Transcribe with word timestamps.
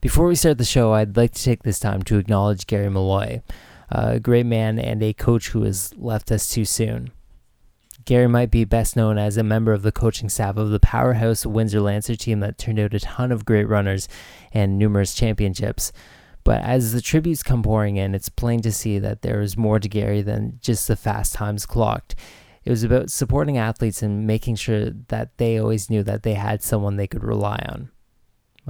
Before 0.00 0.26
we 0.26 0.34
start 0.34 0.56
the 0.56 0.64
show, 0.64 0.94
I'd 0.94 1.18
like 1.18 1.32
to 1.32 1.42
take 1.42 1.62
this 1.62 1.78
time 1.78 2.02
to 2.04 2.16
acknowledge 2.16 2.66
Gary 2.66 2.88
Malloy, 2.88 3.42
a 3.90 4.18
great 4.18 4.46
man 4.46 4.78
and 4.78 5.02
a 5.02 5.12
coach 5.12 5.50
who 5.50 5.64
has 5.64 5.94
left 5.94 6.32
us 6.32 6.48
too 6.48 6.64
soon. 6.64 7.10
Gary 8.06 8.26
might 8.26 8.50
be 8.50 8.64
best 8.64 8.96
known 8.96 9.18
as 9.18 9.36
a 9.36 9.42
member 9.42 9.74
of 9.74 9.82
the 9.82 9.92
coaching 9.92 10.30
staff 10.30 10.56
of 10.56 10.70
the 10.70 10.80
powerhouse 10.80 11.44
Windsor 11.44 11.82
Lancer 11.82 12.16
team 12.16 12.40
that 12.40 12.56
turned 12.56 12.78
out 12.78 12.94
a 12.94 13.00
ton 13.00 13.30
of 13.30 13.44
great 13.44 13.68
runners 13.68 14.08
and 14.54 14.78
numerous 14.78 15.12
championships. 15.12 15.92
But 16.44 16.62
as 16.62 16.94
the 16.94 17.02
tributes 17.02 17.42
come 17.42 17.62
pouring 17.62 17.96
in, 17.96 18.14
it's 18.14 18.30
plain 18.30 18.62
to 18.62 18.72
see 18.72 18.98
that 19.00 19.20
there 19.20 19.42
is 19.42 19.58
more 19.58 19.78
to 19.78 19.88
Gary 19.88 20.22
than 20.22 20.60
just 20.62 20.88
the 20.88 20.96
fast 20.96 21.34
times 21.34 21.66
clocked. 21.66 22.14
It 22.64 22.70
was 22.70 22.84
about 22.84 23.10
supporting 23.10 23.58
athletes 23.58 24.02
and 24.02 24.26
making 24.26 24.54
sure 24.54 24.88
that 25.08 25.36
they 25.36 25.58
always 25.58 25.90
knew 25.90 26.02
that 26.04 26.22
they 26.22 26.34
had 26.34 26.62
someone 26.62 26.96
they 26.96 27.06
could 27.06 27.22
rely 27.22 27.62
on. 27.68 27.90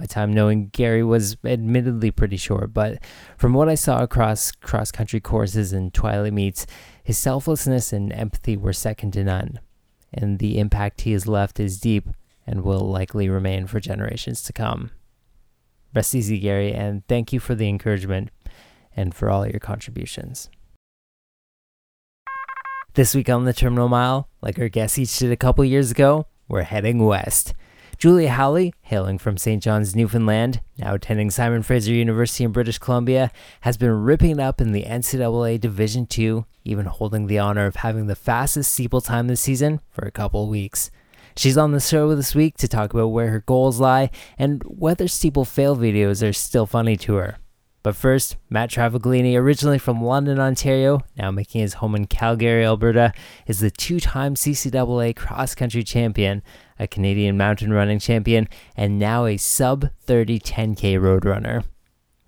My 0.00 0.06
time 0.06 0.32
knowing 0.32 0.68
Gary 0.68 1.04
was 1.04 1.36
admittedly 1.44 2.10
pretty 2.10 2.38
short, 2.38 2.72
but 2.72 3.04
from 3.36 3.52
what 3.52 3.68
I 3.68 3.74
saw 3.74 4.02
across 4.02 4.50
cross 4.50 4.90
country 4.90 5.20
courses 5.20 5.74
and 5.74 5.92
twilight 5.92 6.32
meets, 6.32 6.66
his 7.04 7.18
selflessness 7.18 7.92
and 7.92 8.10
empathy 8.10 8.56
were 8.56 8.72
second 8.72 9.10
to 9.10 9.24
none. 9.24 9.60
And 10.10 10.38
the 10.38 10.58
impact 10.58 11.02
he 11.02 11.12
has 11.12 11.26
left 11.26 11.60
is 11.60 11.78
deep 11.78 12.08
and 12.46 12.62
will 12.62 12.80
likely 12.80 13.28
remain 13.28 13.66
for 13.66 13.78
generations 13.78 14.42
to 14.44 14.54
come. 14.54 14.90
Rest 15.94 16.14
easy, 16.14 16.38
Gary, 16.38 16.72
and 16.72 17.06
thank 17.06 17.30
you 17.30 17.38
for 17.38 17.54
the 17.54 17.68
encouragement 17.68 18.30
and 18.96 19.14
for 19.14 19.28
all 19.28 19.46
your 19.46 19.60
contributions. 19.60 20.48
This 22.94 23.14
week 23.14 23.28
on 23.28 23.44
the 23.44 23.52
Terminal 23.52 23.90
Mile, 23.90 24.30
like 24.40 24.58
our 24.58 24.70
guests 24.70 24.98
each 24.98 25.18
did 25.18 25.30
a 25.30 25.36
couple 25.36 25.62
years 25.62 25.90
ago, 25.90 26.26
we're 26.48 26.62
heading 26.62 27.04
west. 27.04 27.52
Julia 28.00 28.30
Howley, 28.30 28.72
hailing 28.80 29.18
from 29.18 29.36
St. 29.36 29.62
John's, 29.62 29.94
Newfoundland, 29.94 30.62
now 30.78 30.94
attending 30.94 31.30
Simon 31.30 31.62
Fraser 31.62 31.92
University 31.92 32.44
in 32.44 32.50
British 32.50 32.78
Columbia, 32.78 33.30
has 33.60 33.76
been 33.76 33.90
ripping 33.90 34.30
it 34.30 34.40
up 34.40 34.58
in 34.58 34.72
the 34.72 34.84
NCAA 34.84 35.60
Division 35.60 36.08
II, 36.16 36.44
even 36.64 36.86
holding 36.86 37.26
the 37.26 37.38
honor 37.38 37.66
of 37.66 37.76
having 37.76 38.06
the 38.06 38.16
fastest 38.16 38.72
steeple 38.72 39.02
time 39.02 39.26
this 39.26 39.42
season 39.42 39.82
for 39.90 40.06
a 40.06 40.10
couple 40.10 40.48
weeks. 40.48 40.90
She's 41.36 41.58
on 41.58 41.72
the 41.72 41.80
show 41.80 42.14
this 42.14 42.34
week 42.34 42.56
to 42.56 42.68
talk 42.68 42.94
about 42.94 43.08
where 43.08 43.28
her 43.28 43.40
goals 43.40 43.80
lie 43.80 44.08
and 44.38 44.62
whether 44.64 45.06
steeple 45.06 45.44
fail 45.44 45.76
videos 45.76 46.26
are 46.26 46.32
still 46.32 46.64
funny 46.64 46.96
to 46.96 47.16
her. 47.16 47.36
But 47.82 47.96
first, 47.96 48.36
Matt 48.50 48.70
Travaglini, 48.70 49.36
originally 49.36 49.78
from 49.78 50.02
London, 50.02 50.38
Ontario, 50.38 51.00
now 51.16 51.30
making 51.30 51.62
his 51.62 51.74
home 51.74 51.94
in 51.94 52.06
Calgary, 52.06 52.64
Alberta, 52.64 53.12
is 53.46 53.60
the 53.60 53.70
two 53.70 54.00
time 54.00 54.34
CCAA 54.34 55.16
cross 55.16 55.54
country 55.54 55.82
champion, 55.82 56.42
a 56.78 56.86
Canadian 56.86 57.38
mountain 57.38 57.72
running 57.72 57.98
champion, 57.98 58.48
and 58.76 58.98
now 58.98 59.24
a 59.24 59.38
sub 59.38 59.90
30 60.02 60.38
10K 60.40 61.00
road 61.00 61.24
runner. 61.24 61.64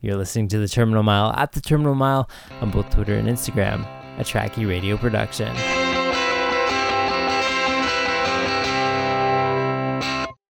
You're 0.00 0.16
listening 0.16 0.48
to 0.48 0.58
the 0.58 0.68
Terminal 0.68 1.02
Mile 1.02 1.32
at 1.36 1.52
the 1.52 1.60
Terminal 1.60 1.94
Mile 1.94 2.28
on 2.60 2.70
both 2.70 2.90
Twitter 2.90 3.14
and 3.14 3.28
Instagram, 3.28 3.86
a 4.18 4.24
Trackie 4.24 4.68
Radio 4.68 4.96
production. 4.96 5.54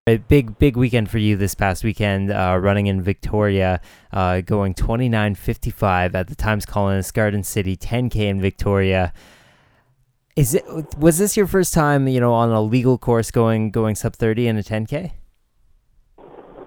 A 0.05 0.17
big, 0.17 0.59
big 0.59 0.75
weekend 0.75 1.09
for 1.09 1.17
you 1.17 1.37
this 1.37 1.55
past 1.55 1.81
weekend, 1.81 2.29
uh, 2.29 2.59
running 2.61 2.87
in 2.87 3.01
Victoria, 3.01 3.79
uh, 4.11 4.41
going 4.41 4.73
29.55 4.73 6.13
at 6.13 6.27
the 6.27 6.35
Times 6.35 6.65
Colonist 6.65 7.13
Garden 7.13 7.41
City 7.41 7.77
10K 7.77 8.17
in 8.17 8.41
Victoria. 8.41 9.13
Is 10.35 10.55
it 10.55 10.65
was 10.97 11.19
this 11.19 11.37
your 11.37 11.47
first 11.47 11.73
time, 11.73 12.09
you 12.09 12.19
know, 12.19 12.33
on 12.33 12.49
a 12.49 12.61
legal 12.61 12.97
course 12.97 13.31
going 13.31 13.71
going 13.71 13.95
sub 13.95 14.13
30 14.13 14.47
in 14.47 14.57
a 14.57 14.61
10K? 14.61 15.11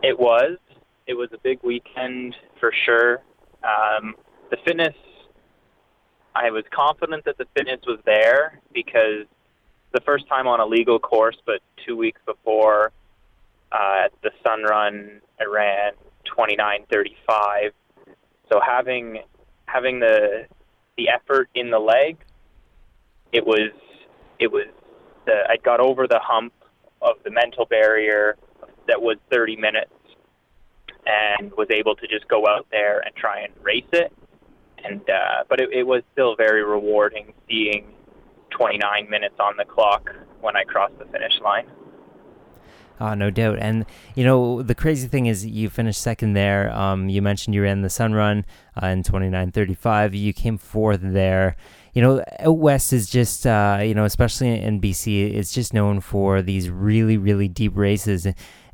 It 0.03 0.19
was. 0.19 0.57
It 1.07 1.13
was 1.13 1.29
a 1.35 1.39
big 1.39 1.63
weekend 1.63 2.35
for 2.59 2.73
sure. 2.87 3.21
Um, 3.63 4.15
the 4.49 4.57
fitness, 4.65 4.95
I 6.35 6.51
was 6.51 6.65
confident 6.75 7.27
that 7.27 7.37
the 7.37 7.45
fitness 7.55 7.81
was 7.87 7.99
there 8.07 8.63
because 8.73 9.27
the 9.93 10.01
first 10.07 10.27
time 10.27 10.47
on 10.47 10.59
a 10.59 10.65
legal 10.65 10.99
course, 10.99 11.37
but 11.45 11.61
two 11.85 11.99
weeks 11.99 12.23
before 12.25 12.93
uh, 13.73 14.05
at 14.05 14.13
the 14.23 14.31
Sun 14.45 14.63
Run, 14.63 15.21
I 15.41 15.45
ran 15.45 15.93
29:35. 16.27 17.73
So 18.51 18.61
having 18.61 19.23
having 19.67 20.01
the 20.01 20.47
the 20.97 21.09
effort 21.09 21.49
in 21.55 21.71
the 21.71 21.79
leg, 21.79 22.19
it 23.33 23.47
was 23.47 23.73
it 24.39 24.51
was 24.51 24.67
the, 25.27 25.43
I 25.49 25.57
got 25.57 25.81
over 25.81 26.07
the 26.07 26.21
hump 26.23 26.53
of 27.03 27.17
the 27.25 27.31
mental 27.31 27.67
barrier 27.67 28.37
that 28.89 29.01
was 29.01 29.17
30 29.31 29.57
minutes, 29.57 29.93
and 31.05 31.53
was 31.53 31.69
able 31.71 31.97
to 31.97 32.07
just 32.07 32.29
go 32.29 32.47
out 32.47 32.67
there 32.71 33.01
and 33.01 33.15
try 33.17 33.41
and 33.41 33.53
race 33.63 33.85
it. 33.93 34.13
And 34.85 35.03
uh, 35.11 35.45
but 35.49 35.61
it, 35.61 35.71
it 35.73 35.87
was 35.87 36.03
still 36.13 36.37
very 36.37 36.63
rewarding 36.63 37.33
seeing 37.49 37.87
29 38.51 39.11
minutes 39.11 39.35
on 39.41 39.57
the 39.57 39.65
clock 39.65 40.15
when 40.41 40.57
I 40.57 40.65
crossed 40.65 40.99
the 40.99 41.07
finish 41.07 41.41
line. 41.43 41.67
Oh, 43.01 43.15
no 43.15 43.31
doubt. 43.31 43.59
And, 43.59 43.85
you 44.15 44.25
know, 44.25 44.63
the 44.63 44.75
crazy 44.75 45.07
thing 45.07 45.27
is 45.27 45.45
you 45.45 45.69
finished 45.69 46.01
second 46.01 46.33
there. 46.33 46.73
Um, 46.73 47.09
you 47.09 47.21
mentioned 47.21 47.55
you 47.55 47.63
ran 47.63 47.83
the 47.83 47.91
Sun 47.91 48.15
Run 48.15 48.47
uh, 48.83 48.87
in 48.87 49.03
29.35. 49.03 50.19
You 50.19 50.33
came 50.33 50.57
fourth 50.57 51.01
there. 51.03 51.57
You 51.97 52.03
know, 52.03 52.23
out 52.41 52.59
west 52.59 52.93
is 52.93 53.09
just, 53.09 53.47
uh, 53.47 53.79
you 53.81 53.95
know, 53.95 54.05
especially 54.05 54.61
in 54.61 54.83
BC, 54.83 55.35
it's 55.35 55.51
just 55.51 55.73
known 55.73 56.01
for 56.01 56.43
these 56.43 56.69
really, 56.69 57.17
really 57.17 57.49
deep 57.49 57.75
races. 57.75 58.27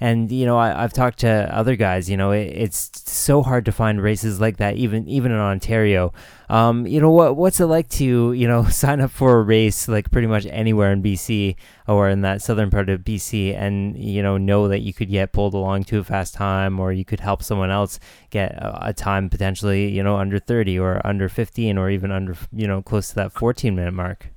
And 0.03 0.33
you 0.33 0.47
know, 0.47 0.59
I, 0.59 0.71
have 0.83 0.93
talked 0.93 1.21
to 1.21 1.49
other 1.57 1.77
guys. 1.77 2.11
You 2.11 2.17
know, 2.17 2.33
it, 2.33 2.49
it's 2.49 2.91
so 3.09 3.41
hard 3.41 3.65
to 3.67 3.71
find 3.71 4.03
races 4.03 4.41
like 4.41 4.57
that, 4.57 4.75
even 4.75 5.07
even 5.07 5.31
in 5.31 5.39
Ontario. 5.39 6.13
Um, 6.49 6.89
you 6.89 7.01
know, 7.01 7.13
what 7.13 7.37
what's 7.37 7.61
it 7.61 7.67
like 7.67 7.89
to 7.91 8.33
you 8.33 8.49
know 8.49 8.65
sign 8.69 9.01
up 9.01 9.13
for 9.13 9.39
a 9.39 9.43
race 9.45 9.87
like 9.87 10.11
pretty 10.11 10.27
much 10.27 10.45
anywhere 10.47 10.91
in 10.93 11.05
BC 11.05 11.55
or 11.87 12.09
in 12.09 12.23
that 12.23 12.43
southern 12.43 12.69
part 12.69 12.89
of 12.89 13.03
BC, 13.03 13.57
and 13.57 13.97
you 13.97 14.25
know 14.25 14.39
know 14.39 14.67
that 14.67 14.81
you 14.81 14.93
could 14.93 15.09
get 15.09 15.33
pulled 15.33 15.55
along 15.55 15.85
to 15.85 16.01
a 16.01 16.05
fast 16.05 16.35
time, 16.35 16.81
or 16.81 16.93
you 16.93 17.05
could 17.05 17.21
help 17.21 17.41
someone 17.41 17.71
else 17.71 18.01
get 18.31 18.55
a, 18.55 18.89
a 18.89 18.93
time 18.93 19.31
potentially 19.31 19.89
you 19.89 20.03
know 20.03 20.17
under 20.17 20.41
thirty 20.41 20.77
or 20.77 21.01
under 21.07 21.29
fifteen 21.29 21.79
or 21.79 21.89
even 21.89 22.11
under 22.11 22.37
you 22.51 22.67
know 22.67 22.83
close 22.83 23.12
that 23.15 23.33
fourteen 23.33 23.75
minute 23.75 23.95
mark. 23.95 24.29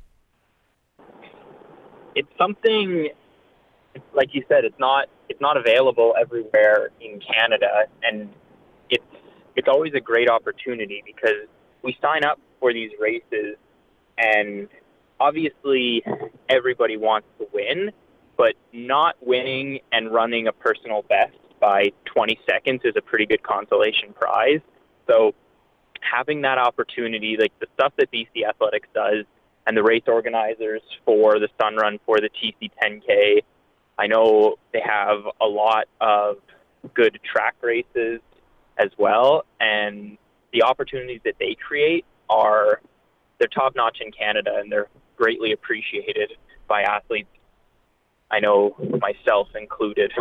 It's 2.15 2.29
something 2.37 3.09
like 4.13 4.29
you 4.33 4.43
said, 4.47 4.65
it's 4.65 4.79
not 4.79 5.07
it's 5.29 5.41
not 5.41 5.57
available 5.57 6.13
everywhere 6.19 6.89
in 7.01 7.19
Canada, 7.19 7.85
and 8.03 8.29
it's 8.89 9.03
it's 9.55 9.67
always 9.67 9.93
a 9.93 9.99
great 9.99 10.29
opportunity 10.29 11.03
because 11.05 11.47
we 11.83 11.97
sign 12.01 12.23
up 12.23 12.39
for 12.59 12.73
these 12.73 12.91
races, 12.99 13.55
and 14.17 14.67
obviously 15.19 16.03
everybody 16.49 16.97
wants 16.97 17.27
to 17.39 17.47
win, 17.53 17.91
but 18.37 18.53
not 18.73 19.15
winning 19.21 19.79
and 19.91 20.13
running 20.13 20.47
a 20.47 20.51
personal 20.51 21.03
best 21.03 21.37
by 21.59 21.85
20 22.05 22.37
seconds 22.49 22.81
is 22.83 22.93
a 22.97 23.01
pretty 23.01 23.25
good 23.25 23.41
consolation 23.43 24.13
prize. 24.13 24.59
So 25.07 25.33
having 26.11 26.41
that 26.41 26.57
opportunity, 26.57 27.37
like 27.39 27.57
the 27.59 27.67
stuff 27.73 27.93
that 27.97 28.11
BC 28.11 28.47
Athletics 28.47 28.87
does, 28.93 29.25
and 29.67 29.75
the 29.75 29.83
race 29.83 30.03
organizers 30.07 30.81
for 31.05 31.39
the 31.39 31.47
Sun 31.59 31.75
Run, 31.75 31.99
for 32.05 32.19
the 32.19 32.29
TC 32.29 32.69
10K, 32.83 33.43
I 33.97 34.07
know 34.07 34.55
they 34.73 34.81
have 34.85 35.23
a 35.41 35.45
lot 35.45 35.85
of 35.99 36.37
good 36.93 37.19
track 37.23 37.55
races 37.61 38.21
as 38.77 38.89
well, 38.97 39.45
and 39.59 40.17
the 40.53 40.63
opportunities 40.63 41.21
that 41.25 41.35
they 41.39 41.55
create 41.55 42.05
are 42.29 42.81
they're 43.39 43.47
top 43.47 43.75
notch 43.75 43.97
in 44.01 44.11
Canada, 44.11 44.57
and 44.59 44.71
they're 44.71 44.87
greatly 45.17 45.51
appreciated 45.51 46.33
by 46.67 46.81
athletes. 46.83 47.29
I 48.31 48.39
know 48.39 48.75
myself 48.99 49.49
included. 49.55 50.11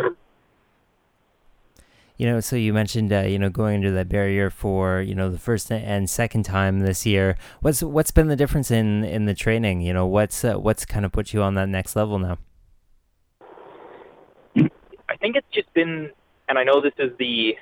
You 2.16 2.26
know, 2.26 2.38
so 2.38 2.54
you 2.54 2.72
mentioned 2.72 3.12
uh, 3.12 3.22
you 3.22 3.38
know 3.40 3.50
going 3.50 3.76
under 3.76 3.90
that 3.92 4.08
barrier 4.08 4.48
for 4.48 5.00
you 5.00 5.16
know 5.16 5.30
the 5.30 5.38
first 5.38 5.72
and 5.72 6.08
second 6.08 6.44
time 6.44 6.80
this 6.80 7.04
year. 7.04 7.36
What's 7.60 7.82
what's 7.82 8.12
been 8.12 8.28
the 8.28 8.36
difference 8.36 8.70
in 8.70 9.02
in 9.04 9.24
the 9.24 9.34
training? 9.34 9.80
You 9.80 9.92
know, 9.92 10.06
what's 10.06 10.44
uh, 10.44 10.54
what's 10.54 10.84
kind 10.84 11.04
of 11.04 11.10
put 11.10 11.32
you 11.32 11.42
on 11.42 11.54
that 11.54 11.68
next 11.68 11.96
level 11.96 12.18
now? 12.18 12.38
I 15.08 15.16
think 15.16 15.36
it's 15.36 15.46
just 15.52 15.72
been, 15.74 16.10
and 16.48 16.58
I 16.58 16.64
know 16.64 16.80
this 16.80 16.92
is 16.98 17.10
the 17.18 17.56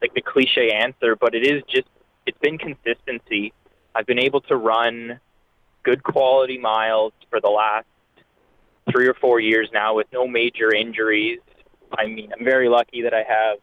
like 0.00 0.14
the 0.14 0.22
cliche 0.22 0.70
answer, 0.70 1.14
but 1.14 1.34
it 1.34 1.46
is 1.46 1.62
just 1.68 1.88
it's 2.26 2.38
been 2.38 2.56
consistency. 2.56 3.52
I've 3.94 4.06
been 4.06 4.18
able 4.18 4.40
to 4.42 4.56
run 4.56 5.20
good 5.82 6.02
quality 6.02 6.58
miles 6.58 7.12
for 7.28 7.40
the 7.40 7.48
last 7.48 7.86
three 8.90 9.06
or 9.08 9.14
four 9.14 9.40
years 9.40 9.68
now 9.72 9.94
with 9.94 10.06
no 10.12 10.26
major 10.26 10.74
injuries. 10.74 11.40
I 11.98 12.06
mean, 12.06 12.32
I'm 12.32 12.44
very 12.44 12.68
lucky 12.68 13.02
that 13.02 13.14
I 13.14 13.22
have 13.22 13.58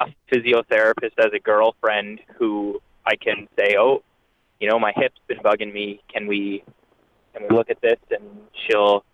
a 0.00 0.34
physiotherapist 0.34 1.18
as 1.18 1.32
a 1.34 1.38
girlfriend 1.38 2.20
who 2.38 2.80
I 3.06 3.16
can 3.16 3.48
say, 3.58 3.76
"Oh, 3.78 4.02
you 4.60 4.68
know, 4.68 4.78
my 4.78 4.92
hip's 4.94 5.18
been 5.26 5.38
bugging 5.38 5.72
me. 5.72 6.02
Can 6.12 6.26
we 6.26 6.64
can 7.34 7.42
we 7.48 7.56
look 7.56 7.70
at 7.70 7.80
this?" 7.80 7.98
And 8.10 8.24
she'll 8.66 9.04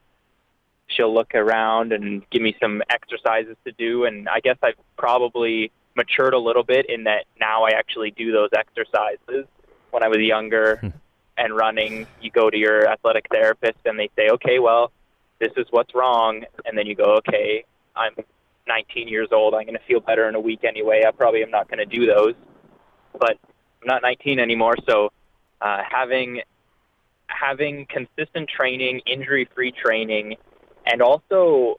she'll 0.88 1.12
look 1.12 1.34
around 1.34 1.92
and 1.92 2.28
give 2.30 2.42
me 2.42 2.56
some 2.60 2.82
exercises 2.90 3.56
to 3.64 3.72
do. 3.72 4.04
And 4.04 4.28
I 4.28 4.40
guess 4.40 4.56
I've 4.62 4.78
probably 4.96 5.70
matured 5.94 6.34
a 6.34 6.38
little 6.38 6.64
bit 6.64 6.86
in 6.88 7.04
that 7.04 7.24
now 7.38 7.64
I 7.64 7.70
actually 7.70 8.10
do 8.10 8.32
those 8.32 8.50
exercises. 8.56 9.46
When 9.90 10.02
I 10.02 10.08
was 10.08 10.18
younger 10.18 10.80
and 11.38 11.56
running, 11.56 12.06
you 12.20 12.30
go 12.30 12.50
to 12.50 12.56
your 12.56 12.88
athletic 12.88 13.26
therapist 13.30 13.78
and 13.84 13.98
they 13.98 14.10
say, 14.16 14.30
okay, 14.30 14.58
well, 14.58 14.90
this 15.38 15.52
is 15.56 15.66
what's 15.70 15.94
wrong. 15.94 16.44
And 16.64 16.76
then 16.76 16.86
you 16.86 16.94
go, 16.94 17.16
okay, 17.16 17.64
I'm 17.98 18.14
19 18.66 19.08
years 19.08 19.28
old. 19.32 19.54
I'm 19.54 19.64
going 19.64 19.74
to 19.74 19.84
feel 19.86 20.00
better 20.00 20.28
in 20.28 20.34
a 20.34 20.40
week 20.40 20.60
anyway. 20.64 21.02
I 21.06 21.10
probably 21.10 21.42
am 21.42 21.50
not 21.50 21.68
going 21.68 21.78
to 21.78 21.86
do 21.86 22.06
those. 22.06 22.34
But 23.18 23.38
I'm 23.82 23.86
not 23.86 24.02
19 24.02 24.38
anymore. 24.38 24.76
So 24.88 25.10
uh, 25.60 25.82
having 25.90 26.42
having 27.26 27.86
consistent 27.86 28.48
training, 28.48 29.02
injury-free 29.06 29.72
training, 29.72 30.36
and 30.86 31.02
also 31.02 31.76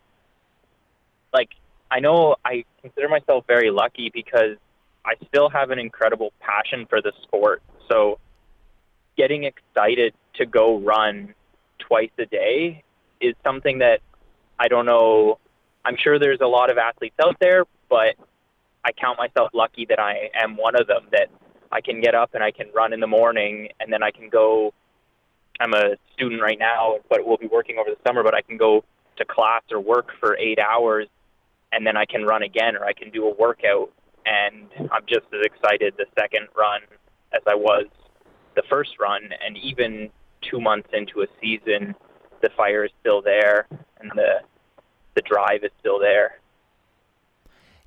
like 1.33 1.49
I 1.91 1.99
know 1.99 2.35
I 2.45 2.65
consider 2.81 3.09
myself 3.09 3.45
very 3.47 3.71
lucky 3.71 4.11
because 4.13 4.57
I 5.05 5.13
still 5.27 5.49
have 5.49 5.71
an 5.71 5.79
incredible 5.79 6.33
passion 6.39 6.85
for 6.87 7.01
the 7.01 7.13
sport. 7.23 7.61
So 7.89 8.19
getting 9.17 9.43
excited 9.43 10.13
to 10.35 10.45
go 10.45 10.79
run 10.79 11.33
twice 11.79 12.11
a 12.19 12.25
day 12.25 12.83
is 13.19 13.35
something 13.43 13.79
that 13.79 14.01
I 14.59 14.67
don't 14.67 14.85
know. 14.85 15.39
I'm 15.89 15.97
sure 15.97 16.19
there's 16.19 16.39
a 16.39 16.47
lot 16.47 16.69
of 16.69 16.77
athletes 16.77 17.15
out 17.19 17.37
there, 17.39 17.65
but 17.89 18.13
I 18.85 18.91
count 18.91 19.17
myself 19.17 19.49
lucky 19.55 19.87
that 19.89 19.99
I 19.99 20.29
am 20.35 20.55
one 20.55 20.79
of 20.79 20.85
them 20.85 21.07
that 21.11 21.29
I 21.71 21.81
can 21.81 21.99
get 21.99 22.13
up 22.13 22.35
and 22.35 22.43
I 22.43 22.51
can 22.51 22.67
run 22.75 22.93
in 22.93 22.99
the 22.99 23.07
morning 23.07 23.69
and 23.79 23.91
then 23.91 24.03
I 24.03 24.11
can 24.11 24.29
go 24.29 24.71
I'm 25.59 25.73
a 25.73 25.95
student 26.13 26.43
right 26.43 26.59
now, 26.59 26.97
but 27.09 27.25
we'll 27.25 27.37
be 27.37 27.47
working 27.47 27.77
over 27.79 27.89
the 27.89 27.97
summer, 28.07 28.21
but 28.21 28.35
I 28.35 28.41
can 28.41 28.55
go 28.55 28.83
to 29.17 29.25
class 29.25 29.63
or 29.71 29.79
work 29.79 30.11
for 30.19 30.37
8 30.37 30.59
hours 30.59 31.07
and 31.71 31.87
then 31.87 31.97
I 31.97 32.05
can 32.05 32.23
run 32.23 32.43
again 32.43 32.75
or 32.75 32.85
I 32.85 32.93
can 32.93 33.09
do 33.09 33.25
a 33.25 33.33
workout 33.33 33.91
and 34.27 34.69
I'm 34.91 35.07
just 35.07 35.25
as 35.33 35.41
excited 35.43 35.95
the 35.97 36.05
second 36.17 36.49
run 36.55 36.81
as 37.33 37.41
I 37.47 37.55
was 37.55 37.87
the 38.55 38.63
first 38.69 38.91
run 38.99 39.23
and 39.43 39.57
even 39.57 40.11
2 40.51 40.61
months 40.61 40.89
into 40.93 41.21
a 41.21 41.27
season 41.41 41.95
the 42.43 42.51
fire 42.55 42.85
is 42.85 42.91
still 43.01 43.23
there 43.23 43.65
and 43.99 44.11
the 44.13 44.41
the 45.19 45.27
drive 45.27 45.63
is 45.63 45.71
still 45.79 45.99
there. 45.99 46.39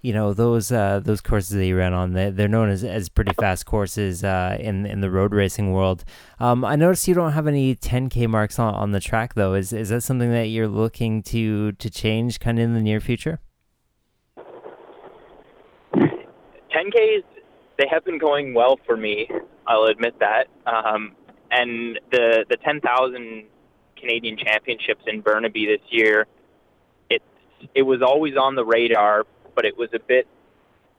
You 0.02 0.12
know 0.12 0.34
those 0.34 0.72
uh, 0.72 1.00
those 1.02 1.20
courses 1.20 1.56
that 1.56 1.64
you 1.64 1.76
ran 1.76 1.92
on, 1.92 2.12
they're, 2.12 2.48
known 2.48 2.70
as, 2.70 2.82
as 2.82 3.08
pretty 3.08 3.32
fast 3.34 3.66
courses 3.66 4.24
uh, 4.24 4.56
in 4.58 4.84
in 4.84 5.00
the 5.00 5.10
road 5.10 5.32
racing 5.32 5.72
world. 5.72 6.02
Um, 6.40 6.64
I 6.64 6.74
noticed 6.74 7.06
you 7.06 7.14
don't 7.14 7.32
have 7.32 7.46
any 7.46 7.76
10k 7.76 8.28
marks 8.28 8.58
on, 8.58 8.74
on 8.74 8.90
the 8.90 8.98
track 8.98 9.34
though. 9.34 9.54
Is 9.54 9.72
is 9.72 9.90
that 9.90 10.00
something 10.02 10.32
that 10.32 10.46
you're 10.48 10.66
looking 10.66 11.22
to 11.24 11.70
to 11.72 11.88
change 11.88 12.40
kind 12.40 12.58
of 12.58 12.64
in 12.64 12.74
the 12.74 12.80
near 12.80 13.00
future? 13.00 13.38
10Ks, 15.94 17.22
they 17.78 17.86
have 17.88 18.04
been 18.04 18.18
going 18.18 18.54
well 18.54 18.80
for 18.84 18.96
me. 18.96 19.28
I'll 19.68 19.84
admit 19.84 20.18
that. 20.18 20.48
Um, 20.66 21.14
and 21.52 22.00
the 22.10 22.44
the 22.48 22.56
10,000 22.56 23.44
Canadian 24.02 24.36
Championships 24.36 25.04
in 25.06 25.20
Burnaby 25.20 25.66
this 25.66 25.80
year, 25.90 26.26
it 27.74 27.82
was 27.82 28.02
always 28.02 28.36
on 28.36 28.54
the 28.54 28.64
radar, 28.64 29.24
but 29.54 29.64
it 29.64 29.76
was 29.76 29.88
a 29.94 29.98
bit 29.98 30.26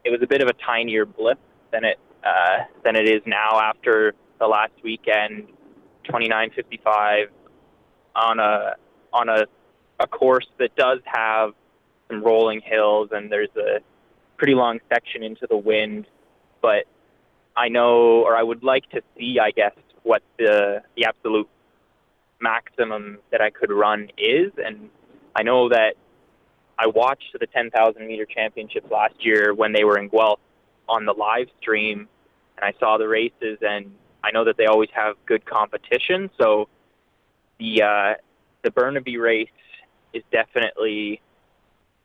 it 0.04 0.10
was 0.10 0.22
a 0.22 0.28
bit 0.28 0.42
of 0.42 0.50
a 0.50 0.54
tinier 0.54 1.06
blip 1.06 1.40
than 1.72 1.84
it 1.86 2.00
uh, 2.24 2.64
than 2.84 2.96
it 2.96 3.08
is 3.10 3.22
now 3.26 3.60
after 3.60 4.14
the 4.40 4.48
last 4.48 4.74
weekend, 4.84 5.48
29:55 6.10 7.28
on 8.16 8.40
a 8.40 8.76
on 9.12 9.30
a 9.30 9.46
a 10.00 10.08
course 10.08 10.48
that 10.60 10.76
does 10.76 11.00
have 11.06 11.54
some 12.10 12.24
rolling 12.24 12.62
hills 12.62 13.10
and 13.12 13.32
there's 13.32 13.56
a 13.56 13.80
pretty 14.38 14.56
long 14.56 14.80
section 14.90 15.24
into 15.24 15.48
the 15.50 15.58
wind, 15.58 16.06
but 16.62 16.86
I 17.56 17.70
know, 17.70 18.24
or 18.24 18.36
I 18.36 18.44
would 18.44 18.64
like 18.64 18.90
to 18.90 19.02
see, 19.18 19.38
I 19.40 19.52
guess, 19.52 19.74
what 20.04 20.22
the 20.38 20.82
the 20.98 21.06
absolute 21.06 21.48
maximum 22.42 23.20
that 23.32 23.42
I 23.42 23.50
could 23.50 23.72
run 23.72 24.10
is, 24.18 24.52
and 24.58 24.90
I 25.36 25.44
know 25.44 25.70
that 25.70 25.96
I 26.78 26.88
watched 26.88 27.36
the 27.40 27.48
10,000 27.48 28.06
meter 28.08 28.26
championships 28.26 28.90
last 28.92 29.16
year 29.20 29.54
when 29.54 29.74
they 29.74 29.84
were 29.84 29.98
in 29.98 30.10
Guelph 30.10 30.40
on 30.90 31.06
the 31.06 31.14
live 31.14 31.48
stream, 31.62 32.08
and 32.58 32.66
I 32.66 32.78
saw 32.80 32.98
the 32.98 33.08
races, 33.08 33.60
and 33.62 33.94
I 34.24 34.32
know 34.32 34.46
that 34.46 34.58
they 34.58 34.66
always 34.66 34.90
have 34.94 35.16
good 35.26 35.46
competition. 35.46 36.30
So 36.40 36.68
the 37.60 37.84
uh, 37.84 38.14
the 38.64 38.72
Burnaby 38.72 39.18
race 39.18 39.50
is 40.14 40.24
definitely 40.32 41.22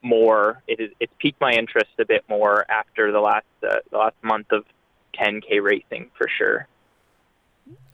more. 0.02 0.62
It 0.66 0.80
is 0.80 0.90
it's 1.00 1.12
piqued 1.18 1.40
my 1.40 1.52
interest 1.52 1.90
a 1.98 2.04
bit 2.04 2.24
more 2.28 2.70
after 2.70 3.12
the 3.12 3.20
last 3.20 3.46
uh, 3.62 3.76
the 3.90 3.98
last 3.98 4.16
month 4.22 4.52
of 4.52 4.64
10k 5.14 5.62
racing 5.62 6.10
for 6.16 6.28
sure. 6.36 6.66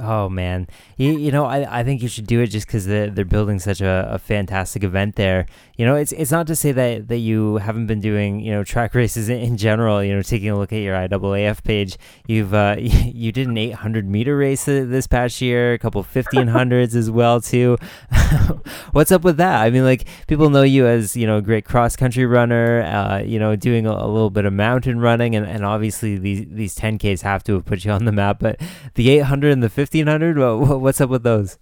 Oh 0.01 0.29
man, 0.29 0.67
you, 0.97 1.17
you 1.17 1.31
know 1.31 1.47
I, 1.47 1.81
I 1.81 1.85
think 1.85 2.03
you 2.03 2.09
should 2.09 2.27
do 2.27 2.41
it 2.41 2.49
just 2.49 2.67
because 2.67 2.85
they're, 2.85 3.11
they're 3.11 3.25
building 3.25 3.59
such 3.59 3.81
a, 3.81 4.09
a 4.11 4.19
fantastic 4.19 4.83
event 4.83 5.15
there. 5.15 5.47
You 5.77 5.87
know 5.87 5.95
it's 5.95 6.13
it's 6.13 6.31
not 6.31 6.47
to 6.49 6.57
say 6.57 6.73
that, 6.73 7.09
that 7.09 7.19
you 7.19 7.57
haven't 7.57 7.87
been 7.87 8.01
doing 8.01 8.41
you 8.41 8.53
know 8.53 8.65
track 8.65 8.95
races 8.95 9.29
in, 9.29 9.39
in 9.39 9.57
general. 9.57 10.03
You 10.03 10.15
know 10.15 10.23
taking 10.23 10.51
a 10.51 10.59
look 10.59 10.73
at 10.73 10.81
your 10.81 10.95
IAAF 10.95 11.65
page, 11.65 11.97
you've 12.27 12.53
uh, 12.53 12.77
you 12.79 13.33
did 13.33 13.49
an 13.49 13.57
800 13.57 14.07
meter 14.07 14.37
race 14.37 14.65
this 14.65 15.07
past 15.07 15.41
year, 15.41 15.73
a 15.73 15.79
couple 15.79 16.05
1500s 16.05 16.95
as 16.95 17.11
well 17.11 17.41
too. 17.41 17.79
What's 18.93 19.11
up 19.11 19.23
with 19.23 19.39
that? 19.39 19.63
I 19.63 19.71
mean 19.71 19.85
like 19.85 20.07
people 20.27 20.51
know 20.51 20.63
you 20.63 20.87
as 20.87 21.17
you 21.17 21.27
know 21.27 21.39
a 21.39 21.43
great 21.43 21.65
cross 21.65 21.97
country 21.97 22.27
runner. 22.27 22.83
Uh, 22.83 23.19
you 23.21 23.39
know 23.39 23.57
doing 23.57 23.87
a, 23.87 23.93
a 23.93 24.09
little 24.09 24.31
bit 24.31 24.45
of 24.45 24.53
mountain 24.53 25.01
running, 25.01 25.35
and, 25.35 25.47
and 25.47 25.65
obviously 25.65 26.19
these 26.19 26.45
these 26.49 26.75
10ks 26.75 27.23
have 27.23 27.43
to 27.45 27.55
have 27.55 27.65
put 27.65 27.85
you 27.85 27.91
on 27.91 28.05
the 28.05 28.13
map. 28.13 28.39
But 28.39 28.61
the 28.95 29.09
800 29.11 29.53
and 29.53 29.64
the 29.65 29.81
1500 29.81 30.39
what's 30.79 31.01
up 31.01 31.09
with 31.09 31.23
those? 31.23 31.59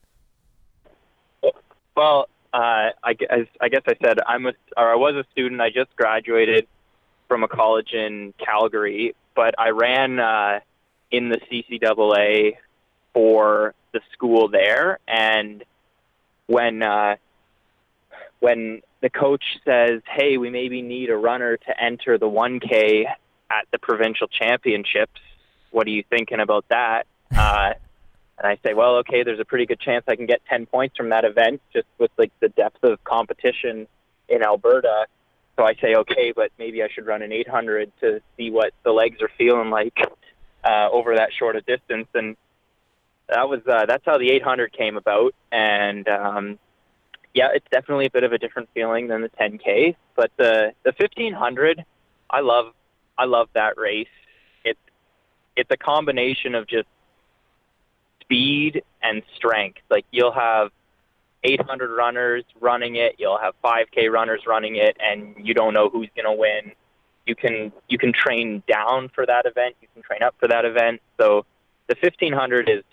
Well 1.97 2.29
uh, 2.53 2.91
I, 3.03 3.15
guess, 3.15 3.47
I 3.61 3.69
guess 3.71 3.83
i 3.87 3.95
said 4.05 4.19
i'm 4.27 4.47
a 4.47 4.53
or 4.77 4.93
i 4.93 4.97
was 4.97 5.15
a 5.15 5.25
student. 5.33 5.61
I 5.61 5.71
just 5.71 5.95
graduated 5.97 6.67
from 7.29 7.45
a 7.45 7.49
college 7.49 7.93
in 7.93 8.35
calgary 8.39 9.15
but 9.35 9.55
i 9.59 9.71
ran 9.71 10.19
uh, 10.19 10.61
in 11.11 11.29
the 11.29 11.39
ccaa 11.39 12.57
for 13.15 13.75
the 13.93 14.01
school 14.13 14.49
there. 14.49 14.99
And 15.07 15.65
when 16.47 16.83
uh, 16.83 17.17
when 18.41 18.83
the 19.01 19.11
coach 19.11 19.45
says 19.65 20.03
hey 20.07 20.39
we 20.39 20.51
maybe 20.51 20.83
need 20.83 21.11
a 21.11 21.17
runner 21.17 21.57
to 21.57 21.83
enter 21.83 22.19
the 22.19 22.29
1k 22.29 23.05
at 23.51 23.67
the 23.71 23.79
provincial 23.79 24.27
championships 24.27 25.21
what 25.71 25.87
are 25.87 25.91
you 25.91 26.05
thinking 26.11 26.41
about 26.41 26.67
that? 26.69 27.07
Uh, 27.35 27.73
and 28.39 28.47
I 28.47 28.59
say, 28.65 28.75
well, 28.75 28.97
okay, 28.97 29.23
there's 29.23 29.41
a 29.41 29.45
pretty 29.45 29.67
good 29.67 29.81
chance 29.81 30.05
I 30.09 30.17
can 30.17 30.27
get 30.27 30.41
10 30.47 30.67
points 30.67 30.97
from 30.97 31.11
that 31.11 31.25
event 31.25 31.61
just 31.73 31.87
with 31.99 32.11
like 32.19 32.33
the 32.41 32.49
depth 32.49 32.83
of 32.83 33.03
competition 33.05 33.87
in 34.29 34.43
Alberta. 34.43 35.07
So 35.57 35.65
I 35.65 35.75
say, 35.75 35.95
okay, 35.95 36.33
but 36.35 36.51
maybe 36.59 36.83
I 36.83 36.89
should 36.89 37.07
run 37.07 37.23
an 37.23 37.33
800 37.33 37.93
to 38.01 38.21
see 38.37 38.51
what 38.51 38.73
the 38.85 38.93
legs 38.93 39.21
are 39.21 39.31
feeling 39.37 39.71
like 39.71 39.99
uh, 40.65 40.89
over 40.91 41.17
that 41.17 41.31
short 41.39 41.57
a 41.57 41.61
distance. 41.61 42.09
And 42.15 42.37
that 43.29 43.49
was 43.49 43.61
uh, 43.67 43.87
that's 43.87 44.05
how 44.05 44.19
the 44.19 44.31
800 44.31 44.73
came 44.73 44.97
about. 44.97 45.35
And 45.51 46.09
um, 46.09 46.59
yeah, 47.35 47.49
it's 47.55 47.67
definitely 47.71 48.07
a 48.07 48.11
bit 48.11 48.25
of 48.25 48.33
a 48.33 48.39
different 48.39 48.71
feeling 48.75 49.09
than 49.09 49.23
the 49.23 49.31
10k. 49.31 49.97
But 50.17 50.31
the 50.37 50.73
the 50.85 50.95
1500, 50.97 51.85
I 52.31 52.41
love 52.41 52.73
I 53.19 53.27
love 53.27 53.49
that 53.55 53.77
race. 53.79 54.09
It's 54.65 54.81
it's 55.57 55.71
a 55.71 55.77
combination 55.77 56.55
of 56.55 56.67
just 56.67 56.89
speed 58.33 58.83
and 59.03 59.23
strength. 59.37 59.81
Like 59.91 60.07
you'll 60.11 60.33
have 60.33 60.71
800 61.45 61.95
runners 61.95 62.45
running 62.61 62.97
it, 62.97 63.17
you'll 63.19 63.39
have 63.39 63.55
5K 63.65 64.11
runners 64.11 64.43
running 64.47 64.77
it, 64.77 64.97
and 65.01 65.35
you 65.39 65.55
don't 65.55 65.75
know 65.75 65.89
who's 65.89 66.09
going 66.17 66.25
to 66.25 66.33
win. 66.33 66.73
You 67.27 67.37
can 67.37 67.73
you 67.89 67.99
can 67.99 68.13
train 68.13 68.63
down 68.67 69.11
for 69.15 69.27
that 69.27 69.47
event, 69.47 69.77
you 69.81 69.89
can 69.95 70.03
train 70.03 70.23
up 70.23 70.35
for 70.41 70.49
that 70.49 70.65
event. 70.65 71.01
So 71.21 71.45
the 71.89 71.97
1500 72.01 72.69
is 72.69 72.85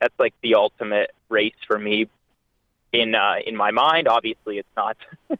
that's 0.00 0.14
like 0.18 0.34
the 0.42 0.54
ultimate 0.54 1.10
race 1.28 1.54
for 1.66 1.78
me 1.78 2.08
in 2.92 3.14
uh, 3.14 3.34
in 3.46 3.56
my 3.56 3.70
mind. 3.70 4.08
Obviously, 4.08 4.58
it's 4.58 4.76
not 4.76 4.96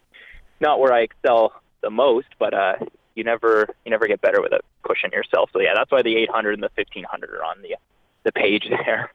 not 0.61 0.79
where 0.79 0.93
I 0.93 1.01
excel 1.01 1.53
the 1.83 1.91
most, 1.91 2.29
but 2.39 2.55
uh, 2.55 2.75
you 3.15 3.25
never 3.25 3.69
you 3.85 3.91
never 3.91 4.07
get 4.07 4.21
better 4.21 4.41
without 4.41 4.65
pushing 4.85 5.11
yourself. 5.13 5.51
So 5.53 5.61
yeah, 5.61 5.73
that's 5.75 5.91
why 5.91 6.03
the 6.03 6.17
800 6.17 6.53
and 6.55 6.63
the 6.63 6.71
1500 6.77 7.31
are 7.31 7.45
on 7.45 7.63
the 7.63 7.77
the 8.23 8.33
page 8.33 8.69
there 8.69 9.11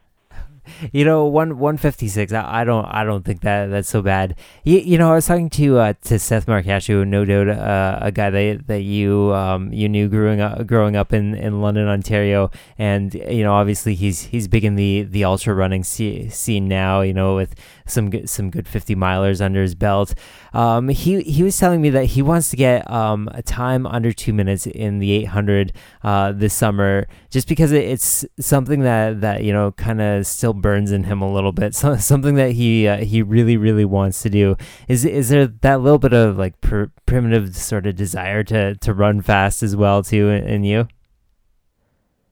you 0.92 1.06
know, 1.06 1.26
one 1.26 1.58
one 1.58 1.78
fifty 1.78 2.08
six. 2.08 2.34
I, 2.34 2.62
I 2.62 2.64
don't 2.64 2.86
I 2.86 3.04
don't 3.04 3.24
think 3.24 3.42
that 3.42 3.68
that's 3.68 3.90
so 3.90 4.02
bad. 4.02 4.36
You, 4.64 4.80
you 4.80 4.98
know, 4.98 5.12
I 5.12 5.16
was 5.16 5.28
talking 5.28 5.50
to 5.52 5.78
uh, 5.80 5.94
to 6.04 6.20
Seth 6.20 6.46
Marcascio, 6.46 7.06
no 7.08 7.26
doubt 7.26 7.50
uh, 7.50 8.00
a 8.02 8.12
guy 8.12 8.30
that 8.30 8.68
that 8.68 8.82
you 8.82 9.34
um 9.34 9.72
you 9.74 9.90
knew 9.90 10.08
growing 10.08 10.42
up 10.42 10.66
growing 10.68 10.96
up 10.96 11.14
in, 11.14 11.36
in 11.36 11.62
London, 11.62 11.88
Ontario, 11.88 12.52
and 12.78 13.14
you 13.14 13.44
know, 13.44 13.54
obviously 13.54 13.96
he's 13.96 14.24
he's 14.24 14.48
big 14.48 14.66
in 14.66 14.76
the 14.76 15.04
the 15.04 15.24
ultra 15.24 15.54
running 15.54 15.84
scene 15.84 16.68
now. 16.68 17.02
You 17.02 17.14
know, 17.14 17.36
with 17.36 17.56
some 17.86 18.10
good, 18.10 18.30
some 18.30 18.50
good 18.50 18.68
50 18.68 18.96
milers 18.96 19.42
under 19.42 19.62
his 19.62 19.76
belt. 19.76 20.14
Um, 20.54 20.90
he 20.90 21.22
he 21.22 21.44
was 21.44 21.58
telling 21.58 21.82
me 21.82 21.90
that 21.92 22.06
he 22.06 22.22
wants 22.22 22.50
to 22.50 22.56
get 22.56 22.90
um, 22.90 23.30
a 23.34 23.42
time 23.42 23.86
under 23.86 24.12
two 24.12 24.34
minutes 24.34 24.68
in 24.68 25.00
the 25.00 25.12
800 25.12 25.74
uh, 26.04 26.32
this 26.32 26.54
summer, 26.54 27.08
just 27.30 27.48
because 27.48 27.72
it's 27.72 28.26
something 28.40 28.82
that 28.82 29.22
that 29.22 29.44
you 29.44 29.54
know 29.54 29.72
kind 29.74 30.02
of 30.02 30.26
still 30.26 30.54
burns 30.54 30.92
in 30.92 31.04
him 31.04 31.22
a 31.22 31.32
little 31.32 31.52
bit. 31.52 31.76
So 31.76 31.96
something 31.98 32.36
that 32.36 32.52
he 32.52 32.88
uh, 32.88 32.98
he 32.98 33.22
really 33.22 33.58
really 33.58 33.86
wants 33.86 34.22
to 34.24 34.30
do. 34.30 34.56
Is 34.88 35.06
is 35.06 35.30
there 35.30 35.48
that 35.48 35.82
little 35.82 36.00
bit 36.00 36.14
of 36.14 36.38
like 36.38 36.60
pr- 36.62 36.86
primitive 37.06 37.56
sort 37.56 37.86
of 37.88 37.96
desire 37.96 38.44
to 38.44 38.76
to 38.76 38.94
run 38.94 39.22
fast 39.22 39.64
as 39.64 39.76
well 39.76 40.04
too 40.04 40.30
in, 40.30 40.44
in 40.48 40.64
you? 40.64 40.88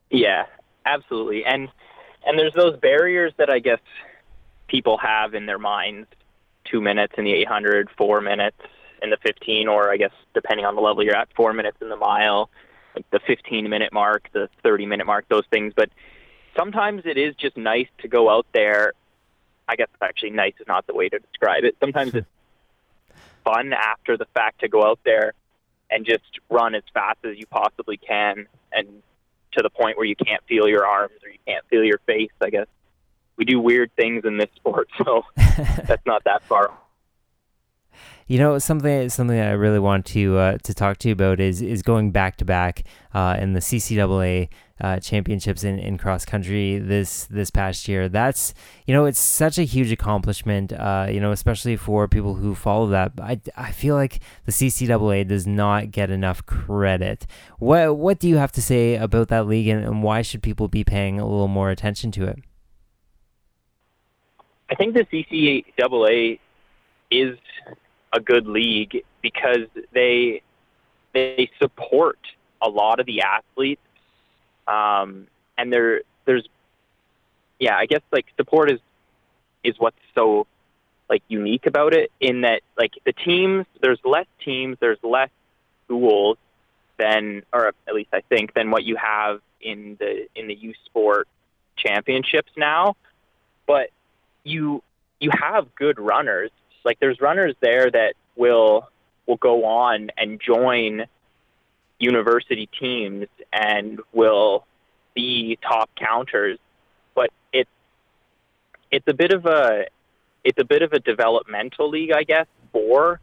Yeah, 0.09 0.43
absolutely. 0.85 1.43
And 1.45 1.69
and 2.25 2.39
there's 2.39 2.53
those 2.53 2.79
barriers 2.79 3.33
that 3.37 3.49
I 3.49 3.59
guess 3.59 3.79
people 4.73 4.97
have 4.97 5.35
in 5.35 5.45
their 5.45 5.59
minds: 5.59 6.07
two 6.65 6.81
minutes 6.81 7.13
in 7.17 7.25
the 7.25 7.33
800, 7.33 7.89
four 7.95 8.21
minutes 8.21 8.57
in 9.03 9.11
the 9.11 9.17
15, 9.17 9.67
or 9.67 9.91
I 9.91 9.97
guess 9.97 10.11
depending 10.33 10.65
on 10.65 10.75
the 10.75 10.81
level 10.81 11.03
you're 11.03 11.15
at, 11.15 11.29
four 11.35 11.53
minutes 11.53 11.77
in 11.79 11.89
the 11.89 11.95
mile, 11.95 12.49
like 12.95 13.07
the 13.11 13.19
15 13.27 13.69
minute 13.69 13.93
mark, 13.93 14.29
the 14.33 14.49
30 14.63 14.87
minute 14.87 15.05
mark, 15.05 15.25
those 15.29 15.45
things. 15.51 15.73
But 15.75 15.89
sometimes 16.57 17.03
it 17.05 17.17
is 17.17 17.35
just 17.35 17.55
nice 17.55 17.87
to 17.99 18.07
go 18.07 18.29
out 18.29 18.47
there. 18.53 18.93
I 19.67 19.75
guess 19.75 19.89
actually 20.01 20.31
nice 20.31 20.53
is 20.59 20.67
not 20.67 20.87
the 20.87 20.95
way 20.95 21.07
to 21.09 21.19
describe 21.19 21.65
it. 21.65 21.75
Sometimes 21.79 22.15
it's 22.15 22.27
fun 23.43 23.73
after 23.73 24.17
the 24.17 24.25
fact 24.33 24.61
to 24.61 24.67
go 24.67 24.83
out 24.83 24.99
there 25.03 25.33
and 25.91 26.05
just 26.05 26.39
run 26.49 26.73
as 26.73 26.83
fast 26.93 27.19
as 27.23 27.37
you 27.37 27.45
possibly 27.45 27.97
can 27.97 28.47
and 28.71 28.87
to 29.51 29.61
the 29.61 29.69
point 29.69 29.97
where 29.97 30.07
you 30.07 30.15
can't 30.15 30.43
feel 30.47 30.67
your 30.67 30.87
arms 30.87 31.13
or 31.23 31.29
you 31.29 31.37
can't 31.45 31.63
feel 31.69 31.83
your 31.83 31.99
face. 32.07 32.31
I 32.41 32.49
guess 32.49 32.67
we 33.37 33.45
do 33.45 33.59
weird 33.59 33.91
things 33.95 34.23
in 34.25 34.37
this 34.37 34.49
sport, 34.55 34.87
so 35.03 35.23
that's 35.35 36.05
not 36.05 36.23
that 36.25 36.43
far. 36.43 36.71
You 38.27 38.39
know 38.39 38.57
something 38.57 39.09
something 39.09 39.35
that 39.35 39.49
I 39.49 39.53
really 39.53 39.79
want 39.79 40.05
to 40.07 40.37
uh, 40.37 40.57
to 40.63 40.73
talk 40.73 40.97
to 40.99 41.09
you 41.09 41.13
about 41.13 41.39
is 41.39 41.61
is 41.61 41.81
going 41.81 42.11
back 42.11 42.37
to 42.37 42.45
back 42.45 42.83
uh, 43.13 43.35
in 43.37 43.53
the 43.53 43.59
CCAA 43.59 44.47
uh, 44.79 44.99
championships 44.99 45.63
in, 45.63 45.77
in 45.77 45.97
cross 45.97 46.23
country 46.23 46.79
this 46.79 47.25
this 47.25 47.49
past 47.49 47.87
year. 47.87 48.07
That's 48.07 48.53
you 48.87 48.93
know 48.93 49.05
it's 49.05 49.19
such 49.19 49.57
a 49.57 49.63
huge 49.63 49.91
accomplishment. 49.91 50.71
Uh, 50.71 51.07
you 51.09 51.19
know 51.19 51.33
especially 51.33 51.75
for 51.75 52.07
people 52.07 52.35
who 52.35 52.55
follow 52.55 52.87
that. 52.87 53.11
I, 53.21 53.41
I 53.57 53.71
feel 53.71 53.95
like 53.95 54.21
the 54.45 54.53
CCAA 54.53 55.27
does 55.27 55.45
not 55.45 55.91
get 55.91 56.09
enough 56.09 56.45
credit. 56.45 57.27
What 57.59 57.97
what 57.97 58.19
do 58.19 58.29
you 58.29 58.37
have 58.37 58.53
to 58.53 58.61
say 58.61 58.95
about 58.95 59.27
that 59.27 59.47
league 59.47 59.67
and, 59.67 59.83
and 59.83 60.01
why 60.01 60.21
should 60.21 60.41
people 60.41 60.69
be 60.69 60.85
paying 60.85 61.19
a 61.19 61.27
little 61.27 61.49
more 61.49 61.71
attention 61.71 62.11
to 62.13 62.25
it? 62.25 62.39
I 64.73 64.75
think 64.75 64.95
the 64.95 65.05
CCAA 65.05 66.39
is 67.11 67.37
a 68.11 68.19
good 68.19 68.47
league 68.47 69.03
because 69.21 69.67
they 69.93 70.41
they 71.13 71.51
support 71.61 72.17
a 72.59 72.69
lot 72.69 72.99
of 72.99 73.05
the 73.05 73.21
athletes, 73.21 73.83
um, 74.67 75.27
and 75.59 75.71
there 75.71 76.01
there's 76.25 76.47
yeah 77.59 77.77
I 77.77 77.85
guess 77.85 78.01
like 78.11 78.25
support 78.35 78.71
is 78.71 78.79
is 79.63 79.75
what's 79.77 79.95
so 80.15 80.47
like 81.07 81.21
unique 81.27 81.67
about 81.67 81.93
it 81.93 82.11
in 82.19 82.41
that 82.41 82.61
like 82.75 82.93
the 83.05 83.13
teams 83.13 83.67
there's 83.79 83.99
less 84.03 84.25
teams 84.43 84.77
there's 84.79 84.97
less 85.03 85.29
schools 85.85 86.39
than 86.97 87.43
or 87.53 87.67
at 87.67 87.93
least 87.93 88.09
I 88.11 88.21
think 88.21 88.55
than 88.55 88.71
what 88.71 88.83
you 88.85 88.95
have 88.95 89.39
in 89.61 89.97
the 89.99 90.27
in 90.35 90.47
the 90.47 90.55
U 90.55 90.73
Sport 90.85 91.27
championships 91.77 92.51
now, 92.57 92.95
but 93.67 93.91
you 94.43 94.83
you 95.19 95.31
have 95.39 95.73
good 95.75 95.99
runners. 95.99 96.51
Like 96.83 96.99
there's 96.99 97.21
runners 97.21 97.55
there 97.61 97.89
that 97.89 98.15
will 98.35 98.89
will 99.25 99.37
go 99.37 99.65
on 99.65 100.09
and 100.17 100.39
join 100.41 101.05
university 101.99 102.69
teams 102.79 103.27
and 103.51 104.01
will 104.11 104.65
be 105.13 105.57
top 105.61 105.89
counters, 105.95 106.59
but 107.15 107.29
it's 107.51 107.69
it's 108.91 109.07
a 109.07 109.13
bit 109.13 109.31
of 109.31 109.45
a 109.45 109.85
it's 110.43 110.59
a 110.59 110.65
bit 110.65 110.81
of 110.81 110.91
a 110.93 110.99
developmental 110.99 111.89
league, 111.89 112.11
I 112.11 112.23
guess, 112.23 112.47
for 112.71 113.21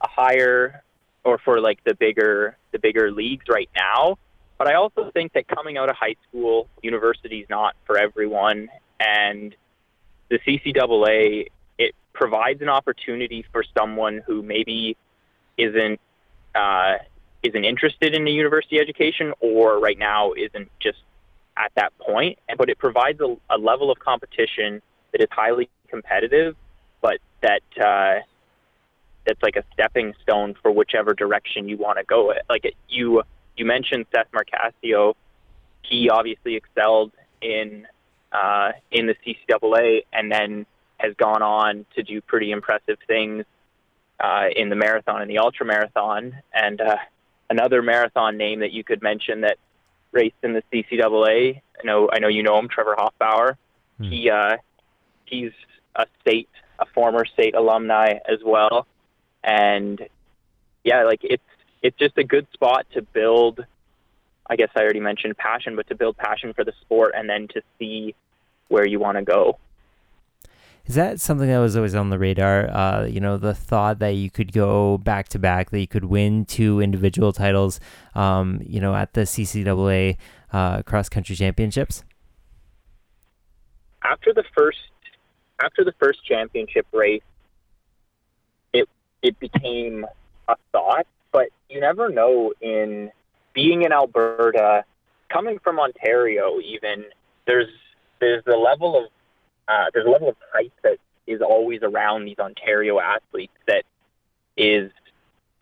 a 0.00 0.08
higher 0.08 0.82
or 1.24 1.38
for 1.38 1.60
like 1.60 1.84
the 1.84 1.94
bigger 1.94 2.56
the 2.72 2.78
bigger 2.78 3.10
leagues 3.10 3.44
right 3.48 3.70
now. 3.76 4.18
But 4.58 4.68
I 4.68 4.74
also 4.74 5.10
think 5.12 5.32
that 5.32 5.48
coming 5.48 5.76
out 5.76 5.90
of 5.90 5.96
high 5.96 6.16
school, 6.28 6.68
university 6.82 7.40
is 7.40 7.48
not 7.50 7.74
for 7.84 7.98
everyone, 7.98 8.68
and 9.00 9.54
the 10.32 10.38
CCAA 10.38 11.48
it 11.78 11.94
provides 12.14 12.62
an 12.62 12.70
opportunity 12.70 13.44
for 13.52 13.62
someone 13.76 14.22
who 14.26 14.42
maybe 14.42 14.96
isn't 15.58 16.00
uh, 16.54 16.94
isn't 17.42 17.64
interested 17.64 18.14
in 18.14 18.26
a 18.26 18.30
university 18.30 18.78
education 18.78 19.34
or 19.40 19.78
right 19.78 19.98
now 19.98 20.32
isn't 20.32 20.70
just 20.80 20.98
at 21.56 21.70
that 21.74 21.96
point. 21.98 22.38
But 22.56 22.70
it 22.70 22.78
provides 22.78 23.20
a, 23.20 23.36
a 23.50 23.58
level 23.58 23.90
of 23.90 23.98
competition 23.98 24.80
that 25.12 25.20
is 25.20 25.28
highly 25.30 25.68
competitive, 25.88 26.56
but 27.02 27.18
that 27.42 27.62
uh, 27.78 28.20
that's 29.26 29.42
like 29.42 29.56
a 29.56 29.64
stepping 29.74 30.14
stone 30.22 30.54
for 30.62 30.72
whichever 30.72 31.12
direction 31.12 31.68
you 31.68 31.76
want 31.76 31.98
to 31.98 32.04
go. 32.04 32.32
Like 32.48 32.74
you 32.88 33.22
you 33.56 33.66
mentioned 33.66 34.06
Seth 34.14 34.28
Marcasio, 34.32 35.14
he 35.82 36.08
obviously 36.08 36.56
excelled 36.56 37.12
in 37.42 37.86
uh, 38.32 38.72
in 38.90 39.06
the 39.06 39.14
CCAA, 39.24 40.04
and 40.12 40.30
then 40.30 40.66
has 40.98 41.14
gone 41.16 41.42
on 41.42 41.84
to 41.96 42.02
do 42.02 42.20
pretty 42.20 42.50
impressive 42.50 42.98
things 43.06 43.44
uh, 44.20 44.46
in 44.54 44.68
the 44.68 44.76
marathon 44.76 45.20
and 45.20 45.30
the 45.30 45.38
ultra 45.38 45.66
marathon. 45.66 46.36
And 46.54 46.80
uh, 46.80 46.96
another 47.50 47.82
marathon 47.82 48.36
name 48.36 48.60
that 48.60 48.72
you 48.72 48.84
could 48.84 49.02
mention 49.02 49.42
that 49.42 49.58
raced 50.12 50.36
in 50.42 50.52
the 50.52 50.62
CCAA. 50.72 51.60
I 51.80 51.86
know 51.86 52.08
I 52.12 52.18
know 52.18 52.28
you 52.28 52.42
know 52.42 52.58
him, 52.58 52.68
Trevor 52.68 52.96
Hofbauer. 52.96 53.56
Hmm. 53.98 54.04
He 54.04 54.30
uh, 54.30 54.56
he's 55.24 55.52
a 55.96 56.06
SAIT, 56.24 56.48
a 56.78 56.86
former 56.86 57.24
SAIT 57.36 57.54
alumni 57.54 58.14
as 58.28 58.38
well, 58.44 58.86
and 59.42 60.00
yeah, 60.84 61.04
like 61.04 61.20
it's 61.22 61.42
it's 61.82 61.98
just 61.98 62.16
a 62.16 62.24
good 62.24 62.46
spot 62.52 62.86
to 62.94 63.02
build. 63.02 63.64
I 64.48 64.56
guess 64.56 64.70
I 64.74 64.80
already 64.80 65.00
mentioned 65.00 65.36
passion, 65.36 65.76
but 65.76 65.88
to 65.88 65.94
build 65.94 66.16
passion 66.16 66.52
for 66.52 66.64
the 66.64 66.72
sport 66.82 67.14
and 67.16 67.28
then 67.28 67.48
to 67.48 67.62
see 67.78 68.14
where 68.72 68.86
you 68.86 68.98
want 68.98 69.18
to 69.18 69.22
go. 69.22 69.58
Is 70.86 70.96
that 70.96 71.20
something 71.20 71.48
that 71.48 71.58
was 71.58 71.76
always 71.76 71.94
on 71.94 72.10
the 72.10 72.18
radar? 72.18 72.68
Uh, 72.68 73.04
you 73.04 73.20
know, 73.20 73.36
the 73.36 73.54
thought 73.54 74.00
that 74.00 74.16
you 74.16 74.30
could 74.30 74.52
go 74.52 74.98
back 74.98 75.28
to 75.28 75.38
back, 75.38 75.70
that 75.70 75.78
you 75.78 75.86
could 75.86 76.06
win 76.06 76.44
two 76.44 76.80
individual 76.80 77.32
titles, 77.32 77.78
um, 78.16 78.60
you 78.66 78.80
know, 78.80 78.94
at 78.94 79.12
the 79.12 79.20
CCAA 79.20 80.16
uh, 80.52 80.82
cross 80.82 81.08
country 81.08 81.36
championships. 81.36 82.02
After 84.02 84.32
the 84.34 84.42
first, 84.56 84.78
after 85.62 85.84
the 85.84 85.92
first 86.02 86.24
championship 86.24 86.86
race, 86.92 87.22
it 88.72 88.88
it 89.22 89.38
became 89.38 90.04
a 90.48 90.56
thought, 90.72 91.06
but 91.30 91.50
you 91.68 91.80
never 91.80 92.08
know. 92.08 92.52
In 92.60 93.12
being 93.54 93.82
in 93.82 93.92
Alberta, 93.92 94.84
coming 95.32 95.60
from 95.60 95.78
Ontario, 95.78 96.58
even 96.58 97.04
there's 97.46 97.70
there's 98.22 98.44
the 98.44 98.56
level 98.56 98.96
of 98.96 99.04
uh, 99.68 99.86
there's 99.92 100.06
a 100.06 100.10
level 100.10 100.28
of 100.28 100.36
hype 100.52 100.72
that 100.82 100.98
is 101.26 101.40
always 101.42 101.80
around 101.82 102.24
these 102.24 102.38
Ontario 102.38 102.98
athletes 103.00 103.52
that 103.66 103.84
is 104.56 104.90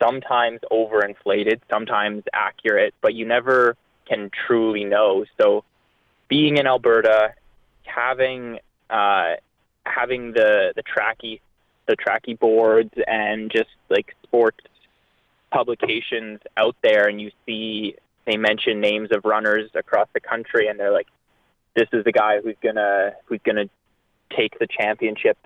sometimes 0.02 0.60
overinflated, 0.70 1.60
sometimes 1.68 2.22
accurate, 2.32 2.94
but 3.00 3.14
you 3.14 3.26
never 3.26 3.76
can 4.06 4.30
truly 4.46 4.84
know. 4.84 5.24
So, 5.40 5.64
being 6.28 6.58
in 6.58 6.66
Alberta, 6.66 7.34
having 7.84 8.58
uh, 8.90 9.34
having 9.86 10.32
the 10.32 10.72
the 10.76 10.82
Trackie 10.82 11.40
the 11.86 11.96
Trackie 11.96 12.38
boards 12.38 12.92
and 13.06 13.50
just 13.50 13.70
like 13.88 14.14
sports 14.22 14.64
publications 15.50 16.40
out 16.56 16.76
there, 16.82 17.08
and 17.08 17.20
you 17.20 17.30
see 17.46 17.94
they 18.26 18.36
mention 18.36 18.80
names 18.80 19.08
of 19.12 19.24
runners 19.24 19.70
across 19.74 20.08
the 20.12 20.20
country, 20.20 20.68
and 20.68 20.78
they're 20.78 20.92
like, 20.92 21.08
"This 21.74 21.88
is 21.92 22.04
the 22.04 22.12
guy 22.12 22.40
who's 22.40 22.56
gonna 22.62 23.12
who's 23.26 23.40
gonna 23.44 23.68
take 24.36 24.58
the 24.58 24.66
championship 24.66 25.38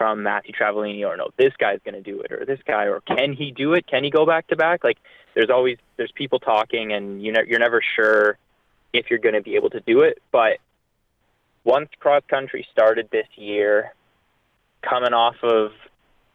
from 0.00 0.22
Matthew 0.22 0.54
Travaglini 0.54 1.06
or 1.06 1.16
no, 1.18 1.28
this 1.36 1.52
guy's 1.58 1.78
to 1.94 2.00
do 2.00 2.22
it 2.22 2.32
or 2.32 2.46
this 2.46 2.60
guy 2.66 2.84
or 2.86 3.02
can 3.02 3.34
he 3.34 3.52
do 3.52 3.74
it? 3.74 3.86
Can 3.86 4.02
he 4.02 4.10
go 4.10 4.24
back 4.24 4.46
to 4.46 4.56
back? 4.56 4.82
Like 4.82 4.96
there's 5.34 5.50
always 5.50 5.76
there's 5.98 6.12
people 6.12 6.38
talking 6.38 6.92
and 6.92 7.22
you 7.22 7.32
know 7.32 7.42
you're 7.46 7.58
never 7.58 7.82
sure 7.96 8.38
if 8.92 9.10
you're 9.10 9.18
to 9.34 9.42
be 9.42 9.56
able 9.56 9.70
to 9.70 9.80
do 9.80 10.00
it. 10.00 10.22
But 10.32 10.58
once 11.64 11.90
cross 11.98 12.22
country 12.28 12.66
started 12.72 13.08
this 13.12 13.26
year, 13.36 13.92
coming 14.82 15.12
off 15.12 15.36
of 15.42 15.72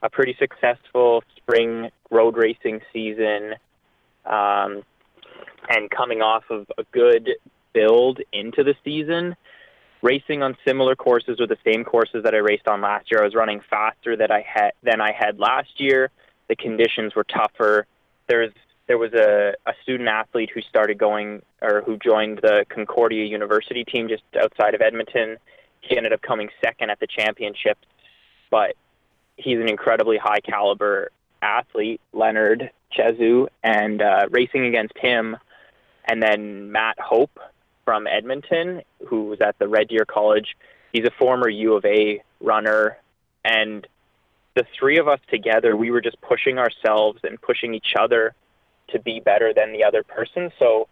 a 0.03 0.09
pretty 0.11 0.35
successful 0.37 1.23
spring 1.35 1.89
road 2.11 2.37
racing 2.37 2.81
season, 2.93 3.55
um, 4.25 4.83
and 5.69 5.89
coming 5.89 6.21
off 6.21 6.43
of 6.51 6.67
a 6.77 6.83
good 6.91 7.31
build 7.75 8.21
into 8.31 8.63
the 8.63 8.73
season, 8.83 9.35
racing 10.01 10.41
on 10.41 10.55
similar 10.65 10.95
courses 10.95 11.39
or 11.39 11.47
the 11.47 11.57
same 11.65 11.83
courses 11.83 12.23
that 12.23 12.33
I 12.33 12.37
raced 12.37 12.67
on 12.67 12.81
last 12.81 13.11
year. 13.11 13.21
I 13.21 13.25
was 13.25 13.35
running 13.35 13.61
faster 13.69 14.15
than 14.15 14.31
I 14.31 14.43
had 14.47 14.71
than 14.81 15.01
I 15.01 15.11
had 15.11 15.39
last 15.39 15.79
year. 15.79 16.09
The 16.47 16.55
conditions 16.55 17.13
were 17.15 17.25
tougher. 17.25 17.85
There's 18.27 18.53
there 18.87 18.97
was 18.97 19.13
a, 19.13 19.53
a 19.65 19.73
student 19.83 20.07
athlete 20.07 20.51
who 20.53 20.61
started 20.61 20.97
going 20.97 21.41
or 21.61 21.81
who 21.85 21.97
joined 21.97 22.39
the 22.41 22.65
Concordia 22.69 23.25
University 23.25 23.83
team 23.83 24.07
just 24.07 24.23
outside 24.39 24.75
of 24.75 24.81
Edmonton. 24.81 25.37
He 25.81 25.97
ended 25.97 26.13
up 26.13 26.21
coming 26.21 26.49
second 26.63 26.89
at 26.91 26.99
the 26.99 27.07
championships, 27.07 27.85
but 28.49 28.75
he's 29.37 29.59
an 29.59 29.69
incredibly 29.69 30.17
high 30.17 30.39
caliber 30.39 31.09
athlete, 31.41 32.01
Leonard 32.13 32.71
Chezu, 32.95 33.47
and 33.63 34.01
uh, 34.01 34.27
racing 34.29 34.65
against 34.65 34.97
him, 34.97 35.37
and 36.05 36.21
then 36.21 36.71
Matt 36.71 36.99
Hope 36.99 37.39
from 37.85 38.07
Edmonton, 38.07 38.81
who 39.07 39.25
was 39.25 39.39
at 39.41 39.57
the 39.59 39.67
Red 39.67 39.87
Deer 39.87 40.05
College. 40.05 40.57
He's 40.91 41.05
a 41.05 41.11
former 41.17 41.47
U 41.47 41.75
of 41.75 41.85
A 41.85 42.21
runner, 42.41 42.97
and 43.45 43.87
the 44.55 44.65
three 44.77 44.97
of 44.97 45.07
us 45.07 45.19
together, 45.29 45.75
we 45.75 45.91
were 45.91 46.01
just 46.01 46.19
pushing 46.21 46.57
ourselves 46.57 47.19
and 47.23 47.41
pushing 47.41 47.73
each 47.73 47.93
other 47.99 48.33
to 48.89 48.99
be 48.99 49.19
better 49.19 49.53
than 49.53 49.73
the 49.73 49.83
other 49.83 50.03
person. 50.03 50.51
So 50.57 50.87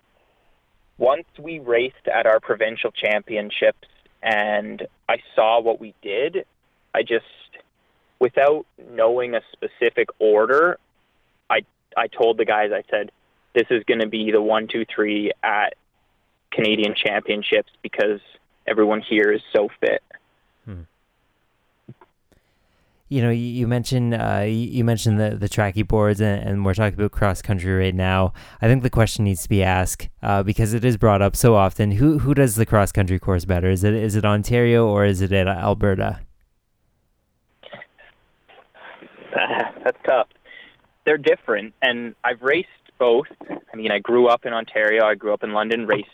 once 0.97 1.25
we 1.39 1.59
raced 1.59 2.07
at 2.13 2.25
our 2.25 2.39
provincial 2.39 2.91
championships 2.91 3.87
and 4.21 4.85
I 5.07 5.17
saw 5.35 5.61
what 5.61 5.79
we 5.79 5.93
did, 6.01 6.45
I 6.93 7.03
just, 7.03 7.25
without 8.19 8.65
knowing 8.91 9.33
a 9.33 9.41
specific 9.53 10.09
order, 10.19 10.77
I 11.49 11.61
I 11.95 12.07
told 12.07 12.37
the 12.37 12.45
guys, 12.45 12.71
I 12.73 12.83
said, 12.89 13.11
this 13.53 13.67
is 13.69 13.83
going 13.85 13.99
to 13.99 14.07
be 14.07 14.31
the 14.31 14.41
one, 14.41 14.67
two, 14.67 14.85
three 14.93 15.31
at 15.43 15.75
Canadian 16.53 16.95
Championships 16.95 17.71
because 17.81 18.19
everyone 18.67 19.01
here 19.01 19.31
is 19.31 19.41
so 19.51 19.69
fit. 19.79 20.03
Hmm. 20.65 20.81
You 23.09 23.21
know, 23.21 23.29
you, 23.29 23.67
mentioned 23.67 24.15
uh, 24.15 24.45
you 24.47 24.83
mentioned 24.83 25.19
the 25.19 25.35
the 25.35 25.47
Trackie 25.47 25.87
boards, 25.87 26.19
and, 26.19 26.41
and, 26.41 26.65
we're 26.65 26.73
talking 26.73 26.97
about 26.99 27.11
cross 27.11 27.43
country 27.43 27.71
right 27.71 27.93
now. 27.93 28.33
I 28.59 28.67
think 28.67 28.81
the 28.81 28.89
question 28.89 29.25
needs 29.25 29.43
to 29.43 29.49
be 29.49 29.61
asked 29.61 30.09
uh, 30.23 30.41
because 30.41 30.73
it 30.73 30.83
is 30.83 30.97
brought 30.97 31.21
up 31.21 31.35
so 31.35 31.53
often. 31.55 31.91
Who 31.91 32.19
who 32.19 32.33
does 32.33 32.55
the 32.55 32.65
cross 32.65 32.91
country 32.91 33.19
course 33.19 33.45
better? 33.45 33.69
Is 33.69 33.83
it 33.83 33.93
is 33.93 34.15
it 34.15 34.25
Ontario 34.25 34.87
or 34.87 35.05
is 35.05 35.21
it 35.21 35.31
at 35.31 35.47
Alberta? 35.47 36.21
That's 39.83 39.97
tough. 40.05 40.27
They're 41.05 41.17
different, 41.17 41.73
and 41.81 42.15
I've 42.23 42.41
raced 42.41 42.69
both. 42.97 43.27
I 43.49 43.75
mean, 43.75 43.91
I 43.91 43.99
grew 43.99 44.27
up 44.27 44.45
in 44.45 44.53
Ontario. 44.53 45.05
I 45.05 45.15
grew 45.15 45.33
up 45.33 45.43
in 45.43 45.53
London. 45.53 45.85
Raced 45.85 46.07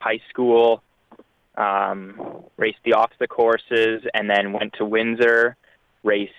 high 0.00 0.20
school, 0.28 0.82
um, 1.56 2.44
raced 2.56 2.78
the 2.84 2.92
OFSAA 2.92 3.28
courses, 3.28 4.02
and 4.14 4.28
then 4.28 4.52
went 4.52 4.74
to 4.74 4.84
Windsor, 4.84 5.56
raced 6.02 6.32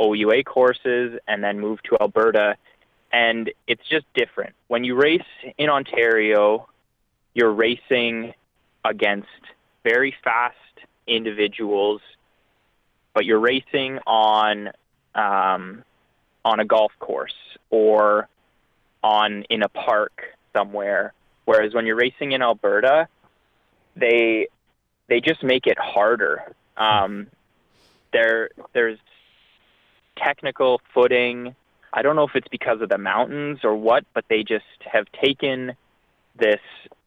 OUA 0.00 0.42
courses, 0.44 1.18
and 1.28 1.44
then 1.44 1.60
moved 1.60 1.84
to 1.90 1.98
Alberta. 2.00 2.56
And 3.12 3.52
it's 3.66 3.86
just 3.88 4.06
different. 4.14 4.54
When 4.68 4.84
you 4.84 4.94
race 4.94 5.20
in 5.58 5.68
Ontario, 5.68 6.68
you're 7.34 7.52
racing 7.52 8.32
against 8.84 9.28
very 9.84 10.14
fast 10.24 10.56
individuals, 11.06 12.00
but 13.14 13.26
you're 13.26 13.40
racing 13.40 13.98
on 14.06 14.70
um, 15.14 15.84
on 16.44 16.58
a 16.58 16.64
golf 16.64 16.92
course 16.98 17.34
or 17.70 18.28
on 19.02 19.44
in 19.50 19.62
a 19.62 19.68
park 19.68 20.22
somewhere 20.54 21.12
Whereas 21.44 21.74
when 21.74 21.86
you're 21.86 21.96
racing 21.96 22.32
in 22.32 22.42
Alberta, 22.42 23.08
they 23.96 24.48
they 25.08 25.20
just 25.20 25.42
make 25.42 25.66
it 25.66 25.78
harder. 25.78 26.54
Um, 26.76 27.26
there 28.12 28.50
there's 28.72 28.98
technical 30.16 30.80
footing. 30.94 31.54
I 31.92 32.02
don't 32.02 32.16
know 32.16 32.24
if 32.24 32.34
it's 32.34 32.48
because 32.48 32.80
of 32.80 32.88
the 32.88 32.98
mountains 32.98 33.60
or 33.64 33.76
what, 33.76 34.04
but 34.14 34.24
they 34.28 34.42
just 34.42 34.64
have 34.80 35.06
taken 35.12 35.72
this 36.38 36.60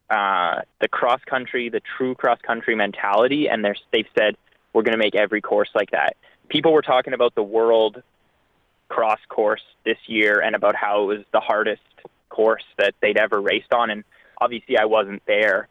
uh, 0.10 0.62
the 0.82 0.88
cross 0.88 1.22
country, 1.26 1.70
the 1.70 1.82
true 1.98 2.14
cross 2.14 2.40
country 2.42 2.76
mentality, 2.76 3.50
and 3.50 3.66
they're, 3.66 3.76
they've 3.92 4.08
said 4.18 4.38
we're 4.74 4.84
going 4.84 4.94
to 4.94 5.04
make 5.04 5.16
every 5.16 5.42
course 5.42 5.70
like 5.74 5.92
that. 5.92 6.16
People 6.50 6.74
were 6.74 6.84
talking 6.84 7.14
about 7.14 7.34
the 7.34 7.44
world 7.44 8.04
cross 8.88 9.20
course 9.30 9.64
this 9.84 9.98
year 10.06 10.40
and 10.40 10.56
about 10.56 10.76
how 10.76 11.04
it 11.04 11.06
was 11.06 11.26
the 11.34 11.40
hardest 11.40 11.82
course 12.30 12.64
that 12.78 12.94
they'd 13.02 13.18
ever 13.18 13.42
raced 13.42 13.74
on, 13.74 13.90
and 13.90 14.04
obviously 14.40 14.78
I 14.78 14.86
wasn't 14.86 15.24
there 15.26 15.68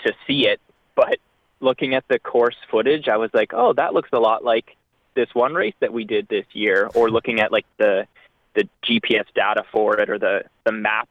to 0.00 0.12
see 0.26 0.46
it, 0.46 0.60
but 0.94 1.18
looking 1.60 1.94
at 1.94 2.04
the 2.08 2.18
course 2.18 2.56
footage, 2.70 3.08
I 3.08 3.16
was 3.16 3.30
like, 3.34 3.52
oh, 3.52 3.72
that 3.74 3.94
looks 3.94 4.10
a 4.12 4.18
lot 4.18 4.44
like 4.44 4.76
this 5.14 5.34
one 5.34 5.54
race 5.54 5.74
that 5.80 5.92
we 5.92 6.04
did 6.04 6.28
this 6.28 6.46
year, 6.52 6.88
or 6.94 7.10
looking 7.10 7.40
at 7.40 7.52
like 7.52 7.66
the 7.78 8.06
the 8.54 8.68
GPS 8.84 9.26
data 9.34 9.64
for 9.70 9.98
it 9.98 10.10
or 10.10 10.18
the 10.18 10.44
the 10.64 10.72
map 10.72 11.08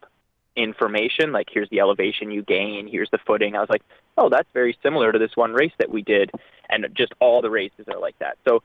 information, 0.56 1.32
like 1.32 1.48
here's 1.52 1.70
the 1.70 1.80
elevation 1.80 2.32
you 2.32 2.42
gain, 2.42 2.88
here's 2.88 3.10
the 3.12 3.20
footing. 3.20 3.56
I 3.56 3.60
was 3.60 3.70
like, 3.70 3.84
oh, 4.18 4.30
that's 4.30 4.50
very 4.54 4.78
similar 4.82 5.12
to 5.12 5.20
this 5.20 5.36
one 5.36 5.54
race 5.54 5.74
that 5.78 5.90
we 5.90 6.02
did, 6.02 6.32
and 6.70 6.88
just 6.94 7.14
all 7.20 7.42
the 7.42 7.50
races 7.50 7.86
are 7.88 8.00
like 8.00 8.18
that. 8.20 8.38
So 8.48 8.64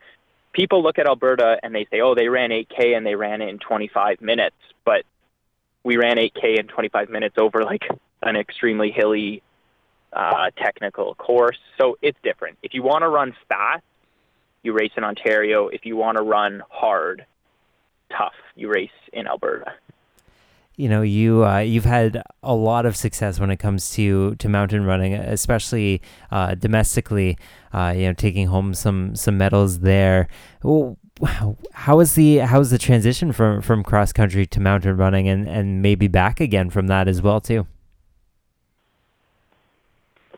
people 0.53 0.83
look 0.83 0.99
at 0.99 1.07
Alberta 1.07 1.59
and 1.63 1.75
they 1.75 1.87
say, 1.91 2.01
oh, 2.01 2.15
they 2.15 2.29
ran 2.29 2.51
8K 2.51 2.97
and 2.97 3.07
they 3.07 3.15
ran 3.15 3.43
it 3.43 3.49
in 3.49 3.59
25 3.59 4.21
minutes, 4.21 4.57
but 4.85 5.05
we 5.85 5.97
ran 5.97 6.17
8K 6.17 6.59
in 6.59 6.67
25 6.67 7.11
minutes 7.11 7.37
over 7.39 7.65
like 7.65 7.89
an 8.23 8.37
extremely 8.37 8.91
hilly 8.91 9.43
uh, 10.13 10.51
technical 10.57 11.15
course. 11.15 11.59
So 11.81 11.97
it's 12.03 12.19
different. 12.23 12.59
If 12.63 12.75
you 12.75 12.83
want 12.83 13.03
to 13.03 13.09
run 13.09 13.35
fast, 13.49 13.83
you 14.63 14.73
race 14.73 14.93
in 14.97 15.05
Ontario. 15.05 15.69
If 15.69 15.85
you 15.85 15.97
want 15.97 16.19
to 16.19 16.25
run 16.25 16.63
hard, 16.71 17.27
tough, 18.17 18.35
you 18.55 18.69
race 18.69 18.91
in 19.13 19.27
Alberta. 19.27 19.73
You 20.77 20.89
know, 20.89 21.03
you 21.03 21.45
uh, 21.45 21.59
you've 21.59 21.85
had 21.85 22.23
a 22.43 22.55
lot 22.55 22.87
of 22.87 22.97
success 22.97 23.39
when 23.39 23.51
it 23.51 23.59
comes 23.59 23.91
to, 23.93 24.35
to 24.37 24.49
mountain 24.49 24.85
running, 24.85 25.13
especially 25.15 26.01
uh, 26.31 26.55
domestically. 26.55 27.37
Uh, 27.75 27.93
you 27.95 28.07
know, 28.07 28.15
taking 28.15 28.47
home 28.47 28.73
some 28.73 29.15
some 29.15 29.37
medals 29.37 29.81
there. 29.81 30.29
Well, 30.63 30.97
how 31.73 32.01
is 32.01 32.15
the 32.15 32.39
how's 32.39 32.71
the 32.71 32.79
transition 32.79 33.33
from 33.33 33.61
from 33.61 33.83
cross 33.83 34.13
country 34.13 34.47
to 34.47 34.61
mountain 34.61 34.97
running, 34.97 35.29
and 35.29 35.47
and 35.47 35.83
maybe 35.83 36.09
back 36.09 36.41
again 36.41 36.71
from 36.71 36.87
that 36.87 37.07
as 37.07 37.21
well 37.21 37.41
too? 37.41 37.67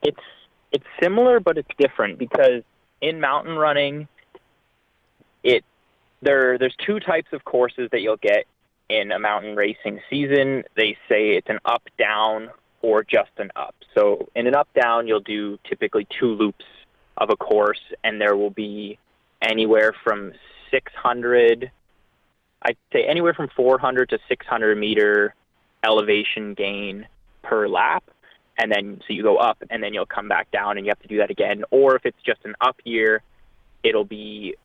It's 0.04 0.20
it's 0.72 0.84
similar 1.02 1.40
but 1.40 1.58
it's 1.58 1.68
different 1.78 2.18
because 2.18 2.62
in 3.00 3.20
mountain 3.20 3.56
running 3.56 4.06
it 5.42 5.64
there 6.22 6.58
there's 6.58 6.74
two 6.84 7.00
types 7.00 7.28
of 7.32 7.44
courses 7.44 7.88
that 7.92 8.00
you'll 8.00 8.16
get 8.16 8.46
in 8.88 9.12
a 9.12 9.18
mountain 9.18 9.56
racing 9.56 10.00
season. 10.10 10.64
They 10.76 10.96
say 11.08 11.36
it's 11.36 11.48
an 11.48 11.58
up 11.64 11.82
down 11.98 12.50
or 12.82 13.02
just 13.02 13.30
an 13.38 13.50
up. 13.56 13.74
So 13.94 14.28
in 14.34 14.46
an 14.46 14.54
up 14.54 14.68
down 14.74 15.06
you'll 15.06 15.20
do 15.20 15.58
typically 15.64 16.06
two 16.18 16.34
loops 16.34 16.64
of 17.16 17.30
a 17.30 17.36
course 17.36 17.80
and 18.02 18.20
there 18.20 18.36
will 18.36 18.50
be 18.50 18.98
anywhere 19.40 19.94
from 20.02 20.32
600 20.70 21.70
I'd 22.66 22.76
say 22.92 23.04
anywhere 23.04 23.34
from 23.34 23.48
400 23.54 24.08
to 24.10 24.18
600 24.26 24.78
meter 24.78 25.34
elevation 25.84 26.54
gain 26.54 27.06
per 27.42 27.68
lap 27.68 28.04
and 28.58 28.70
then 28.70 29.00
so 29.06 29.12
you 29.12 29.22
go 29.22 29.36
up 29.36 29.62
and 29.70 29.82
then 29.82 29.94
you'll 29.94 30.06
come 30.06 30.28
back 30.28 30.50
down 30.50 30.76
and 30.76 30.86
you 30.86 30.90
have 30.90 31.00
to 31.00 31.08
do 31.08 31.18
that 31.18 31.30
again. 31.30 31.64
Or 31.70 31.96
if 31.96 32.06
it's 32.06 32.22
just 32.24 32.40
an 32.44 32.54
up 32.60 32.76
year, 32.84 33.22
it'll 33.82 34.04
be 34.04 34.56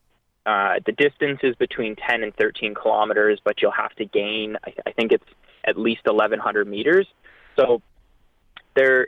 uh, 0.46 0.80
the 0.86 0.92
distance 0.92 1.40
is 1.44 1.56
between 1.56 1.96
10 1.96 2.24
and 2.24 2.36
13 2.36 2.74
kilometers, 2.74 3.40
but 3.44 3.62
you'll 3.62 3.72
have 3.72 3.94
to 3.96 4.06
gain. 4.06 4.58
I, 4.66 4.74
I 4.88 4.92
think 4.92 5.12
it's 5.12 5.24
at 5.64 5.78
least 5.78 6.02
1,100 6.06 6.68
meters. 6.68 7.08
So 7.56 7.82
there, 8.76 9.08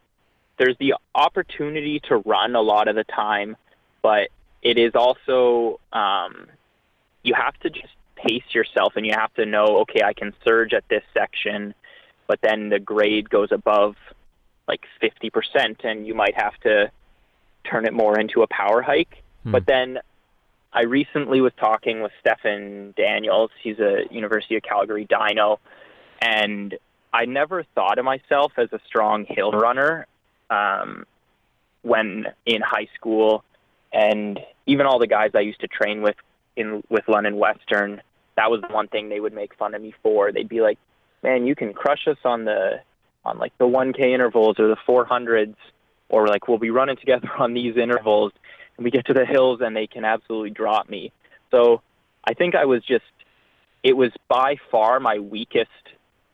there's 0.59 0.77
the 0.79 0.95
opportunity 1.15 1.99
to 2.09 2.17
run 2.17 2.55
a 2.55 2.61
lot 2.61 2.87
of 2.87 2.95
the 2.95 3.05
time, 3.05 3.55
but 4.01 4.29
it 4.61 4.77
is 4.77 4.93
also 4.93 5.79
um, 5.93 6.47
you 7.23 7.33
have 7.33 7.57
to 7.61 7.69
just 7.69 7.93
pace 8.15 8.43
yourself 8.53 8.93
and 8.95 9.05
you 9.05 9.13
have 9.17 9.33
to 9.35 9.45
know, 9.45 9.79
okay, 9.81 10.01
I 10.03 10.13
can 10.13 10.33
surge 10.45 10.73
at 10.73 10.83
this 10.89 11.03
section, 11.13 11.73
but 12.27 12.39
then 12.43 12.69
the 12.69 12.79
grade 12.79 13.29
goes 13.29 13.51
above 13.51 13.95
like 14.67 14.81
50% 15.01 15.83
and 15.83 16.05
you 16.07 16.13
might 16.13 16.35
have 16.35 16.57
to 16.61 16.91
turn 17.69 17.85
it 17.85 17.93
more 17.93 18.19
into 18.19 18.41
a 18.41 18.47
power 18.47 18.81
hike. 18.81 19.23
Hmm. 19.43 19.51
But 19.51 19.65
then 19.65 19.99
I 20.73 20.83
recently 20.83 21.41
was 21.41 21.51
talking 21.59 22.01
with 22.01 22.11
Stefan 22.21 22.93
Daniels. 22.95 23.51
He's 23.61 23.79
a 23.79 24.03
University 24.09 24.55
of 24.55 24.63
Calgary 24.63 25.05
Dino. 25.05 25.59
And 26.21 26.77
I 27.13 27.25
never 27.25 27.63
thought 27.75 27.97
of 27.97 28.05
myself 28.05 28.53
as 28.57 28.71
a 28.71 28.79
strong 28.87 29.25
hill 29.27 29.51
runner 29.51 30.07
um, 30.49 31.05
when 31.81 32.27
in 32.45 32.61
high 32.61 32.87
school. 32.95 33.43
And 33.91 34.39
even 34.65 34.85
all 34.85 34.99
the 34.99 35.07
guys 35.07 35.31
I 35.35 35.41
used 35.41 35.61
to 35.61 35.67
train 35.67 36.01
with 36.01 36.15
in 36.55 36.83
with 36.89 37.03
London 37.07 37.37
Western, 37.37 38.01
that 38.37 38.49
was 38.49 38.61
one 38.69 38.87
thing 38.87 39.09
they 39.09 39.19
would 39.19 39.33
make 39.33 39.55
fun 39.55 39.73
of 39.73 39.81
me 39.81 39.93
for. 40.01 40.31
They'd 40.31 40.47
be 40.47 40.61
like, 40.61 40.77
"Man, 41.23 41.45
you 41.45 41.55
can 41.55 41.73
crush 41.73 42.07
us 42.07 42.17
on 42.23 42.45
the 42.45 42.81
on 43.25 43.37
like 43.37 43.57
the 43.57 43.65
1K 43.65 44.13
intervals 44.13 44.59
or 44.59 44.67
the 44.67 44.77
400s, 44.87 45.55
or 46.09 46.27
like 46.27 46.47
we'll 46.47 46.57
be 46.57 46.71
running 46.71 46.97
together 46.97 47.29
on 47.39 47.53
these 47.53 47.77
intervals, 47.77 48.31
and 48.77 48.83
we 48.83 48.91
get 48.91 49.05
to 49.07 49.13
the 49.13 49.25
hills 49.25 49.59
and 49.61 49.75
they 49.75 49.87
can 49.87 50.05
absolutely 50.05 50.49
drop 50.49 50.89
me. 50.89 51.11
So 51.51 51.81
I 52.23 52.33
think 52.33 52.55
I 52.55 52.65
was 52.65 52.83
just 52.83 53.03
it 53.83 53.97
was 53.97 54.11
by 54.27 54.57
far 54.69 54.99
my 54.99 55.19
weakest 55.19 55.69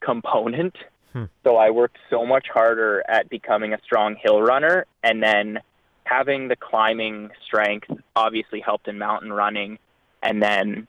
component. 0.01 0.75
Hmm. 1.13 1.25
So 1.43 1.55
I 1.55 1.69
worked 1.69 1.97
so 2.09 2.25
much 2.25 2.47
harder 2.53 3.03
at 3.07 3.29
becoming 3.29 3.73
a 3.73 3.79
strong 3.83 4.15
hill 4.21 4.41
runner 4.41 4.85
and 5.03 5.23
then 5.23 5.59
having 6.03 6.47
the 6.47 6.55
climbing 6.55 7.29
strength 7.45 7.87
obviously 8.15 8.59
helped 8.59 8.87
in 8.87 8.97
mountain 8.97 9.31
running 9.31 9.77
and 10.21 10.41
then 10.41 10.87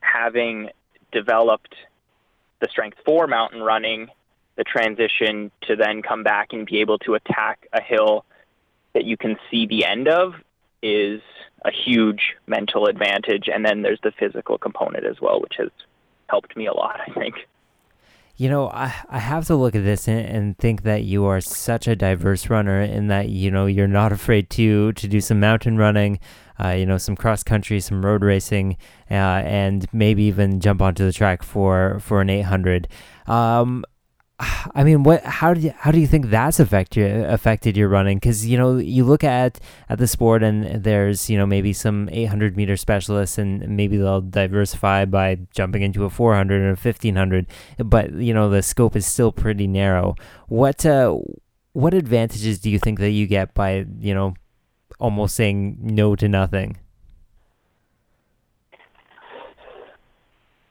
having 0.00 0.70
developed 1.12 1.74
the 2.60 2.68
strength 2.70 2.98
for 3.04 3.26
mountain 3.26 3.62
running 3.62 4.08
the 4.62 4.70
transition 4.70 5.50
to 5.62 5.76
then 5.76 6.02
come 6.02 6.22
back 6.22 6.52
and 6.52 6.66
be 6.66 6.80
able 6.80 6.98
to 6.98 7.14
attack 7.14 7.66
a 7.72 7.82
hill 7.82 8.24
that 8.94 9.04
you 9.04 9.16
can 9.16 9.36
see 9.50 9.66
the 9.66 9.84
end 9.84 10.08
of 10.08 10.34
is 10.82 11.20
a 11.64 11.70
huge 11.70 12.34
mental 12.46 12.86
advantage. 12.86 13.48
And 13.52 13.64
then 13.64 13.82
there's 13.82 14.00
the 14.02 14.12
physical 14.12 14.58
component 14.58 15.04
as 15.04 15.20
well, 15.20 15.40
which 15.40 15.54
has 15.58 15.70
helped 16.28 16.56
me 16.56 16.66
a 16.66 16.72
lot, 16.72 17.00
I 17.06 17.12
think. 17.12 17.34
You 18.36 18.48
know, 18.48 18.68
I, 18.68 18.94
I 19.08 19.18
have 19.18 19.46
to 19.46 19.56
look 19.56 19.74
at 19.74 19.84
this 19.84 20.08
and, 20.08 20.26
and 20.26 20.58
think 20.58 20.82
that 20.82 21.04
you 21.04 21.26
are 21.26 21.40
such 21.40 21.86
a 21.86 21.94
diverse 21.94 22.48
runner 22.48 22.80
in 22.80 23.08
that, 23.08 23.28
you 23.28 23.50
know, 23.50 23.66
you're 23.66 23.86
not 23.86 24.10
afraid 24.10 24.48
to 24.50 24.92
to 24.92 25.06
do 25.06 25.20
some 25.20 25.38
mountain 25.38 25.76
running, 25.76 26.18
uh, 26.58 26.70
you 26.70 26.86
know, 26.86 26.98
some 26.98 27.14
cross 27.14 27.42
country, 27.42 27.78
some 27.78 28.04
road 28.04 28.24
racing, 28.24 28.78
uh, 29.10 29.42
and 29.44 29.86
maybe 29.92 30.24
even 30.24 30.60
jump 30.60 30.80
onto 30.80 31.04
the 31.04 31.12
track 31.12 31.42
for, 31.42 32.00
for 32.00 32.20
an 32.20 32.30
800. 32.30 32.88
Um, 33.26 33.84
I 34.74 34.84
mean, 34.84 35.02
what? 35.02 35.24
How 35.24 35.54
do 35.54 35.60
you 35.60 35.74
how 35.76 35.90
do 35.90 36.00
you 36.00 36.06
think 36.06 36.26
that's 36.26 36.58
affected 36.60 37.24
affected 37.24 37.76
your 37.76 37.88
running? 37.88 38.18
Because 38.18 38.46
you 38.46 38.58
know 38.58 38.76
you 38.76 39.04
look 39.04 39.24
at 39.24 39.60
at 39.88 39.98
the 39.98 40.06
sport 40.06 40.42
and 40.42 40.82
there's 40.82 41.30
you 41.30 41.38
know 41.38 41.46
maybe 41.46 41.72
some 41.72 42.08
800 42.10 42.56
meter 42.56 42.76
specialists 42.76 43.38
and 43.38 43.76
maybe 43.76 43.96
they'll 43.96 44.20
diversify 44.20 45.04
by 45.04 45.38
jumping 45.54 45.82
into 45.82 46.04
a 46.04 46.10
400 46.10 46.62
or 46.62 46.66
a 46.66 46.68
1500, 46.70 47.46
but 47.78 48.12
you 48.14 48.34
know 48.34 48.48
the 48.48 48.62
scope 48.62 48.96
is 48.96 49.06
still 49.06 49.32
pretty 49.32 49.66
narrow. 49.66 50.14
What 50.48 50.84
uh, 50.84 51.18
what 51.72 51.94
advantages 51.94 52.58
do 52.58 52.70
you 52.70 52.78
think 52.78 52.98
that 52.98 53.10
you 53.10 53.26
get 53.26 53.54
by 53.54 53.86
you 54.00 54.14
know 54.14 54.34
almost 54.98 55.36
saying 55.36 55.78
no 55.80 56.16
to 56.16 56.28
nothing? 56.28 56.78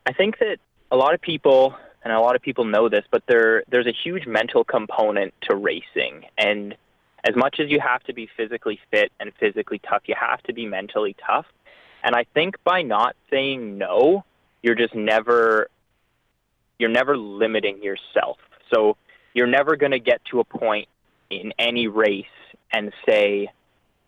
I 0.05 0.13
think 0.13 0.39
that 0.39 0.57
a 0.91 0.97
lot 0.97 1.13
of 1.13 1.21
people 1.21 1.75
and 2.03 2.13
a 2.13 2.19
lot 2.19 2.35
of 2.35 2.41
people 2.41 2.65
know 2.65 2.89
this, 2.89 3.05
but 3.11 3.23
there 3.27 3.63
there's 3.69 3.87
a 3.87 3.93
huge 3.93 4.25
mental 4.25 4.63
component 4.63 5.33
to 5.49 5.55
racing. 5.55 6.25
And 6.37 6.75
as 7.23 7.35
much 7.35 7.59
as 7.59 7.69
you 7.69 7.79
have 7.79 8.03
to 8.03 8.13
be 8.13 8.27
physically 8.35 8.79
fit 8.89 9.11
and 9.19 9.31
physically 9.39 9.79
tough, 9.79 10.03
you 10.07 10.15
have 10.19 10.41
to 10.43 10.53
be 10.53 10.65
mentally 10.65 11.15
tough. 11.25 11.45
And 12.03 12.15
I 12.15 12.25
think 12.33 12.55
by 12.63 12.81
not 12.81 13.15
saying 13.29 13.77
no, 13.77 14.25
you're 14.63 14.75
just 14.75 14.95
never 14.95 15.67
you're 16.79 16.89
never 16.89 17.15
limiting 17.15 17.83
yourself. 17.83 18.37
So 18.73 18.97
you're 19.33 19.47
never 19.47 19.75
going 19.75 19.91
to 19.91 19.99
get 19.99 20.23
to 20.31 20.39
a 20.39 20.43
point 20.43 20.87
in 21.29 21.53
any 21.59 21.87
race 21.87 22.25
and 22.73 22.91
say, 23.07 23.51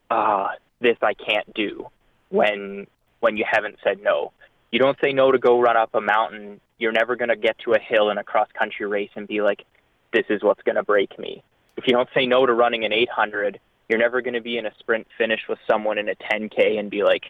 "Ah, 0.10 0.54
this 0.80 0.98
I 1.02 1.14
can't 1.14 1.54
do," 1.54 1.88
when 2.30 2.88
when 3.20 3.38
you 3.38 3.46
haven't 3.50 3.78
said 3.84 4.02
no. 4.02 4.32
You 4.72 4.80
don't 4.80 4.98
say 5.04 5.14
no 5.14 5.32
to 5.32 5.38
go 5.38 5.62
run 5.62 5.78
up 5.78 5.92
a 5.94 6.02
mountain 6.02 6.60
you're 6.84 6.92
never 6.92 7.16
going 7.16 7.30
to 7.30 7.38
get 7.38 7.58
to 7.60 7.72
a 7.74 7.80
hill 7.80 8.10
in 8.10 8.18
a 8.18 8.24
cross 8.26 8.50
country 8.60 8.86
race 8.86 9.10
and 9.16 9.26
be 9.26 9.42
like, 9.42 9.64
this 10.12 10.26
is 10.30 10.44
what's 10.44 10.62
going 10.64 10.76
to 10.76 10.84
break 10.84 11.18
me. 11.18 11.42
If 11.78 11.86
you 11.88 11.94
don't 11.94 12.10
say 12.14 12.26
no 12.26 12.46
to 12.46 12.54
running 12.54 12.84
an 12.84 12.92
800, 12.92 13.58
you're 13.88 13.98
never 13.98 14.22
going 14.22 14.34
to 14.34 14.42
be 14.42 14.58
in 14.58 14.66
a 14.66 14.72
sprint 14.80 15.08
finish 15.18 15.40
with 15.48 15.60
someone 15.66 15.98
in 15.98 16.10
a 16.10 16.16
10K 16.16 16.78
and 16.78 16.92
be 16.92 17.04
like, 17.04 17.24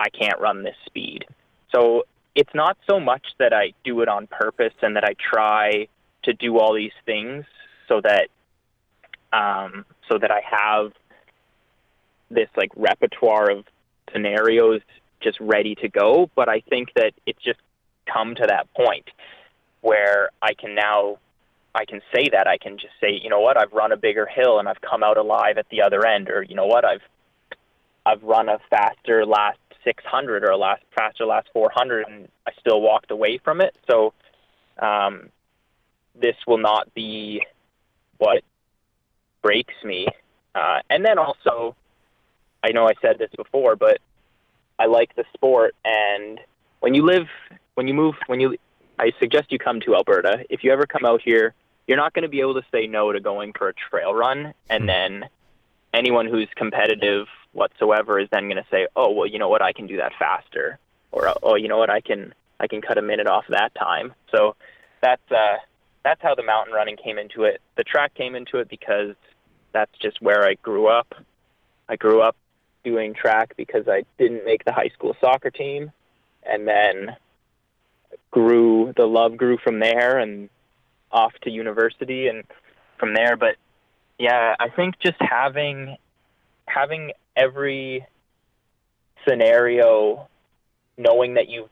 I 0.00 0.08
can't 0.08 0.40
run 0.40 0.64
this 0.64 0.74
speed. 0.86 1.24
So 1.72 2.02
it's 2.34 2.50
not 2.52 2.76
so 2.90 2.98
much 2.98 3.24
that 3.38 3.52
I 3.52 3.74
do 3.84 4.00
it 4.00 4.08
on 4.08 4.26
purpose 4.26 4.74
and 4.82 4.96
that 4.96 5.04
I 5.04 5.14
try 5.14 5.86
to 6.24 6.32
do 6.32 6.58
all 6.58 6.74
these 6.74 6.92
things 7.06 7.44
so 7.86 8.00
that 8.02 8.28
um, 9.32 9.84
so 10.10 10.18
that 10.18 10.32
I 10.32 10.40
have 10.50 10.92
this 12.28 12.48
like 12.56 12.72
repertoire 12.74 13.50
of 13.50 13.64
scenarios 14.12 14.80
just 15.20 15.38
ready 15.40 15.76
to 15.76 15.88
go. 15.88 16.28
But 16.34 16.48
I 16.48 16.60
think 16.60 16.88
that 16.96 17.12
it's 17.24 17.42
just 17.42 17.60
come 18.12 18.34
to 18.34 18.46
that 18.48 18.72
point 18.74 19.08
where 19.80 20.30
I 20.42 20.54
can 20.54 20.74
now 20.74 21.18
I 21.74 21.84
can 21.84 22.00
say 22.14 22.30
that 22.32 22.46
I 22.46 22.56
can 22.56 22.78
just 22.78 22.94
say, 23.00 23.20
you 23.22 23.28
know 23.28 23.40
what, 23.40 23.60
I've 23.60 23.72
run 23.72 23.92
a 23.92 23.98
bigger 23.98 24.26
hill 24.26 24.58
and 24.58 24.66
I've 24.66 24.80
come 24.80 25.02
out 25.02 25.18
alive 25.18 25.58
at 25.58 25.68
the 25.68 25.82
other 25.82 26.06
end, 26.06 26.30
or 26.30 26.42
you 26.42 26.54
know 26.54 26.66
what, 26.66 26.86
I've 26.86 27.02
I've 28.06 28.22
run 28.22 28.48
a 28.48 28.58
faster 28.70 29.26
last 29.26 29.58
600 29.84 30.42
or 30.44 30.52
a 30.52 30.56
last 30.56 30.82
faster 30.96 31.26
last 31.26 31.48
400, 31.52 32.06
and 32.08 32.28
I 32.46 32.52
still 32.60 32.80
walked 32.80 33.10
away 33.10 33.38
from 33.38 33.60
it. 33.60 33.76
So 33.90 34.14
um, 34.78 35.28
this 36.14 36.36
will 36.46 36.58
not 36.58 36.92
be 36.94 37.44
what 38.18 38.42
breaks 39.42 39.74
me. 39.84 40.06
Uh, 40.54 40.80
and 40.88 41.04
then 41.04 41.18
also, 41.18 41.76
I 42.64 42.72
know 42.72 42.86
I 42.88 42.94
said 43.02 43.18
this 43.18 43.30
before, 43.36 43.76
but 43.76 43.98
I 44.78 44.86
like 44.86 45.14
the 45.14 45.24
sport, 45.34 45.74
and 45.84 46.40
when 46.80 46.94
you 46.94 47.04
live 47.04 47.26
when 47.76 47.86
you 47.86 47.94
move, 47.94 48.14
when 48.26 48.40
you, 48.40 48.56
I 48.98 49.12
suggest 49.20 49.52
you 49.52 49.58
come 49.58 49.80
to 49.80 49.94
Alberta. 49.94 50.44
If 50.50 50.64
you 50.64 50.72
ever 50.72 50.86
come 50.86 51.04
out 51.04 51.20
here, 51.22 51.54
you're 51.86 51.98
not 51.98 52.14
going 52.14 52.24
to 52.24 52.28
be 52.28 52.40
able 52.40 52.54
to 52.54 52.64
say 52.72 52.86
no 52.86 53.12
to 53.12 53.20
going 53.20 53.52
for 53.52 53.68
a 53.68 53.72
trail 53.72 54.12
run, 54.12 54.54
and 54.68 54.82
hmm. 54.82 54.86
then 54.86 55.24
anyone 55.94 56.26
who's 56.26 56.48
competitive 56.56 57.26
whatsoever 57.52 58.18
is 58.18 58.28
then 58.32 58.44
going 58.44 58.56
to 58.56 58.66
say, 58.70 58.88
"Oh, 58.96 59.12
well, 59.12 59.26
you 59.26 59.38
know 59.38 59.48
what? 59.48 59.62
I 59.62 59.72
can 59.72 59.86
do 59.86 59.98
that 59.98 60.12
faster," 60.18 60.78
or 61.12 61.32
"Oh, 61.42 61.54
you 61.54 61.68
know 61.68 61.78
what? 61.78 61.90
I 61.90 62.00
can 62.00 62.34
I 62.58 62.66
can 62.66 62.80
cut 62.80 62.98
a 62.98 63.02
minute 63.02 63.26
off 63.26 63.44
that 63.50 63.74
time." 63.74 64.14
So 64.32 64.56
that's 65.02 65.30
uh, 65.30 65.56
that's 66.02 66.22
how 66.22 66.34
the 66.34 66.42
mountain 66.42 66.74
running 66.74 66.96
came 66.96 67.18
into 67.18 67.44
it. 67.44 67.60
The 67.76 67.84
track 67.84 68.14
came 68.14 68.34
into 68.34 68.58
it 68.58 68.68
because 68.68 69.14
that's 69.72 69.96
just 70.00 70.20
where 70.22 70.44
I 70.44 70.54
grew 70.54 70.88
up. 70.88 71.14
I 71.88 71.96
grew 71.96 72.22
up 72.22 72.36
doing 72.84 73.14
track 73.14 73.54
because 73.56 73.86
I 73.86 74.04
didn't 74.18 74.44
make 74.44 74.64
the 74.64 74.72
high 74.72 74.88
school 74.88 75.14
soccer 75.20 75.50
team, 75.50 75.92
and 76.42 76.66
then 76.66 77.16
grew 78.30 78.92
the 78.96 79.06
love 79.06 79.36
grew 79.36 79.58
from 79.58 79.80
there 79.80 80.18
and 80.18 80.48
off 81.10 81.32
to 81.42 81.50
university 81.50 82.28
and 82.28 82.44
from 82.98 83.14
there. 83.14 83.36
But 83.36 83.56
yeah 84.18 84.54
i 84.58 84.68
think 84.68 84.98
just 84.98 85.16
having 85.20 85.96
having 86.66 87.12
every 87.36 88.06
scenario 89.26 90.28
knowing 90.96 91.34
that 91.34 91.48
you've 91.48 91.68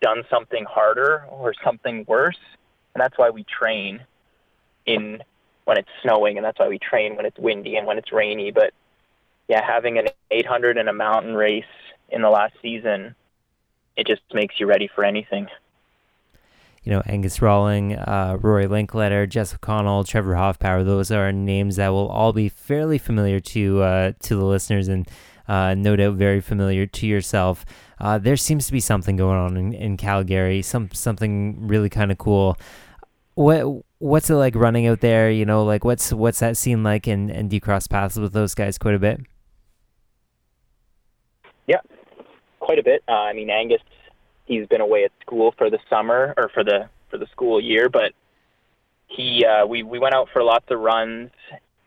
done 0.00 0.22
something 0.28 0.64
harder 0.64 1.24
or 1.30 1.54
something 1.64 2.04
worse 2.08 2.38
and 2.94 3.00
that's 3.00 3.16
why 3.16 3.30
we 3.30 3.44
train 3.44 4.00
in 4.86 5.22
when 5.64 5.78
it's 5.78 5.88
snowing 6.02 6.36
and 6.36 6.44
that's 6.44 6.58
why 6.58 6.68
we 6.68 6.78
train 6.78 7.16
when 7.16 7.24
it's 7.24 7.38
windy 7.38 7.76
and 7.76 7.86
when 7.86 7.96
it's 7.96 8.12
rainy. 8.12 8.50
But 8.50 8.72
yeah 9.48 9.64
having 9.64 9.98
an 9.98 10.08
800 10.30 10.76
in 10.76 10.88
a 10.88 10.92
mountain 10.92 11.34
race 11.34 11.64
in 12.10 12.22
the 12.22 12.30
last 12.30 12.54
season 12.60 13.14
it 13.96 14.06
just 14.06 14.22
makes 14.32 14.58
you 14.58 14.66
ready 14.66 14.88
for 14.94 15.04
anything 15.04 15.46
you 16.84 16.92
know, 16.92 17.02
Angus 17.06 17.38
Rawling, 17.38 17.96
uh, 18.06 18.36
Rory 18.36 18.66
Linkletter, 18.66 19.28
Jess 19.28 19.54
O'Connell, 19.54 20.04
Trevor 20.04 20.34
Hofbauer. 20.34 20.84
Those 20.84 21.10
are 21.10 21.32
names 21.32 21.76
that 21.76 21.88
will 21.88 22.08
all 22.08 22.32
be 22.32 22.48
fairly 22.48 22.98
familiar 22.98 23.40
to 23.40 23.82
uh, 23.82 24.12
to 24.20 24.36
the 24.36 24.44
listeners 24.44 24.88
and 24.88 25.08
uh, 25.48 25.74
no 25.74 25.96
doubt 25.96 26.14
very 26.14 26.40
familiar 26.40 26.86
to 26.86 27.06
yourself. 27.06 27.64
Uh, 27.98 28.18
there 28.18 28.36
seems 28.36 28.66
to 28.66 28.72
be 28.72 28.80
something 28.80 29.16
going 29.16 29.38
on 29.38 29.56
in, 29.56 29.72
in 29.72 29.96
Calgary, 29.96 30.60
some 30.62 30.90
something 30.92 31.66
really 31.66 31.88
kind 31.88 32.12
of 32.12 32.18
cool. 32.18 32.58
What 33.34 33.82
what's 33.98 34.28
it 34.28 34.34
like 34.34 34.54
running 34.54 34.86
out 34.86 35.00
there? 35.00 35.30
You 35.30 35.46
know, 35.46 35.64
like 35.64 35.84
what's 35.84 36.12
what's 36.12 36.40
that 36.40 36.58
scene 36.58 36.82
like? 36.82 37.06
And 37.06 37.30
and 37.30 37.48
do 37.48 37.56
you 37.56 37.60
cross 37.60 37.86
paths 37.86 38.16
with 38.16 38.34
those 38.34 38.54
guys 38.54 38.76
quite 38.76 38.94
a 38.94 38.98
bit? 38.98 39.20
Yeah, 41.66 41.80
quite 42.60 42.78
a 42.78 42.82
bit. 42.82 43.02
Uh, 43.08 43.12
I 43.12 43.32
mean, 43.32 43.48
Angus 43.48 43.80
he's 44.44 44.66
been 44.66 44.80
away 44.80 45.04
at 45.04 45.12
school 45.20 45.54
for 45.56 45.70
the 45.70 45.78
summer 45.88 46.34
or 46.36 46.48
for 46.48 46.64
the 46.64 46.88
for 47.10 47.18
the 47.18 47.26
school 47.26 47.60
year, 47.60 47.88
but 47.88 48.12
he 49.06 49.44
uh, 49.44 49.66
we 49.66 49.82
we 49.82 49.98
went 49.98 50.14
out 50.14 50.28
for 50.32 50.42
lots 50.42 50.66
of 50.70 50.80
runs 50.80 51.30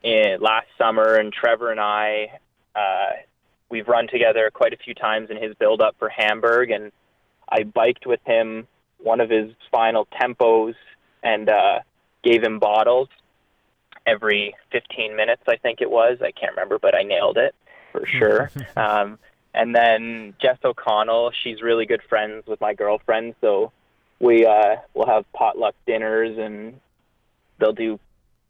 in, 0.04 0.38
last 0.40 0.68
summer, 0.78 1.16
and 1.16 1.34
Trevor 1.34 1.72
and 1.72 1.80
I 1.80 2.40
uh, 2.76 3.10
we've 3.70 3.88
run 3.88 4.08
together 4.08 4.50
quite 4.54 4.74
a 4.74 4.78
few 4.78 4.94
times 4.94 5.30
in 5.30 5.38
his 5.38 5.56
build 5.56 5.82
up 5.82 5.96
for 6.00 6.10
Hamburg, 6.10 6.72
and 6.72 6.92
I 7.50 7.64
biked 7.64 8.06
with 8.06 8.22
him 8.26 8.68
one 9.00 9.22
of 9.22 9.30
his 9.30 9.52
final 9.72 10.08
tempos 10.20 10.76
and 11.24 11.50
uh, 11.50 11.80
gave 12.24 12.44
him 12.44 12.60
bottles 12.60 13.10
every 14.06 14.56
15 14.72 15.16
minutes, 15.16 15.44
I 15.48 15.58
think 15.58 15.82
it 15.82 15.90
was. 15.90 16.18
I 16.22 16.32
can't 16.32 16.52
remember, 16.52 16.80
but 16.80 16.96
I 16.96 17.04
nailed 17.04 17.38
it 17.38 17.54
for 17.92 18.06
sure. 18.06 18.52
um, 18.78 19.20
and 19.58 19.76
then 19.76 20.36
Jess 20.40 20.58
O'Connell, 20.64 21.32
she's 21.44 21.62
really 21.62 21.86
good 21.86 22.02
friends 22.08 22.46
with 22.46 22.62
my 22.62 22.74
girlfriend, 22.74 23.36
so 23.42 23.72
we 24.20 24.46
uh 24.46 24.78
will 24.94 25.08
have 25.08 25.26
potluck 25.34 25.76
dinners 25.86 26.38
and 26.38 26.80
they'll 27.60 27.74
do 27.74 28.00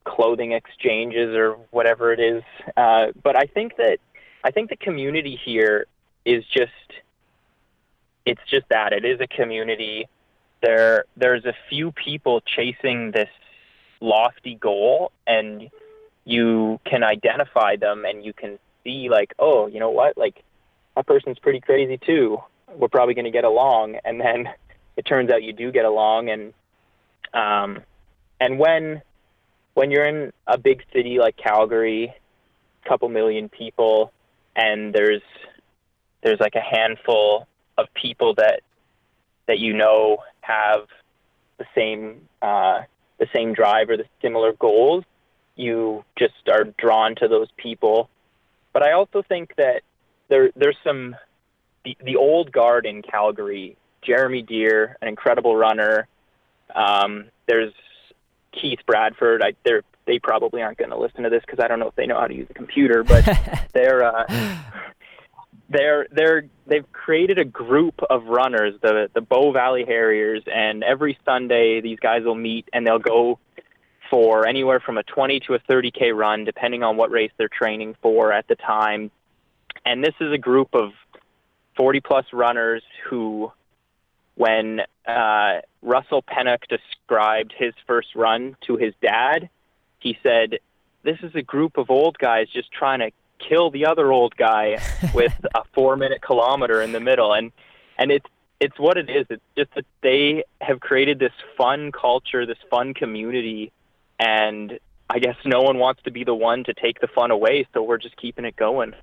clothing 0.06 0.54
exchanges 0.54 1.36
or 1.36 1.58
whatever 1.72 2.14
it 2.14 2.20
is. 2.20 2.44
Uh 2.76 3.08
but 3.24 3.36
I 3.36 3.46
think 3.54 3.78
that 3.78 3.98
I 4.44 4.52
think 4.52 4.70
the 4.70 4.78
community 4.78 5.40
here 5.44 5.86
is 6.26 6.44
just 6.46 6.72
it's 8.26 8.42
just 8.50 8.68
that 8.70 8.94
it 8.94 9.06
is 9.06 9.20
a 9.22 9.28
community. 9.28 10.08
There 10.62 11.06
there's 11.16 11.46
a 11.46 11.54
few 11.70 11.92
people 11.92 12.42
chasing 12.42 13.12
this 13.12 13.30
lofty 14.02 14.56
goal 14.56 15.12
and 15.26 15.70
you 16.26 16.80
can 16.86 17.04
identify 17.04 17.78
them 17.78 18.06
and 18.06 18.24
you 18.24 18.34
can 18.34 18.60
see 18.84 19.10
like, 19.10 19.34
oh, 19.40 19.68
you 19.68 19.80
know 19.80 19.92
what? 19.92 20.18
Like 20.18 20.44
that 20.98 21.08
person's 21.08 21.40
pretty 21.40 21.62
crazy 21.62 21.98
too. 21.98 22.40
We're 22.76 22.90
probably 22.90 23.14
going 23.14 23.26
to 23.26 23.32
get 23.32 23.46
along 23.46 23.96
and 24.04 24.20
then 24.20 24.50
it 24.98 25.06
turns 25.06 25.30
out 25.30 25.44
you 25.44 25.54
do 25.54 25.72
get 25.72 25.86
along 25.86 26.30
and 26.30 26.54
um 27.34 27.84
and 28.40 28.60
when 28.60 29.02
when 29.76 29.92
you're 29.92 30.06
in 30.06 30.34
a 30.48 30.58
big 30.58 30.84
city 30.92 31.20
like 31.20 31.38
Calgary, 31.38 32.14
a 32.84 32.90
couple 32.90 33.08
million 33.10 33.48
people 33.48 34.12
and 34.56 34.94
there's 34.94 35.22
there's 36.24 36.40
like 36.40 36.56
a 36.56 36.62
handful 36.62 37.48
of 37.78 37.88
people 37.94 38.34
that 38.36 38.62
that 39.48 39.60
you 39.60 39.74
know 39.74 40.18
have 40.42 40.88
the 41.58 41.66
same 41.76 42.28
uh, 42.42 42.82
the 43.20 43.28
same 43.36 43.54
drive 43.54 43.90
or 43.90 43.98
the 43.98 44.06
similar 44.22 44.54
goals, 44.54 45.04
you 45.56 46.04
just 46.18 46.36
are 46.52 46.66
drawn 46.78 47.16
to 47.16 47.28
those 47.28 47.48
people. 47.58 48.10
But 48.74 48.84
I 48.84 48.92
also 48.94 49.24
think 49.24 49.56
that 49.58 49.82
there 50.30 50.52
there's 50.56 50.78
some 50.84 51.16
the, 51.84 51.98
the 52.04 52.16
old 52.16 52.52
guard 52.52 52.86
in 52.86 53.02
Calgary, 53.02 53.78
Jeremy 54.02 54.42
Deer, 54.42 54.98
an 55.02 55.08
incredible 55.08 55.56
runner. 55.56 56.08
Um, 56.76 57.26
there's 57.48 57.74
Keith 58.52 58.80
Bradford. 58.86 59.42
I, 59.44 59.54
they're 59.64 59.84
they 60.06 60.20
probably 60.20 60.62
aren't 60.62 60.78
going 60.78 60.90
to 60.90 60.98
listen 60.98 61.24
to 61.24 61.30
this 61.30 61.42
because 61.46 61.60
I 61.64 61.68
don't 61.68 61.80
know 61.80 61.90
if 61.90 61.96
they 61.96 62.08
know 62.08 62.20
how 62.20 62.28
to 62.28 62.34
use 62.34 62.48
a 62.50 62.54
computer, 62.54 63.04
but 63.04 63.26
they're 63.74 64.04
uh, 64.04 64.58
they're 65.70 66.08
they're 66.12 66.44
they've 66.66 66.90
created 66.92 67.38
a 67.38 67.46
group 67.46 68.02
of 68.10 68.26
runners, 68.26 68.74
the 68.82 69.10
the 69.14 69.22
Bow 69.22 69.52
Valley 69.52 69.84
Harriers, 69.86 70.44
and 70.52 70.84
every 70.84 71.18
Sunday 71.26 71.82
these 71.82 72.00
guys 72.00 72.24
will 72.24 72.36
meet 72.36 72.68
and 72.74 72.88
they'll 72.88 73.00
go 73.00 73.40
for 74.10 74.48
anywhere 74.48 74.80
from 74.80 74.98
a 74.98 75.04
20 75.04 75.42
to 75.42 75.54
a 75.54 75.60
30k 75.60 76.16
run, 76.16 76.46
depending 76.46 76.82
on 76.82 76.96
what 76.96 77.12
race 77.12 77.32
they're 77.38 77.50
training 77.50 77.94
for 78.02 78.32
at 78.32 78.48
the 78.48 78.56
time. 78.56 79.12
And 79.88 80.04
this 80.04 80.16
is 80.20 80.34
a 80.34 80.38
group 80.38 80.76
of 80.76 80.92
40 81.78 82.02
plus 82.02 82.26
runners 82.34 82.84
who, 83.06 83.54
when 84.36 84.82
uh, 85.08 85.62
Russell 85.82 86.22
Pennock 86.24 86.68
described 86.68 87.54
his 87.58 87.74
first 87.88 88.10
run 88.14 88.58
to 88.68 88.76
his 88.76 88.94
dad, 89.02 89.50
he 90.00 90.18
said, 90.22 90.60
"This 91.04 91.20
is 91.24 91.34
a 91.36 91.42
group 91.42 91.78
of 91.78 91.90
old 91.90 92.18
guys 92.18 92.48
just 92.52 92.70
trying 92.70 93.00
to 93.00 93.12
kill 93.40 93.72
the 93.72 93.86
other 93.86 94.12
old 94.12 94.36
guy 94.36 94.78
with 95.14 95.34
a 95.56 95.64
four 95.74 95.96
minute 95.96 96.22
kilometer 96.22 96.82
in 96.82 96.92
the 96.92 97.00
middle. 97.00 97.32
And 97.32 97.54
and 97.98 98.12
it's 98.12 98.28
it's 98.60 98.78
what 98.78 98.98
it 98.98 99.10
is. 99.10 99.26
It's 99.30 99.42
just 99.58 99.74
that 99.76 99.86
they 100.04 100.44
have 100.60 100.82
created 100.82 101.18
this 101.18 101.32
fun 101.58 101.94
culture 101.94 102.46
this 102.46 102.58
fun 102.70 102.94
community 102.94 103.72
and 104.20 104.80
i 105.10 105.20
guess 105.20 105.36
no 105.46 105.62
one 105.62 105.78
wants 105.78 106.02
to 106.04 106.12
be 106.12 106.24
the 106.24 106.34
one 106.34 106.64
to 106.64 106.74
take 106.74 107.00
the 107.00 107.08
fun 107.08 107.32
away 107.32 107.68
so 107.74 107.84
we're 107.84 107.98
just 107.98 108.18
keeping 108.18 108.46
it 108.46 108.56
going 108.56 108.94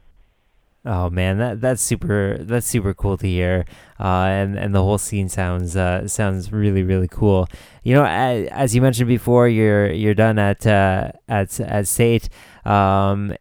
Oh 0.86 1.08
man, 1.08 1.38
that 1.38 1.62
that's 1.62 1.80
super 1.80 2.36
that's 2.40 2.66
super 2.66 2.92
cool 2.92 3.16
to 3.16 3.26
hear, 3.26 3.64
uh, 3.98 4.26
and 4.28 4.58
and 4.58 4.74
the 4.74 4.82
whole 4.82 4.98
scene 4.98 5.30
sounds 5.30 5.76
uh, 5.76 6.06
sounds 6.06 6.52
really 6.52 6.82
really 6.82 7.08
cool. 7.08 7.48
You 7.84 7.94
know, 7.94 8.04
as, 8.04 8.48
as 8.48 8.74
you 8.74 8.82
mentioned 8.82 9.08
before, 9.08 9.48
you're 9.48 9.90
you're 9.90 10.14
done 10.14 10.38
at 10.38 10.66
uh, 10.66 11.12
at 11.26 11.58
at 11.58 11.88
SAIT, 11.88 12.28
um, 12.66 13.34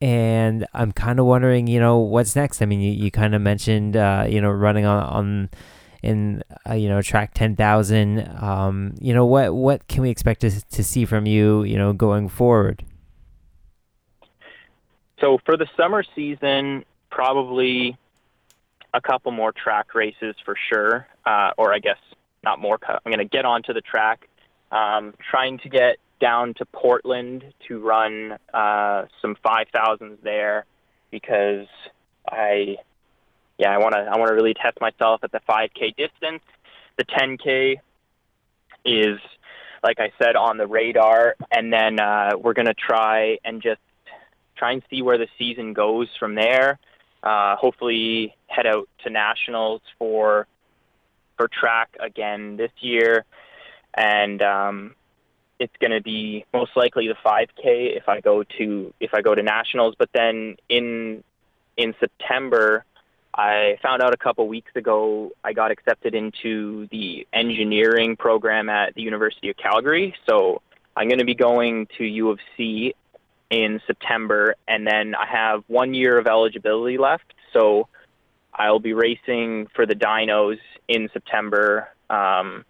and 0.00 0.66
I'm 0.74 0.90
kind 0.90 1.20
of 1.20 1.26
wondering, 1.26 1.68
you 1.68 1.78
know, 1.78 1.98
what's 1.98 2.34
next. 2.34 2.62
I 2.62 2.66
mean, 2.66 2.80
you, 2.80 2.90
you 2.90 3.12
kind 3.12 3.32
of 3.32 3.42
mentioned, 3.42 3.96
uh, 3.96 4.26
you 4.28 4.40
know, 4.40 4.50
running 4.50 4.84
on 4.84 5.02
on 5.04 5.50
in 6.02 6.42
uh, 6.68 6.74
you 6.74 6.88
know 6.88 7.00
track 7.00 7.32
10,000. 7.32 8.28
Um, 8.42 8.94
you 9.00 9.14
know, 9.14 9.24
what 9.24 9.54
what 9.54 9.86
can 9.86 10.02
we 10.02 10.10
expect 10.10 10.40
to 10.40 10.50
to 10.50 10.82
see 10.82 11.04
from 11.04 11.26
you, 11.26 11.62
you 11.62 11.76
know, 11.76 11.92
going 11.92 12.28
forward? 12.28 12.84
So 15.20 15.38
for 15.44 15.56
the 15.56 15.66
summer 15.76 16.04
season, 16.14 16.84
probably 17.10 17.96
a 18.94 19.00
couple 19.00 19.32
more 19.32 19.52
track 19.52 19.94
races 19.94 20.34
for 20.44 20.56
sure, 20.70 21.06
uh, 21.26 21.50
or 21.58 21.74
I 21.74 21.78
guess 21.78 21.98
not 22.42 22.60
more. 22.60 22.78
I'm 22.86 23.12
going 23.12 23.18
to 23.18 23.24
get 23.24 23.44
onto 23.44 23.72
the 23.72 23.80
track, 23.80 24.28
um, 24.70 25.14
trying 25.30 25.58
to 25.58 25.68
get 25.68 25.96
down 26.20 26.54
to 26.54 26.64
Portland 26.66 27.44
to 27.68 27.78
run 27.78 28.38
uh, 28.52 29.04
some 29.22 29.36
5000s 29.44 30.18
there 30.22 30.64
because 31.10 31.66
I, 32.28 32.76
yeah, 33.58 33.70
I 33.70 33.78
want 33.78 33.94
to 33.94 34.00
I 34.00 34.16
want 34.18 34.28
to 34.28 34.34
really 34.34 34.54
test 34.54 34.80
myself 34.80 35.20
at 35.22 35.32
the 35.32 35.40
5K 35.48 35.96
distance. 35.96 36.42
The 36.96 37.04
10K 37.04 37.76
is, 38.84 39.18
like 39.82 40.00
I 40.00 40.12
said, 40.20 40.36
on 40.36 40.58
the 40.58 40.66
radar, 40.66 41.36
and 41.50 41.72
then 41.72 42.00
uh, 42.00 42.32
we're 42.38 42.54
gonna 42.54 42.74
try 42.74 43.38
and 43.44 43.62
just 43.62 43.80
try 44.56 44.72
and 44.72 44.82
see 44.90 45.02
where 45.02 45.18
the 45.18 45.28
season 45.38 45.72
goes 45.72 46.08
from 46.18 46.34
there. 46.34 46.78
Uh, 47.22 47.56
hopefully, 47.56 48.34
head 48.46 48.66
out 48.66 48.88
to 49.04 49.10
nationals 49.10 49.82
for 49.98 50.46
for 51.36 51.48
track 51.48 51.96
again 52.00 52.56
this 52.56 52.72
year, 52.80 53.24
and 53.94 54.42
um, 54.42 54.94
it's 55.58 55.74
going 55.80 55.90
to 55.90 56.00
be 56.00 56.44
most 56.52 56.72
likely 56.76 57.08
the 57.08 57.16
5K 57.24 57.96
if 57.96 58.08
I 58.08 58.20
go 58.20 58.44
to 58.58 58.94
if 59.00 59.14
I 59.14 59.22
go 59.22 59.34
to 59.34 59.42
nationals. 59.42 59.94
But 59.98 60.10
then 60.12 60.56
in 60.68 61.24
in 61.76 61.94
September, 62.00 62.84
I 63.34 63.78
found 63.82 64.02
out 64.02 64.12
a 64.12 64.16
couple 64.16 64.46
weeks 64.48 64.70
ago 64.74 65.32
I 65.44 65.52
got 65.52 65.70
accepted 65.70 66.14
into 66.14 66.88
the 66.90 67.26
engineering 67.32 68.16
program 68.16 68.68
at 68.68 68.94
the 68.94 69.02
University 69.02 69.50
of 69.50 69.56
Calgary. 69.56 70.14
So 70.28 70.62
I'm 70.96 71.08
going 71.08 71.20
to 71.20 71.24
be 71.24 71.34
going 71.34 71.86
to 71.98 72.04
U 72.04 72.30
of 72.30 72.38
C 72.56 72.94
in 73.50 73.80
September, 73.86 74.54
and 74.66 74.86
then 74.86 75.14
I 75.14 75.26
have 75.26 75.64
one 75.68 75.94
year 75.94 76.18
of 76.18 76.26
eligibility 76.26 76.98
left. 76.98 77.32
So 77.52 77.88
I'll 78.54 78.80
be 78.80 78.92
racing 78.92 79.68
for 79.74 79.86
the 79.86 79.94
Dinos 79.94 80.58
in 80.88 81.08
September, 81.12 81.88
um, 82.10 82.64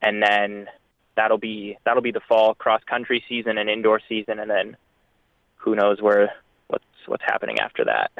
and 0.00 0.22
then 0.22 0.68
that'll 1.16 1.38
be 1.38 1.76
that'll 1.84 2.02
be 2.02 2.12
the 2.12 2.20
fall 2.28 2.54
cross 2.54 2.82
country 2.84 3.24
season 3.28 3.58
and 3.58 3.68
indoor 3.68 4.00
season, 4.08 4.38
and 4.38 4.50
then 4.50 4.76
who 5.56 5.74
knows 5.74 6.00
where 6.00 6.32
what's 6.68 6.84
what's 7.06 7.24
happening 7.24 7.58
after 7.60 7.84
that. 7.84 8.10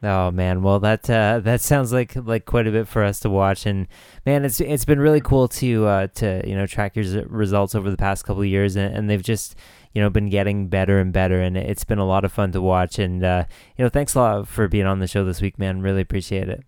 Oh 0.00 0.30
man, 0.30 0.62
well 0.62 0.78
that 0.78 1.10
uh, 1.10 1.40
that 1.40 1.60
sounds 1.60 1.92
like 1.92 2.14
like 2.14 2.44
quite 2.44 2.68
a 2.68 2.70
bit 2.70 2.86
for 2.86 3.02
us 3.02 3.18
to 3.20 3.30
watch, 3.30 3.66
and 3.66 3.88
man, 4.24 4.44
it's 4.44 4.60
it's 4.60 4.84
been 4.84 5.00
really 5.00 5.20
cool 5.20 5.48
to 5.48 5.86
uh, 5.86 6.06
to 6.14 6.42
you 6.48 6.54
know 6.54 6.66
track 6.66 6.94
your 6.94 7.24
results 7.26 7.74
over 7.74 7.90
the 7.90 7.96
past 7.96 8.24
couple 8.24 8.42
of 8.42 8.48
years, 8.48 8.76
and, 8.76 8.94
and 8.94 9.10
they've 9.10 9.22
just 9.22 9.56
you 9.92 10.02
know 10.02 10.10
been 10.10 10.28
getting 10.28 10.68
better 10.68 10.98
and 10.98 11.12
better, 11.12 11.40
and 11.40 11.56
it's 11.56 11.84
been 11.84 11.98
a 11.98 12.06
lot 12.06 12.24
of 12.24 12.32
fun 12.32 12.52
to 12.52 12.60
watch. 12.60 12.98
And 12.98 13.24
uh, 13.24 13.44
you 13.76 13.84
know, 13.84 13.88
thanks 13.88 14.14
a 14.14 14.20
lot 14.20 14.48
for 14.48 14.68
being 14.68 14.86
on 14.86 14.98
the 14.98 15.06
show 15.06 15.24
this 15.24 15.40
week, 15.40 15.58
man. 15.58 15.82
Really 15.82 16.02
appreciate 16.02 16.48
it. 16.48 16.64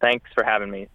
Thanks 0.00 0.30
for 0.34 0.44
having 0.44 0.70
me. 0.70 0.88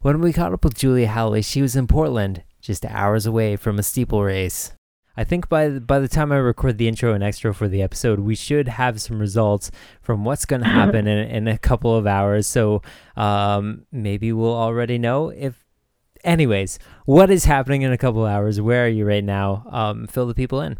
When 0.00 0.20
we 0.20 0.32
caught 0.32 0.52
up 0.52 0.62
with 0.62 0.76
Julia 0.76 1.08
Howley, 1.08 1.42
she 1.42 1.62
was 1.62 1.74
in 1.74 1.86
Portland 1.86 2.44
just 2.60 2.84
hours 2.84 3.26
away 3.26 3.56
from 3.56 3.78
a 3.78 3.82
steeple 3.82 4.22
race. 4.22 4.72
I 5.16 5.24
think 5.24 5.48
by 5.48 5.80
by 5.80 5.98
the 5.98 6.06
time 6.06 6.30
I 6.30 6.36
record 6.36 6.78
the 6.78 6.86
intro 6.86 7.12
and 7.12 7.24
extra 7.24 7.52
for 7.52 7.66
the 7.66 7.82
episode, 7.82 8.20
we 8.20 8.36
should 8.36 8.68
have 8.68 9.00
some 9.00 9.18
results 9.18 9.72
from 10.00 10.24
what's 10.24 10.44
going 10.44 10.62
to 10.62 10.68
happen 10.68 11.08
in, 11.08 11.28
in 11.28 11.48
a 11.48 11.58
couple 11.58 11.96
of 11.96 12.06
hours. 12.06 12.46
So 12.46 12.82
um, 13.16 13.84
maybe 13.90 14.32
we'll 14.32 14.54
already 14.54 14.96
know 14.96 15.30
if. 15.30 15.64
Anyways, 16.24 16.78
what 17.04 17.30
is 17.30 17.44
happening 17.44 17.82
in 17.82 17.92
a 17.92 17.98
couple 17.98 18.24
hours? 18.26 18.60
Where 18.60 18.84
are 18.84 18.88
you 18.88 19.06
right 19.06 19.24
now? 19.24 19.66
Um, 19.70 20.06
fill 20.06 20.26
the 20.26 20.34
people 20.34 20.60
in. 20.60 20.78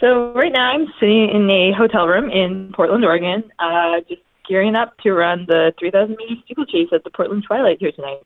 So 0.00 0.32
right 0.32 0.52
now 0.52 0.70
I'm 0.70 0.86
sitting 1.00 1.28
in 1.28 1.50
a 1.50 1.72
hotel 1.72 2.06
room 2.06 2.30
in 2.30 2.72
Portland, 2.74 3.04
Oregon, 3.04 3.42
uh, 3.58 4.00
just 4.08 4.22
gearing 4.48 4.76
up 4.76 4.96
to 4.98 5.12
run 5.12 5.44
the 5.48 5.72
3,000 5.78 6.16
meter 6.16 6.40
steeplechase 6.44 6.88
at 6.92 7.04
the 7.04 7.10
Portland 7.10 7.44
Twilight 7.46 7.78
here 7.80 7.92
tonight. 7.92 8.22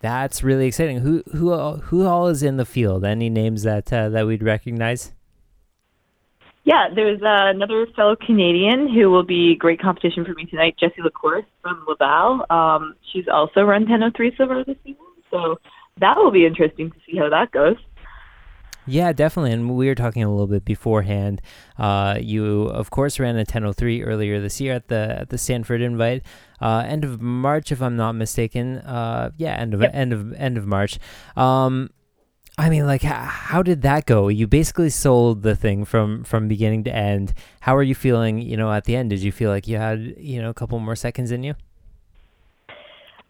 That's 0.00 0.42
really 0.42 0.66
exciting. 0.66 0.98
Who 0.98 1.22
who 1.32 1.76
who 1.76 2.06
all 2.06 2.26
is 2.26 2.42
in 2.42 2.58
the 2.58 2.66
field? 2.66 3.06
Any 3.06 3.30
names 3.30 3.62
that 3.62 3.90
uh, 3.90 4.10
that 4.10 4.26
we'd 4.26 4.42
recognize? 4.42 5.14
Yeah, 6.64 6.88
there's 6.94 7.20
uh, 7.20 7.52
another 7.54 7.86
fellow 7.94 8.16
Canadian 8.16 8.88
who 8.88 9.10
will 9.10 9.22
be 9.22 9.54
great 9.54 9.80
competition 9.80 10.24
for 10.24 10.32
me 10.32 10.46
tonight, 10.46 10.76
Jessie 10.80 11.02
Lacourse 11.02 11.44
from 11.60 11.84
Laval. 11.86 12.46
Um, 12.48 12.94
she's 13.12 13.28
also 13.30 13.62
run 13.62 13.84
10:03 13.86 14.36
silver 14.36 14.64
this 14.64 14.76
season, 14.82 15.04
so 15.30 15.56
that 16.00 16.16
will 16.16 16.30
be 16.30 16.46
interesting 16.46 16.90
to 16.90 16.96
see 17.06 17.18
how 17.18 17.28
that 17.28 17.52
goes. 17.52 17.76
Yeah, 18.86 19.12
definitely. 19.12 19.52
And 19.52 19.76
we 19.76 19.86
were 19.86 19.94
talking 19.94 20.22
a 20.22 20.30
little 20.30 20.46
bit 20.46 20.64
beforehand. 20.64 21.40
Uh, 21.78 22.18
you, 22.20 22.64
of 22.64 22.90
course, 22.90 23.18
ran 23.18 23.36
a 23.36 23.38
1003 23.38 24.02
earlier 24.02 24.40
this 24.40 24.60
year 24.60 24.74
at 24.74 24.88
the 24.88 25.20
at 25.20 25.28
the 25.30 25.38
Stanford 25.38 25.80
Invite, 25.80 26.22
uh, 26.60 26.84
end 26.86 27.04
of 27.04 27.20
March, 27.20 27.72
if 27.72 27.80
I'm 27.82 27.96
not 27.96 28.12
mistaken. 28.12 28.78
Uh, 28.78 29.30
yeah, 29.36 29.54
end 29.54 29.74
of 29.74 29.82
yep. 29.82 29.90
end 29.94 30.12
of 30.12 30.32
end 30.34 30.56
of 30.56 30.66
March. 30.66 30.98
Um, 31.36 31.90
I 32.56 32.70
mean, 32.70 32.86
like, 32.86 33.02
how, 33.02 33.24
how 33.24 33.62
did 33.62 33.82
that 33.82 34.06
go? 34.06 34.28
You 34.28 34.46
basically 34.46 34.90
sold 34.90 35.42
the 35.42 35.56
thing 35.56 35.84
from 35.84 36.22
from 36.22 36.46
beginning 36.46 36.84
to 36.84 36.94
end. 36.94 37.34
How 37.60 37.74
are 37.74 37.82
you 37.82 37.94
feeling? 37.94 38.38
You 38.38 38.56
know, 38.56 38.72
at 38.72 38.84
the 38.84 38.94
end, 38.94 39.10
did 39.10 39.20
you 39.20 39.32
feel 39.32 39.50
like 39.50 39.66
you 39.66 39.76
had 39.76 40.14
you 40.18 40.40
know 40.40 40.50
a 40.50 40.54
couple 40.54 40.78
more 40.78 40.94
seconds 40.94 41.32
in 41.32 41.42
you? 41.42 41.54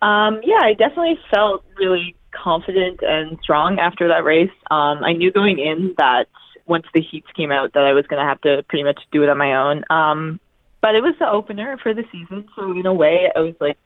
Um, 0.03 0.41
yeah, 0.45 0.61
I 0.63 0.75
definitely 0.75 1.19
felt 1.33 1.65
really 1.77 2.15
confident 2.33 3.01
and 3.03 3.39
strong 3.43 3.79
after 3.79 4.09
that 4.09 4.25
race. 4.25 4.51
Um, 4.71 5.03
I 5.03 5.15
knew 5.15 5.33
going 5.33 5.59
in 5.59 5.95
that 5.97 6.27
once 6.67 6.85
the 6.93 7.01
heats 7.01 7.29
came 7.35 7.51
out 7.51 7.73
that 7.73 7.85
I 7.85 7.93
was 7.93 8.07
going 8.07 8.21
to 8.21 8.29
have 8.29 8.41
to 8.43 8.63
pretty 8.69 8.85
much 8.85 9.01
do 9.13 9.23
it 9.23 9.31
on 9.31 9.39
my 9.39 9.55
own. 9.55 9.85
Um, 9.89 10.41
but 10.83 10.95
it 10.95 11.03
was 11.03 11.15
the 11.19 11.31
opener 11.31 11.79
for 11.83 11.95
the 11.95 12.05
season, 12.13 12.47
so 12.55 12.73
in 12.73 12.85
a 12.85 12.93
way, 12.93 13.31
I 13.35 13.41
was 13.41 13.55
like 13.59 13.79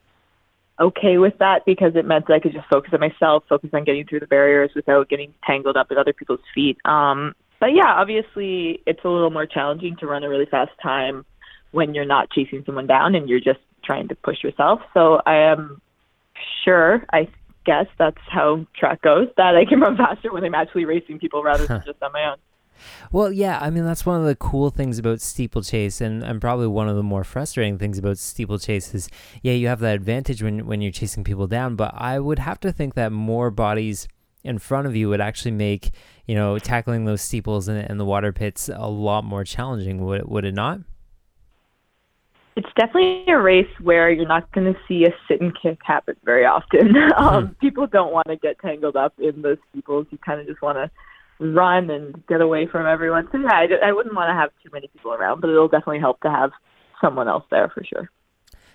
okay 0.81 1.19
with 1.19 1.37
that 1.39 1.65
because 1.65 1.97
it 1.97 2.05
meant 2.05 2.27
that 2.29 2.35
I 2.35 2.41
could 2.41 2.53
just 2.53 2.69
focus 2.69 2.93
on 2.93 3.01
myself, 3.01 3.45
focus 3.49 3.71
on 3.73 3.85
getting 3.85 4.07
through 4.07 4.21
the 4.21 4.27
barriers 4.27 4.71
without 4.75 5.09
getting 5.09 5.35
tangled 5.45 5.77
up 5.77 5.91
in 5.91 5.99
other 5.99 6.13
people's 6.13 6.41
feet. 6.55 6.79
Um, 6.85 7.35
but 7.61 7.75
yeah, 7.75 7.95
obviously, 7.97 8.83
it's 8.87 9.05
a 9.05 9.09
little 9.09 9.31
more 9.31 9.47
challenging 9.47 9.97
to 9.97 10.07
run 10.07 10.23
a 10.23 10.29
really 10.29 10.47
fast 10.47 10.71
time 10.83 11.25
when 11.73 11.95
you're 11.95 12.05
not 12.05 12.31
chasing 12.31 12.63
someone 12.65 12.87
down 12.87 13.15
and 13.15 13.29
you're 13.29 13.41
just 13.41 13.61
trying 13.85 14.09
to 14.09 14.15
push 14.15 14.43
yourself. 14.43 14.81
So 14.95 15.21
I 15.27 15.37
am 15.51 15.81
sure, 16.65 17.05
I 17.13 17.29
guess 17.65 17.87
that's 17.99 18.21
how 18.29 18.67
track 18.77 19.03
goes, 19.03 19.29
that 19.37 19.57
I 19.57 19.65
can 19.65 19.81
run 19.81 19.97
faster 19.99 20.33
when 20.33 20.45
I'm 20.45 20.55
actually 20.55 20.85
racing 20.85 21.19
people 21.19 21.43
rather 21.43 21.67
than 21.67 21.83
just 21.87 22.03
on 22.03 22.13
my 22.13 22.31
own. 22.31 22.37
Well, 23.13 23.33
yeah, 23.33 23.59
I 23.61 23.71
mean 23.71 23.85
that's 23.85 24.07
one 24.07 24.21
of 24.21 24.27
the 24.27 24.37
cool 24.37 24.71
things 24.71 24.99
about 24.99 25.21
steeplechase, 25.21 26.01
and, 26.01 26.23
and 26.23 26.41
probably 26.41 26.67
one 26.67 26.89
of 26.89 26.97
the 26.97 27.03
more 27.03 27.25
frustrating 27.25 27.79
things 27.79 27.99
about 27.99 28.19
steeplechase 28.19 28.95
is, 28.95 29.09
yeah, 29.43 29.53
you 29.53 29.69
have 29.69 29.81
that 29.81 29.95
advantage 29.95 30.43
when 30.43 30.67
when 30.67 30.81
you're 30.81 30.93
chasing 30.93 31.25
people 31.25 31.47
down, 31.47 31.77
but 31.77 31.93
I 31.95 32.19
would 32.19 32.39
have 32.39 32.61
to 32.61 32.73
think 32.73 32.95
that 32.95 33.13
more 33.13 33.51
bodies 33.51 34.09
in 34.45 34.59
front 34.59 34.87
of 34.87 34.95
you 34.95 35.09
would 35.09 35.21
actually 35.21 35.51
make 35.51 35.91
you 36.27 36.35
know 36.35 36.59
tackling 36.59 37.05
those 37.05 37.23
steeples 37.23 37.69
and, 37.69 37.79
and 37.79 37.99
the 37.99 38.05
water 38.05 38.33
pits 38.33 38.69
a 38.69 38.89
lot 38.89 39.25
more 39.25 39.45
challenging. 39.45 40.05
Would 40.05 40.21
it, 40.21 40.29
would 40.29 40.45
it 40.45 40.55
not? 40.55 40.81
It's 42.57 42.69
definitely 42.77 43.25
a 43.29 43.39
race 43.39 43.71
where 43.81 44.11
you're 44.11 44.27
not 44.27 44.51
going 44.51 44.73
to 44.73 44.81
see 44.89 45.05
a 45.05 45.15
sit 45.29 45.41
and 45.41 45.57
kick 45.63 45.79
happen 45.85 46.17
very 46.25 46.45
often. 46.45 46.97
um, 47.17 47.47
hmm. 47.47 47.53
people 47.61 47.87
don't 47.87 48.13
want 48.13 48.27
to 48.27 48.37
get 48.37 48.59
tangled 48.59 48.97
up 48.97 49.15
in 49.19 49.43
the 49.43 49.59
steeples. 49.71 50.09
You 50.11 50.19
kind 50.19 50.41
of 50.41 50.47
just 50.49 50.61
want 50.61 50.77
to 50.77 50.91
run 51.41 51.91
and 51.91 52.27
get 52.27 52.41
away 52.41 52.67
from 52.67 52.87
everyone. 52.87 53.29
So 53.33 53.39
yeah, 53.39 53.53
I, 53.53 53.89
I 53.89 53.93
wouldn't 53.93 54.15
want 54.15 54.29
to 54.31 54.35
have 54.35 54.51
too 54.63 54.71
many 54.73 54.89
people 54.89 55.13
around, 55.13 55.41
but 55.41 55.51
it'll 55.51 55.69
definitely 55.69 56.01
help 56.01 56.21
to 56.21 56.31
have 56.31 56.51
someone 57.01 57.29
else 57.29 57.45
there 57.51 57.69
for 57.69 57.85
sure. 57.85 58.11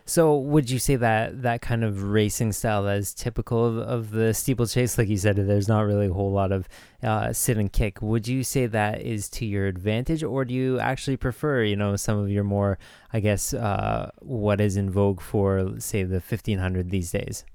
So, 0.05 0.37
would 0.37 0.69
you 0.69 0.79
say 0.79 0.97
that 0.97 1.43
that 1.43 1.61
kind 1.61 1.81
of 1.81 2.03
racing 2.03 2.51
style 2.51 2.83
that 2.83 2.97
is 2.97 3.13
typical 3.13 3.65
of, 3.65 3.77
of 3.77 4.11
the 4.11 4.33
steeplechase, 4.33 4.97
like 4.97 5.07
you 5.07 5.17
said, 5.17 5.37
there's 5.37 5.69
not 5.69 5.85
really 5.85 6.07
a 6.07 6.13
whole 6.13 6.31
lot 6.31 6.51
of 6.51 6.67
uh, 7.01 7.31
sit 7.31 7.57
and 7.57 7.71
kick. 7.71 8.01
Would 8.01 8.27
you 8.27 8.43
say 8.43 8.65
that 8.65 9.01
is 9.01 9.29
to 9.29 9.45
your 9.45 9.65
advantage, 9.65 10.21
or 10.21 10.43
do 10.43 10.53
you 10.53 10.77
actually 10.77 11.15
prefer, 11.15 11.63
you 11.63 11.77
know, 11.77 11.95
some 11.95 12.17
of 12.17 12.29
your 12.29 12.43
more, 12.43 12.77
I 13.13 13.21
guess, 13.21 13.53
uh, 13.53 14.11
what 14.19 14.59
is 14.59 14.75
in 14.75 14.91
vogue 14.91 15.21
for, 15.21 15.79
say, 15.79 16.03
the 16.03 16.15
1500 16.15 16.89
these 16.89 17.11
days? 17.11 17.45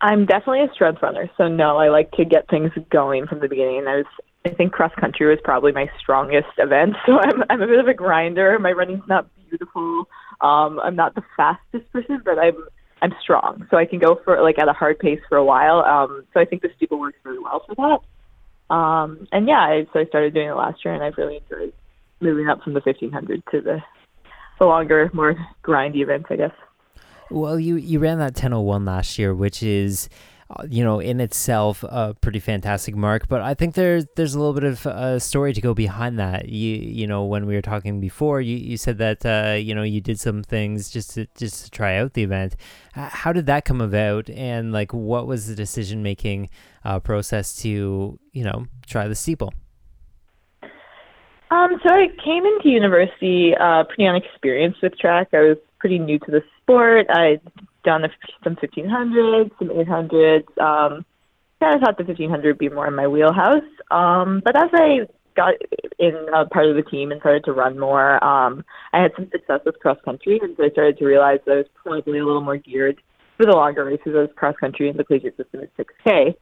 I'm 0.00 0.24
definitely 0.24 0.62
a 0.62 0.72
strength 0.72 1.02
runner, 1.02 1.30
so 1.36 1.48
no, 1.48 1.76
I 1.76 1.90
like 1.90 2.10
to 2.12 2.24
get 2.24 2.48
things 2.48 2.70
going 2.90 3.26
from 3.26 3.40
the 3.40 3.48
beginning. 3.48 3.84
I 3.86 3.96
was, 3.96 4.06
I 4.46 4.50
think 4.50 4.72
cross 4.72 4.92
country 4.98 5.28
was 5.28 5.38
probably 5.44 5.72
my 5.72 5.90
strongest 5.98 6.48
event, 6.58 6.94
so 7.06 7.18
I'm 7.18 7.44
I'm 7.50 7.62
a 7.62 7.66
bit 7.66 7.78
of 7.78 7.88
a 7.88 7.94
grinder. 7.94 8.58
My 8.58 8.72
running's 8.72 9.06
not 9.08 9.26
beautiful. 9.48 10.08
Um, 10.40 10.80
I'm 10.80 10.96
not 10.96 11.14
the 11.14 11.22
fastest 11.36 11.90
person, 11.92 12.22
but 12.24 12.38
I'm 12.38 12.56
I'm 13.02 13.12
strong, 13.22 13.66
so 13.70 13.76
I 13.76 13.84
can 13.84 13.98
go 13.98 14.18
for 14.24 14.40
like 14.42 14.58
at 14.58 14.68
a 14.68 14.72
hard 14.72 14.98
pace 14.98 15.20
for 15.28 15.36
a 15.36 15.44
while. 15.44 15.80
Um, 15.80 16.24
so 16.32 16.40
I 16.40 16.44
think 16.44 16.62
the 16.62 16.70
steeple 16.76 16.98
works 16.98 17.18
really 17.24 17.38
well 17.38 17.62
for 17.66 17.74
that. 17.74 18.74
Um, 18.74 19.26
and 19.32 19.48
yeah, 19.48 19.58
I, 19.58 19.86
so 19.92 19.98
I 19.98 20.04
started 20.06 20.32
doing 20.32 20.48
it 20.48 20.54
last 20.54 20.84
year, 20.84 20.94
and 20.94 21.02
I've 21.02 21.18
really 21.18 21.42
enjoyed 21.42 21.72
moving 22.20 22.48
up 22.48 22.62
from 22.62 22.74
the 22.74 22.80
1500 22.80 23.42
to 23.50 23.60
the 23.60 23.82
the 24.58 24.66
longer, 24.66 25.10
more 25.14 25.34
grindy 25.64 26.02
events, 26.02 26.26
I 26.30 26.36
guess. 26.36 26.52
Well, 27.30 27.60
you 27.60 27.76
you 27.76 27.98
ran 28.00 28.18
that 28.18 28.34
1001 28.34 28.84
last 28.84 29.18
year, 29.18 29.34
which 29.34 29.62
is 29.62 30.08
uh, 30.50 30.64
you 30.68 30.82
know 30.82 30.98
in 30.98 31.20
itself 31.20 31.84
a 31.84 32.12
pretty 32.20 32.40
fantastic 32.40 32.96
mark 32.96 33.28
but 33.28 33.40
i 33.40 33.54
think 33.54 33.76
there's 33.76 34.04
there's 34.16 34.34
a 34.34 34.38
little 34.38 34.52
bit 34.52 34.64
of 34.64 34.84
a 34.84 35.20
story 35.20 35.52
to 35.52 35.60
go 35.60 35.74
behind 35.74 36.18
that. 36.18 36.48
You 36.48 36.76
you 36.76 37.06
know 37.06 37.24
when 37.24 37.46
we 37.46 37.54
were 37.54 37.62
talking 37.62 38.00
before 38.00 38.40
you, 38.40 38.56
you 38.56 38.76
said 38.76 38.98
that 38.98 39.24
uh, 39.24 39.54
you 39.54 39.76
know 39.76 39.84
you 39.84 40.00
did 40.00 40.18
some 40.18 40.42
things 40.42 40.90
just 40.90 41.12
to 41.14 41.28
just 41.36 41.64
to 41.64 41.70
try 41.70 41.98
out 41.98 42.14
the 42.14 42.24
event. 42.24 42.56
How 42.94 43.32
did 43.32 43.46
that 43.46 43.64
come 43.64 43.80
about? 43.80 44.28
And 44.30 44.72
like 44.72 44.92
what 44.92 45.28
was 45.28 45.46
the 45.46 45.54
decision 45.54 46.02
making 46.02 46.50
uh, 46.84 46.98
process 46.98 47.54
to 47.62 48.18
you 48.32 48.44
know 48.44 48.66
try 48.86 49.06
the 49.06 49.14
steeple? 49.14 49.54
Um, 51.52 51.80
so 51.84 51.92
I 51.92 52.08
came 52.24 52.44
into 52.44 52.68
university 52.68 53.54
uh, 53.54 53.84
pretty 53.84 54.06
unexperienced 54.06 54.82
with 54.82 54.98
track. 54.98 55.28
I 55.32 55.40
was 55.40 55.58
pretty 55.80 55.98
new 55.98 56.18
to 56.20 56.30
the 56.30 56.42
sport. 56.62 57.06
I'd 57.10 57.40
done 57.84 58.04
some 58.44 58.56
1500s, 58.56 59.50
some 59.58 59.68
800s. 59.68 60.58
Um, 60.58 61.04
kind 61.60 61.74
of 61.74 61.80
thought 61.82 61.98
the 61.98 62.04
1500 62.04 62.44
would 62.44 62.58
be 62.58 62.68
more 62.68 62.86
in 62.86 62.94
my 62.94 63.06
wheelhouse. 63.06 63.62
Um, 63.90 64.42
but 64.44 64.56
as 64.56 64.70
I 64.72 65.00
got 65.36 65.54
in 65.98 66.14
a 66.32 66.46
part 66.46 66.66
of 66.66 66.76
the 66.76 66.82
team 66.82 67.12
and 67.12 67.20
started 67.20 67.44
to 67.44 67.52
run 67.52 67.78
more, 67.78 68.22
um, 68.24 68.64
I 68.92 69.02
had 69.02 69.12
some 69.16 69.28
success 69.30 69.60
with 69.64 69.78
cross 69.80 69.98
country, 70.04 70.38
and 70.42 70.56
so 70.56 70.64
I 70.64 70.70
started 70.70 70.98
to 70.98 71.04
realize 71.04 71.40
that 71.46 71.52
I 71.52 71.56
was 71.56 71.66
probably 71.74 72.18
a 72.18 72.24
little 72.24 72.40
more 72.40 72.56
geared 72.56 73.00
for 73.36 73.46
the 73.46 73.52
longer 73.52 73.84
races 73.84 74.14
as 74.16 74.28
cross 74.36 74.56
country 74.56 74.88
and 74.88 74.98
the 74.98 75.04
collegiate 75.04 75.36
system 75.36 75.62
at 75.62 75.76
6K. 75.76 76.34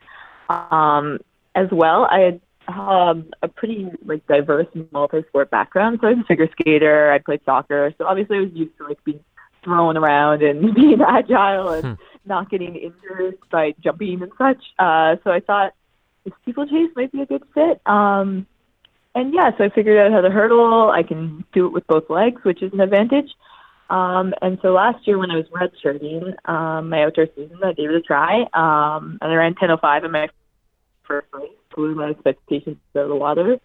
Um, 0.48 1.18
as 1.54 1.68
well, 1.70 2.06
I 2.10 2.20
had 2.20 2.40
um, 2.68 3.30
a 3.42 3.48
pretty 3.48 3.90
like 4.04 4.26
diverse 4.26 4.66
multi-sport 4.92 5.50
background. 5.50 5.98
So 6.00 6.08
I 6.08 6.10
was 6.10 6.20
a 6.20 6.26
figure 6.26 6.48
skater. 6.52 7.10
I 7.10 7.18
played 7.18 7.40
soccer. 7.44 7.92
So 7.98 8.06
obviously 8.06 8.38
I 8.38 8.40
was 8.40 8.52
used 8.52 8.76
to 8.78 8.84
like 8.84 9.02
being 9.04 9.20
thrown 9.64 9.96
around 9.96 10.42
and 10.42 10.74
being 10.74 11.00
agile 11.00 11.70
and 11.70 11.84
hmm. 11.84 11.92
not 12.24 12.50
getting 12.50 12.76
injured 12.76 13.38
by 13.50 13.74
jumping 13.80 14.22
and 14.22 14.32
such. 14.38 14.62
Uh, 14.78 15.16
so 15.24 15.30
I 15.30 15.40
thought 15.40 15.74
this 16.24 16.34
steeplechase 16.42 16.90
might 16.96 17.12
be 17.12 17.22
a 17.22 17.26
good 17.26 17.42
fit. 17.54 17.80
Um, 17.86 18.46
and 19.14 19.34
yeah, 19.34 19.50
so 19.56 19.64
I 19.64 19.70
figured 19.70 19.98
out 19.98 20.12
how 20.12 20.20
to 20.20 20.30
hurdle. 20.30 20.90
I 20.90 21.02
can 21.02 21.44
do 21.52 21.66
it 21.66 21.72
with 21.72 21.86
both 21.86 22.08
legs, 22.08 22.42
which 22.44 22.62
is 22.62 22.72
an 22.72 22.80
advantage. 22.80 23.30
Um, 23.90 24.34
and 24.42 24.58
so 24.60 24.72
last 24.72 25.06
year 25.06 25.18
when 25.18 25.30
I 25.30 25.36
was 25.36 25.46
redshirting 25.46 26.48
um, 26.48 26.90
my 26.90 27.04
outdoor 27.04 27.26
season, 27.34 27.58
I 27.64 27.72
gave 27.72 27.90
it 27.90 27.96
a 27.96 28.02
try. 28.02 28.42
Um, 28.52 29.18
and 29.20 29.32
I 29.32 29.34
ran 29.34 29.54
10.05 29.54 30.04
in 30.04 30.12
my 30.12 30.28
first 31.04 31.26
race, 31.32 31.50
blew 31.74 31.94
my 31.94 32.10
expectations 32.10 32.76
out 32.94 33.04
of 33.04 33.08
the 33.08 33.16
water. 33.16 33.58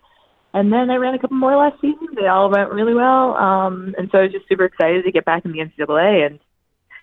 And 0.54 0.72
then 0.72 0.90
I 0.90 0.96
ran 0.98 1.16
a 1.16 1.20
couple 1.20 1.38
more 1.38 1.56
last 1.56 1.82
season. 1.82 2.10
They 2.16 2.28
all 2.28 2.50
went 2.50 2.72
really 2.72 2.94
well. 2.94 3.36
Um, 3.36 3.96
and 3.98 4.10
so 4.12 4.20
I 4.20 4.24
was 4.24 4.32
just 4.32 4.48
super 4.48 4.66
excited 4.66 5.04
to 5.04 5.12
get 5.12 5.26
back 5.26 5.46
in 5.46 5.52
the 5.52 5.60
NCAA 5.60 6.28
and, 6.28 6.40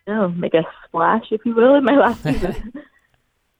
you 0.06 0.14
know, 0.14 0.28
make 0.28 0.54
a 0.54 0.62
splash, 0.86 1.24
if 1.32 1.40
you 1.44 1.54
will, 1.54 1.74
in 1.74 1.84
my 1.84 1.96
last 1.96 2.22
season. 2.22 2.72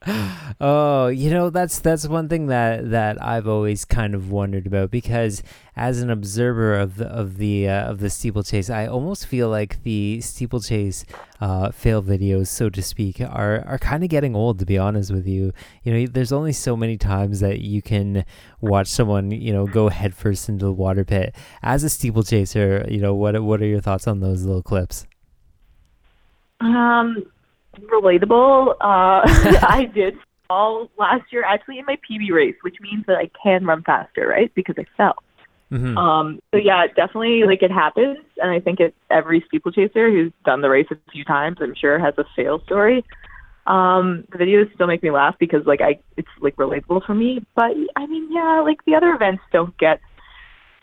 oh, 0.59 1.09
you 1.09 1.29
know 1.29 1.51
that's 1.51 1.79
that's 1.79 2.07
one 2.07 2.27
thing 2.27 2.47
that 2.47 2.89
that 2.89 3.23
I've 3.23 3.47
always 3.47 3.85
kind 3.85 4.15
of 4.15 4.31
wondered 4.31 4.65
about 4.65 4.89
because 4.89 5.43
as 5.75 6.01
an 6.01 6.09
observer 6.09 6.73
of 6.73 6.95
the 6.97 7.05
of 7.05 7.37
the 7.37 7.69
uh, 7.69 7.91
of 7.91 7.99
the 7.99 8.09
steeplechase, 8.09 8.71
I 8.71 8.87
almost 8.87 9.27
feel 9.27 9.47
like 9.47 9.83
the 9.83 10.19
steeplechase 10.21 11.05
uh, 11.39 11.69
fail 11.69 12.01
videos, 12.01 12.47
so 12.47 12.67
to 12.69 12.81
speak, 12.81 13.21
are 13.21 13.63
are 13.67 13.77
kind 13.77 14.03
of 14.03 14.09
getting 14.09 14.35
old. 14.35 14.57
To 14.57 14.65
be 14.65 14.75
honest 14.75 15.11
with 15.11 15.27
you, 15.27 15.53
you 15.83 15.93
know, 15.93 16.07
there's 16.07 16.31
only 16.31 16.53
so 16.53 16.75
many 16.75 16.97
times 16.97 17.39
that 17.41 17.59
you 17.59 17.83
can 17.83 18.25
watch 18.59 18.87
someone, 18.87 19.29
you 19.29 19.53
know, 19.53 19.67
go 19.67 19.89
headfirst 19.89 20.49
into 20.49 20.65
the 20.65 20.71
water 20.71 21.05
pit. 21.05 21.35
As 21.61 21.83
a 21.83 21.89
steeplechaser, 21.89 22.87
you 22.89 22.99
know, 22.99 23.13
what 23.13 23.39
what 23.43 23.61
are 23.61 23.67
your 23.67 23.81
thoughts 23.81 24.07
on 24.07 24.19
those 24.19 24.45
little 24.45 24.63
clips? 24.63 25.05
Um 26.59 27.23
relatable. 27.79 28.71
Uh, 28.81 29.21
I 29.67 29.89
did 29.93 30.15
fall 30.47 30.89
last 30.97 31.31
year 31.31 31.43
actually 31.43 31.79
in 31.79 31.85
my 31.85 31.97
PB 32.09 32.31
race, 32.31 32.55
which 32.61 32.75
means 32.81 33.05
that 33.07 33.17
I 33.17 33.29
can 33.41 33.65
run 33.65 33.83
faster, 33.83 34.27
right? 34.27 34.53
Because 34.53 34.75
I 34.77 34.85
fell. 34.97 35.15
Mm-hmm. 35.71 35.97
Um, 35.97 36.39
so 36.53 36.57
yeah, 36.57 36.87
definitely 36.87 37.43
like 37.45 37.63
it 37.63 37.71
happens, 37.71 38.17
and 38.37 38.51
I 38.51 38.59
think 38.59 38.81
it 38.81 38.93
every 39.09 39.41
steeplechaser 39.47 40.11
who's 40.11 40.33
done 40.43 40.59
the 40.61 40.69
race 40.69 40.87
a 40.91 40.97
few 41.13 41.23
times, 41.23 41.57
I'm 41.61 41.75
sure, 41.75 41.97
has 41.97 42.13
a 42.17 42.25
fail 42.35 42.61
story. 42.65 43.05
Um, 43.67 44.25
the 44.31 44.37
videos 44.37 44.73
still 44.73 44.87
make 44.87 45.01
me 45.01 45.11
laugh 45.11 45.35
because 45.39 45.65
like 45.65 45.79
I, 45.79 45.99
it's 46.17 46.27
like 46.41 46.57
relatable 46.57 47.05
for 47.05 47.13
me. 47.13 47.45
But 47.55 47.71
I 47.95 48.05
mean, 48.05 48.27
yeah, 48.33 48.61
like 48.65 48.83
the 48.85 48.95
other 48.95 49.13
events 49.13 49.43
don't 49.53 49.77
get 49.77 50.01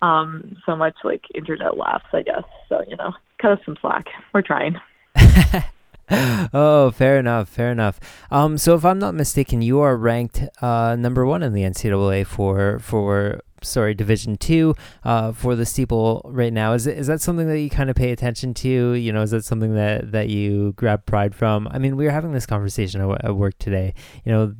um 0.00 0.56
so 0.64 0.74
much 0.74 0.94
like 1.04 1.22
internet 1.34 1.76
laughs, 1.76 2.06
I 2.14 2.22
guess. 2.22 2.44
So 2.70 2.82
you 2.88 2.96
know, 2.96 3.12
cut 3.42 3.52
us 3.52 3.58
some 3.66 3.76
slack. 3.82 4.06
We're 4.32 4.40
trying. 4.40 4.76
oh, 6.54 6.90
fair 6.90 7.18
enough, 7.18 7.48
fair 7.48 7.70
enough. 7.70 8.00
Um, 8.30 8.56
so 8.56 8.74
if 8.74 8.84
I'm 8.84 8.98
not 8.98 9.14
mistaken, 9.14 9.60
you 9.60 9.80
are 9.80 9.96
ranked 9.96 10.42
uh, 10.62 10.96
number 10.96 11.26
one 11.26 11.42
in 11.42 11.52
the 11.52 11.62
NCAA 11.62 12.26
for 12.26 12.78
for 12.78 13.40
sorry 13.62 13.92
Division 13.94 14.36
Two 14.36 14.74
uh, 15.04 15.32
for 15.32 15.54
the 15.54 15.66
steeple 15.66 16.22
right 16.24 16.52
now. 16.52 16.72
Is 16.72 16.86
is 16.86 17.08
that 17.08 17.20
something 17.20 17.48
that 17.48 17.60
you 17.60 17.68
kind 17.68 17.90
of 17.90 17.96
pay 17.96 18.10
attention 18.10 18.54
to? 18.54 18.92
You 18.94 19.12
know, 19.12 19.22
is 19.22 19.32
that 19.32 19.44
something 19.44 19.74
that 19.74 20.12
that 20.12 20.28
you 20.28 20.72
grab 20.72 21.04
pride 21.04 21.34
from? 21.34 21.68
I 21.70 21.78
mean, 21.78 21.96
we 21.96 22.06
were 22.06 22.10
having 22.10 22.32
this 22.32 22.46
conversation 22.46 23.00
at 23.00 23.36
work 23.36 23.58
today. 23.58 23.92
You 24.24 24.32
know, 24.32 24.54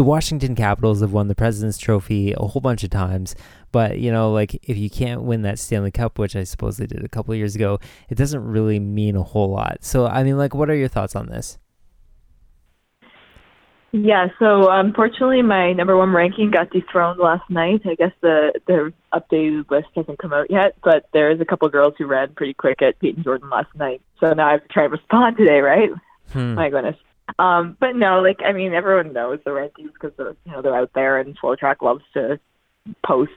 the 0.00 0.04
Washington 0.04 0.54
Capitals 0.54 1.02
have 1.02 1.12
won 1.12 1.28
the 1.28 1.34
President's 1.34 1.76
Trophy 1.76 2.32
a 2.32 2.46
whole 2.46 2.62
bunch 2.62 2.82
of 2.82 2.88
times, 2.88 3.34
but 3.70 3.98
you 3.98 4.10
know, 4.10 4.32
like 4.32 4.54
if 4.62 4.78
you 4.78 4.88
can't 4.88 5.24
win 5.24 5.42
that 5.42 5.58
Stanley 5.58 5.90
Cup, 5.90 6.18
which 6.18 6.34
I 6.34 6.44
suppose 6.44 6.78
they 6.78 6.86
did 6.86 7.04
a 7.04 7.08
couple 7.08 7.32
of 7.32 7.38
years 7.38 7.54
ago, 7.54 7.78
it 8.08 8.14
doesn't 8.14 8.42
really 8.42 8.78
mean 8.78 9.14
a 9.14 9.22
whole 9.22 9.50
lot. 9.50 9.76
So, 9.82 10.06
I 10.06 10.22
mean, 10.22 10.38
like, 10.38 10.54
what 10.54 10.70
are 10.70 10.74
your 10.74 10.88
thoughts 10.88 11.14
on 11.14 11.26
this? 11.26 11.58
Yeah, 13.92 14.28
so 14.38 14.70
unfortunately, 14.70 15.42
my 15.42 15.74
number 15.74 15.98
one 15.98 16.14
ranking 16.14 16.50
got 16.50 16.70
dethroned 16.70 17.20
last 17.20 17.50
night. 17.50 17.82
I 17.84 17.94
guess 17.94 18.12
the 18.22 18.58
the 18.66 18.94
updated 19.12 19.70
list 19.70 19.88
hasn't 19.94 20.18
come 20.18 20.32
out 20.32 20.50
yet, 20.50 20.76
but 20.82 21.10
there's 21.12 21.42
a 21.42 21.44
couple 21.44 21.66
of 21.66 21.72
girls 21.72 21.92
who 21.98 22.06
ran 22.06 22.32
pretty 22.32 22.54
quick 22.54 22.80
at 22.80 22.98
Payton 23.00 23.22
Jordan 23.22 23.50
last 23.50 23.74
night. 23.74 24.00
So 24.18 24.32
now 24.32 24.48
I 24.48 24.52
have 24.52 24.62
to 24.62 24.68
try 24.68 24.84
and 24.84 24.92
respond 24.92 25.36
today, 25.36 25.60
right? 25.60 25.90
Hmm. 26.32 26.54
My 26.54 26.70
goodness. 26.70 26.96
Um, 27.38 27.76
but 27.78 27.96
no, 27.96 28.20
like 28.20 28.40
I 28.44 28.52
mean, 28.52 28.74
everyone 28.74 29.12
knows 29.12 29.40
the 29.44 29.52
red 29.52 29.72
rankings 29.74 29.92
because 29.92 30.12
they're 30.16 30.36
you 30.44 30.52
know 30.52 30.62
they're 30.62 30.76
out 30.76 30.90
there, 30.94 31.18
and 31.18 31.38
FloTrack 31.38 31.82
loves 31.82 32.02
to 32.14 32.38
post 33.04 33.32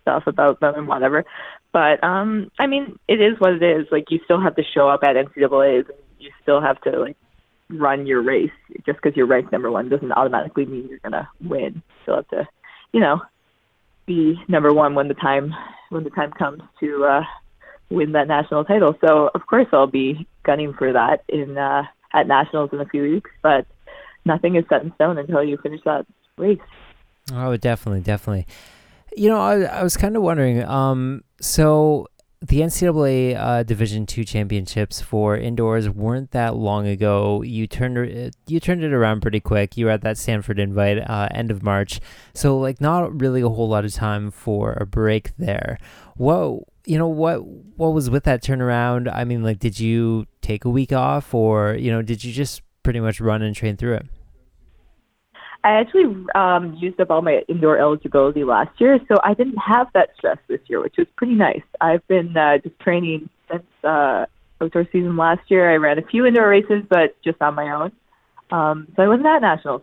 stuff 0.00 0.24
about 0.26 0.60
them 0.60 0.74
and 0.76 0.88
whatever. 0.88 1.24
But 1.72 2.02
um, 2.02 2.50
I 2.58 2.66
mean, 2.66 2.98
it 3.08 3.20
is 3.20 3.38
what 3.38 3.52
it 3.52 3.62
is. 3.62 3.86
Like 3.90 4.10
you 4.10 4.20
still 4.24 4.40
have 4.40 4.56
to 4.56 4.62
show 4.74 4.88
up 4.88 5.00
at 5.02 5.16
NCAA's, 5.16 5.88
and 5.88 5.98
you 6.18 6.30
still 6.42 6.60
have 6.60 6.80
to 6.82 6.98
like 6.98 7.16
run 7.68 8.06
your 8.06 8.22
race. 8.22 8.50
Just 8.86 9.00
because 9.02 9.16
you're 9.16 9.26
ranked 9.26 9.52
number 9.52 9.70
one 9.70 9.88
doesn't 9.88 10.12
automatically 10.12 10.66
mean 10.66 10.88
you're 10.88 10.98
gonna 11.00 11.28
win. 11.40 11.74
You 11.74 11.82
still 12.02 12.16
have 12.16 12.28
to, 12.28 12.48
you 12.92 13.00
know, 13.00 13.20
be 14.06 14.40
number 14.48 14.72
one 14.72 14.94
when 14.94 15.08
the 15.08 15.14
time 15.14 15.54
when 15.90 16.04
the 16.04 16.10
time 16.10 16.32
comes 16.32 16.62
to 16.80 17.04
uh, 17.04 17.24
win 17.90 18.12
that 18.12 18.28
national 18.28 18.64
title. 18.64 18.94
So 19.06 19.30
of 19.34 19.46
course 19.46 19.66
I'll 19.72 19.86
be 19.86 20.26
gunning 20.42 20.74
for 20.74 20.92
that 20.92 21.24
in 21.28 21.56
uh, 21.56 21.84
at 22.12 22.26
nationals 22.26 22.70
in 22.72 22.80
a 22.80 22.86
few 22.86 23.02
weeks. 23.02 23.30
But 23.42 23.66
nothing 24.24 24.56
is 24.56 24.64
set 24.68 24.82
in 24.82 24.94
stone 24.94 25.18
until 25.18 25.42
you 25.42 25.56
finish 25.58 25.80
that 25.84 26.06
race. 26.36 26.58
Oh, 27.32 27.56
definitely, 27.56 28.00
definitely. 28.00 28.46
You 29.16 29.28
know, 29.28 29.40
I, 29.40 29.62
I 29.62 29.82
was 29.82 29.96
kind 29.96 30.16
of 30.16 30.22
wondering. 30.22 30.64
Um, 30.64 31.24
so 31.40 32.06
the 32.40 32.60
NCAA 32.60 33.36
uh, 33.36 33.62
Division 33.64 34.06
Two 34.06 34.24
championships 34.24 35.00
for 35.00 35.36
indoors 35.36 35.88
weren't 35.88 36.30
that 36.30 36.54
long 36.54 36.86
ago. 36.86 37.42
You 37.42 37.66
turned 37.66 38.32
you 38.46 38.60
turned 38.60 38.84
it 38.84 38.92
around 38.92 39.22
pretty 39.22 39.40
quick. 39.40 39.76
You 39.76 39.86
were 39.86 39.90
at 39.90 40.02
that 40.02 40.18
Stanford 40.18 40.58
invite 40.58 40.98
uh, 40.98 41.28
end 41.32 41.50
of 41.50 41.62
March, 41.62 42.00
so 42.34 42.58
like 42.58 42.80
not 42.80 43.20
really 43.20 43.40
a 43.40 43.48
whole 43.48 43.68
lot 43.68 43.84
of 43.84 43.92
time 43.92 44.30
for 44.30 44.76
a 44.80 44.86
break 44.86 45.36
there. 45.36 45.78
What 46.16 46.62
you 46.88 46.96
know 46.96 47.06
what 47.06 47.44
what 47.44 47.92
was 47.92 48.08
with 48.08 48.24
that 48.24 48.42
turnaround? 48.42 49.14
I 49.14 49.24
mean, 49.24 49.42
like, 49.42 49.58
did 49.58 49.78
you 49.78 50.26
take 50.40 50.64
a 50.64 50.70
week 50.70 50.90
off, 50.90 51.34
or 51.34 51.74
you 51.74 51.92
know, 51.92 52.00
did 52.00 52.24
you 52.24 52.32
just 52.32 52.62
pretty 52.82 52.98
much 52.98 53.20
run 53.20 53.42
and 53.42 53.54
train 53.54 53.76
through 53.76 53.94
it? 53.94 54.06
I 55.64 55.72
actually 55.72 56.24
um, 56.34 56.74
used 56.80 56.98
up 56.98 57.10
all 57.10 57.20
my 57.20 57.42
indoor 57.46 57.78
eligibility 57.78 58.42
last 58.42 58.80
year, 58.80 58.98
so 59.06 59.16
I 59.22 59.34
didn't 59.34 59.58
have 59.58 59.88
that 59.92 60.10
stress 60.16 60.38
this 60.48 60.60
year, 60.66 60.80
which 60.80 60.94
was 60.96 61.06
pretty 61.16 61.34
nice. 61.34 61.62
I've 61.80 62.06
been 62.08 62.34
uh, 62.34 62.56
just 62.58 62.78
training 62.78 63.28
since 63.50 63.66
uh, 63.84 64.24
outdoor 64.62 64.86
season 64.90 65.16
last 65.18 65.42
year. 65.48 65.70
I 65.70 65.76
ran 65.76 65.98
a 65.98 66.06
few 66.06 66.24
indoor 66.24 66.48
races, 66.48 66.84
but 66.88 67.20
just 67.22 67.42
on 67.42 67.54
my 67.54 67.70
own. 67.70 67.92
Um, 68.50 68.88
so 68.96 69.02
I 69.02 69.08
wasn't 69.08 69.26
at 69.26 69.42
nationals. 69.42 69.82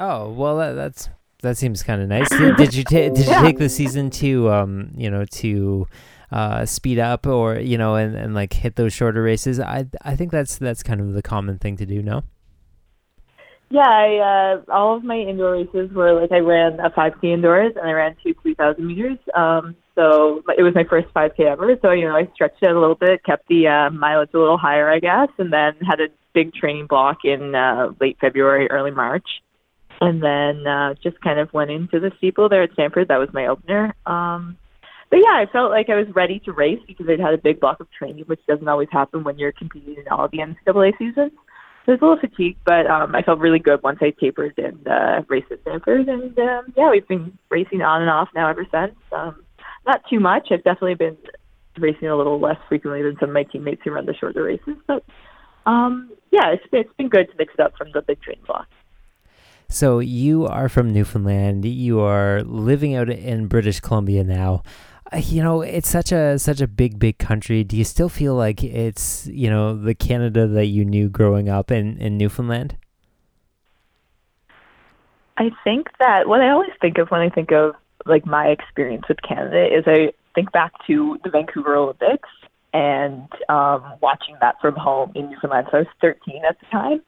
Oh 0.00 0.30
well, 0.30 0.56
that, 0.56 0.72
that's 0.72 1.10
that 1.44 1.56
seems 1.56 1.82
kind 1.82 2.02
of 2.02 2.08
nice. 2.08 2.28
Did, 2.58 2.74
you 2.74 2.82
ta- 2.84 3.14
did 3.14 3.18
you 3.18 3.24
Yeah. 3.30 3.42
take 3.42 3.58
the 3.58 3.68
season 3.68 4.10
to 4.22 4.50
um 4.50 4.90
you 4.96 5.08
know 5.10 5.24
to 5.24 5.86
uh 6.32 6.64
speed 6.66 6.98
up 6.98 7.26
or 7.26 7.56
you 7.56 7.78
know 7.78 7.94
and, 7.94 8.16
and 8.16 8.34
like 8.34 8.52
hit 8.52 8.74
those 8.76 8.92
shorter 8.92 9.22
races? 9.22 9.60
I 9.60 9.86
I 10.02 10.16
think 10.16 10.32
that's 10.32 10.58
that's 10.58 10.82
kind 10.82 11.00
of 11.00 11.12
the 11.12 11.22
common 11.22 11.58
thing 11.58 11.76
to 11.78 11.86
do. 11.86 12.02
No. 12.02 12.24
Yeah, 13.70 13.80
I, 13.88 14.60
uh, 14.68 14.72
all 14.72 14.94
of 14.96 15.02
my 15.02 15.16
indoor 15.16 15.52
races 15.52 15.90
were 15.92 16.20
like 16.20 16.30
I 16.30 16.38
ran 16.38 16.78
a 16.80 16.90
5K 16.90 17.24
indoors 17.32 17.72
and 17.76 17.88
I 17.88 17.92
ran 17.92 18.14
two 18.22 18.34
3,000 18.42 18.86
meters. 18.86 19.18
Um, 19.34 19.74
so 19.96 20.42
it 20.56 20.62
was 20.62 20.74
my 20.76 20.84
first 20.84 21.08
5K 21.14 21.40
ever. 21.40 21.74
So 21.82 21.90
you 21.90 22.04
know 22.06 22.14
I 22.14 22.28
stretched 22.34 22.62
it 22.62 22.70
a 22.70 22.78
little 22.78 22.94
bit, 22.94 23.24
kept 23.24 23.48
the 23.48 23.66
uh, 23.66 23.90
mileage 23.90 24.30
a 24.34 24.38
little 24.38 24.58
higher, 24.58 24.88
I 24.90 25.00
guess, 25.00 25.28
and 25.38 25.52
then 25.52 25.72
had 25.88 26.00
a 26.00 26.08
big 26.34 26.52
training 26.54 26.86
block 26.86 27.18
in 27.24 27.54
uh, 27.54 27.92
late 28.00 28.16
February, 28.20 28.70
early 28.70 28.90
March, 28.90 29.26
and 30.00 30.22
then 30.22 30.66
uh, 30.66 30.94
just 31.02 31.20
kind 31.20 31.38
of 31.38 31.52
went 31.52 31.70
into 31.70 32.00
the 32.00 32.12
steeple 32.18 32.48
there 32.48 32.62
at 32.62 32.72
Stanford. 32.72 33.08
That 33.08 33.18
was 33.18 33.28
my 33.32 33.46
opener. 33.46 33.94
Um, 34.06 34.56
but 35.10 35.18
yeah, 35.18 35.32
I 35.32 35.46
felt 35.52 35.70
like 35.70 35.90
I 35.90 35.96
was 35.96 36.06
ready 36.14 36.40
to 36.40 36.52
race 36.52 36.80
because 36.86 37.06
I'd 37.08 37.20
had 37.20 37.34
a 37.34 37.38
big 37.38 37.60
block 37.60 37.80
of 37.80 37.90
training, 37.90 38.24
which 38.26 38.40
doesn't 38.48 38.66
always 38.66 38.88
happen 38.90 39.22
when 39.22 39.38
you're 39.38 39.52
competing 39.52 39.96
in 39.96 40.08
all 40.08 40.28
the 40.28 40.38
NCAA 40.38 40.98
seasons. 40.98 41.32
So 41.86 41.92
I 41.92 41.96
was 41.96 42.00
a 42.00 42.04
little 42.04 42.20
fatigued, 42.20 42.58
but 42.64 42.86
um, 42.86 43.14
I 43.14 43.22
felt 43.22 43.38
really 43.38 43.58
good 43.58 43.82
once 43.82 43.98
I 44.00 44.12
tapered 44.18 44.54
and 44.56 44.88
uh, 44.88 45.22
raced 45.28 45.52
at 45.52 45.60
Stanford. 45.60 46.08
And 46.08 46.36
um, 46.38 46.72
yeah, 46.76 46.90
we've 46.90 47.06
been 47.06 47.36
racing 47.50 47.82
on 47.82 48.00
and 48.00 48.10
off 48.10 48.28
now 48.34 48.48
ever 48.48 48.66
since. 48.70 48.96
Um, 49.12 49.44
not 49.86 50.00
too 50.08 50.18
much. 50.18 50.48
I've 50.50 50.64
definitely 50.64 50.94
been 50.94 51.18
racing 51.78 52.08
a 52.08 52.16
little 52.16 52.40
less 52.40 52.56
frequently 52.68 53.02
than 53.02 53.16
some 53.20 53.28
of 53.30 53.34
my 53.34 53.42
teammates 53.42 53.82
who 53.84 53.90
run 53.90 54.06
the 54.06 54.14
shorter 54.14 54.42
races. 54.42 54.76
But 54.86 55.04
um, 55.66 56.10
yeah, 56.30 56.52
it's, 56.52 56.64
it's 56.72 56.92
been 56.96 57.08
good 57.08 57.30
to 57.30 57.36
mix 57.38 57.52
it 57.54 57.60
up 57.60 57.76
from 57.76 57.88
the 57.92 58.02
big 58.02 58.20
training 58.22 58.44
block. 58.46 58.66
So 59.68 59.98
you 59.98 60.46
are 60.46 60.68
from 60.68 60.92
Newfoundland. 60.92 61.64
You 61.64 62.00
are 62.00 62.42
living 62.42 62.94
out 62.94 63.08
in 63.10 63.46
British 63.48 63.80
Columbia 63.80 64.24
now. 64.24 64.62
Uh, 65.12 65.18
You 65.18 65.42
know, 65.42 65.62
it's 65.62 65.88
such 65.88 66.12
a 66.12 66.38
such 66.38 66.60
a 66.60 66.68
big, 66.68 66.98
big 66.98 67.18
country. 67.18 67.64
Do 67.64 67.76
you 67.76 67.84
still 67.84 68.08
feel 68.08 68.34
like 68.34 68.62
it's 68.62 69.26
you 69.26 69.50
know 69.50 69.76
the 69.76 69.94
Canada 69.94 70.46
that 70.46 70.66
you 70.66 70.84
knew 70.84 71.08
growing 71.08 71.48
up 71.48 71.70
in 71.70 71.98
in 71.98 72.16
Newfoundland? 72.16 72.76
I 75.36 75.50
think 75.64 75.88
that 75.98 76.28
what 76.28 76.40
I 76.40 76.50
always 76.50 76.70
think 76.80 76.98
of 76.98 77.10
when 77.10 77.20
I 77.20 77.28
think 77.28 77.50
of 77.52 77.74
like 78.06 78.24
my 78.26 78.48
experience 78.48 79.04
with 79.08 79.18
Canada 79.22 79.66
is 79.66 79.84
I 79.86 80.12
think 80.34 80.52
back 80.52 80.72
to 80.86 81.18
the 81.24 81.30
Vancouver 81.30 81.74
Olympics 81.74 82.28
and 82.72 83.28
um, 83.48 83.82
watching 84.00 84.36
that 84.40 84.60
from 84.60 84.74
home 84.74 85.12
in 85.14 85.30
Newfoundland. 85.30 85.68
So 85.70 85.78
I 85.78 85.80
was 85.80 85.88
13 86.00 86.42
at 86.48 86.58
the 86.60 86.66
time. 86.66 87.02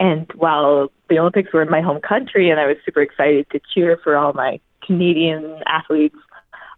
And 0.00 0.30
while 0.34 0.90
the 1.08 1.18
Olympics 1.18 1.52
were 1.52 1.62
in 1.62 1.70
my 1.70 1.80
home 1.80 2.00
country 2.00 2.50
and 2.50 2.58
I 2.58 2.66
was 2.66 2.76
super 2.84 3.02
excited 3.02 3.46
to 3.50 3.60
cheer 3.72 3.98
for 4.02 4.16
all 4.16 4.32
my 4.32 4.60
Canadian 4.84 5.60
athletes 5.66 6.16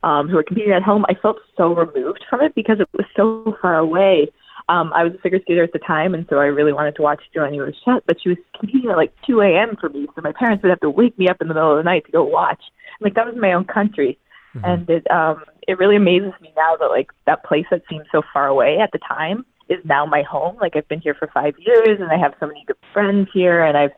um, 0.02 0.28
who 0.28 0.36
were 0.36 0.42
competing 0.42 0.72
at 0.72 0.82
home, 0.82 1.04
I 1.08 1.14
felt 1.14 1.38
so 1.56 1.74
removed 1.74 2.24
from 2.28 2.42
it 2.42 2.54
because 2.54 2.80
it 2.80 2.88
was 2.92 3.06
so 3.16 3.56
far 3.62 3.76
away. 3.76 4.28
Um, 4.68 4.92
I 4.94 5.04
was 5.04 5.14
a 5.14 5.18
figure 5.18 5.40
skater 5.40 5.62
at 5.62 5.72
the 5.72 5.78
time, 5.78 6.14
and 6.14 6.26
so 6.30 6.36
I 6.38 6.46
really 6.46 6.72
wanted 6.72 6.96
to 6.96 7.02
watch 7.02 7.22
Joannie 7.34 7.58
Rochette, 7.58 8.02
but 8.06 8.16
she 8.22 8.30
was 8.30 8.38
competing 8.58 8.90
at 8.90 8.96
like 8.96 9.12
2 9.26 9.40
a.m. 9.42 9.76
for 9.78 9.88
me, 9.90 10.06
so 10.14 10.22
my 10.22 10.32
parents 10.32 10.62
would 10.62 10.70
have 10.70 10.80
to 10.80 10.90
wake 10.90 11.18
me 11.18 11.28
up 11.28 11.36
in 11.40 11.48
the 11.48 11.54
middle 11.54 11.72
of 11.72 11.76
the 11.76 11.82
night 11.82 12.06
to 12.06 12.12
go 12.12 12.24
watch. 12.24 12.62
Like 13.00 13.14
that 13.14 13.26
was 13.26 13.34
my 13.36 13.52
own 13.52 13.64
country, 13.64 14.18
Mhm. 14.54 14.60
and 14.64 14.90
it 14.90 15.10
um, 15.10 15.42
it 15.66 15.78
really 15.78 15.96
amazes 15.96 16.32
me 16.40 16.52
now 16.56 16.76
that 16.76 16.86
like 16.86 17.10
that 17.26 17.44
place 17.44 17.66
that 17.70 17.82
seemed 17.90 18.06
so 18.12 18.22
far 18.32 18.46
away 18.46 18.78
at 18.78 18.92
the 18.92 18.98
time 18.98 19.44
is 19.68 19.78
now 19.84 20.06
my 20.06 20.22
home. 20.22 20.56
Like 20.60 20.76
I've 20.76 20.88
been 20.88 21.00
here 21.00 21.14
for 21.14 21.28
five 21.32 21.54
years, 21.58 22.00
and 22.00 22.10
I 22.10 22.18
have 22.18 22.34
so 22.40 22.46
many 22.46 22.64
good 22.66 22.76
friends 22.92 23.28
here, 23.32 23.64
and 23.64 23.76
I've 23.76 23.92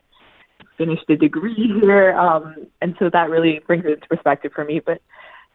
finished 0.77 1.09
a 1.09 1.15
degree 1.15 1.79
here, 1.81 2.17
um, 2.17 2.67
and 2.81 2.95
so 2.99 3.09
that 3.11 3.29
really 3.29 3.59
brings 3.65 3.85
it 3.85 3.93
into 3.93 4.07
perspective 4.07 4.51
for 4.53 4.63
me. 4.63 4.79
But 4.83 5.01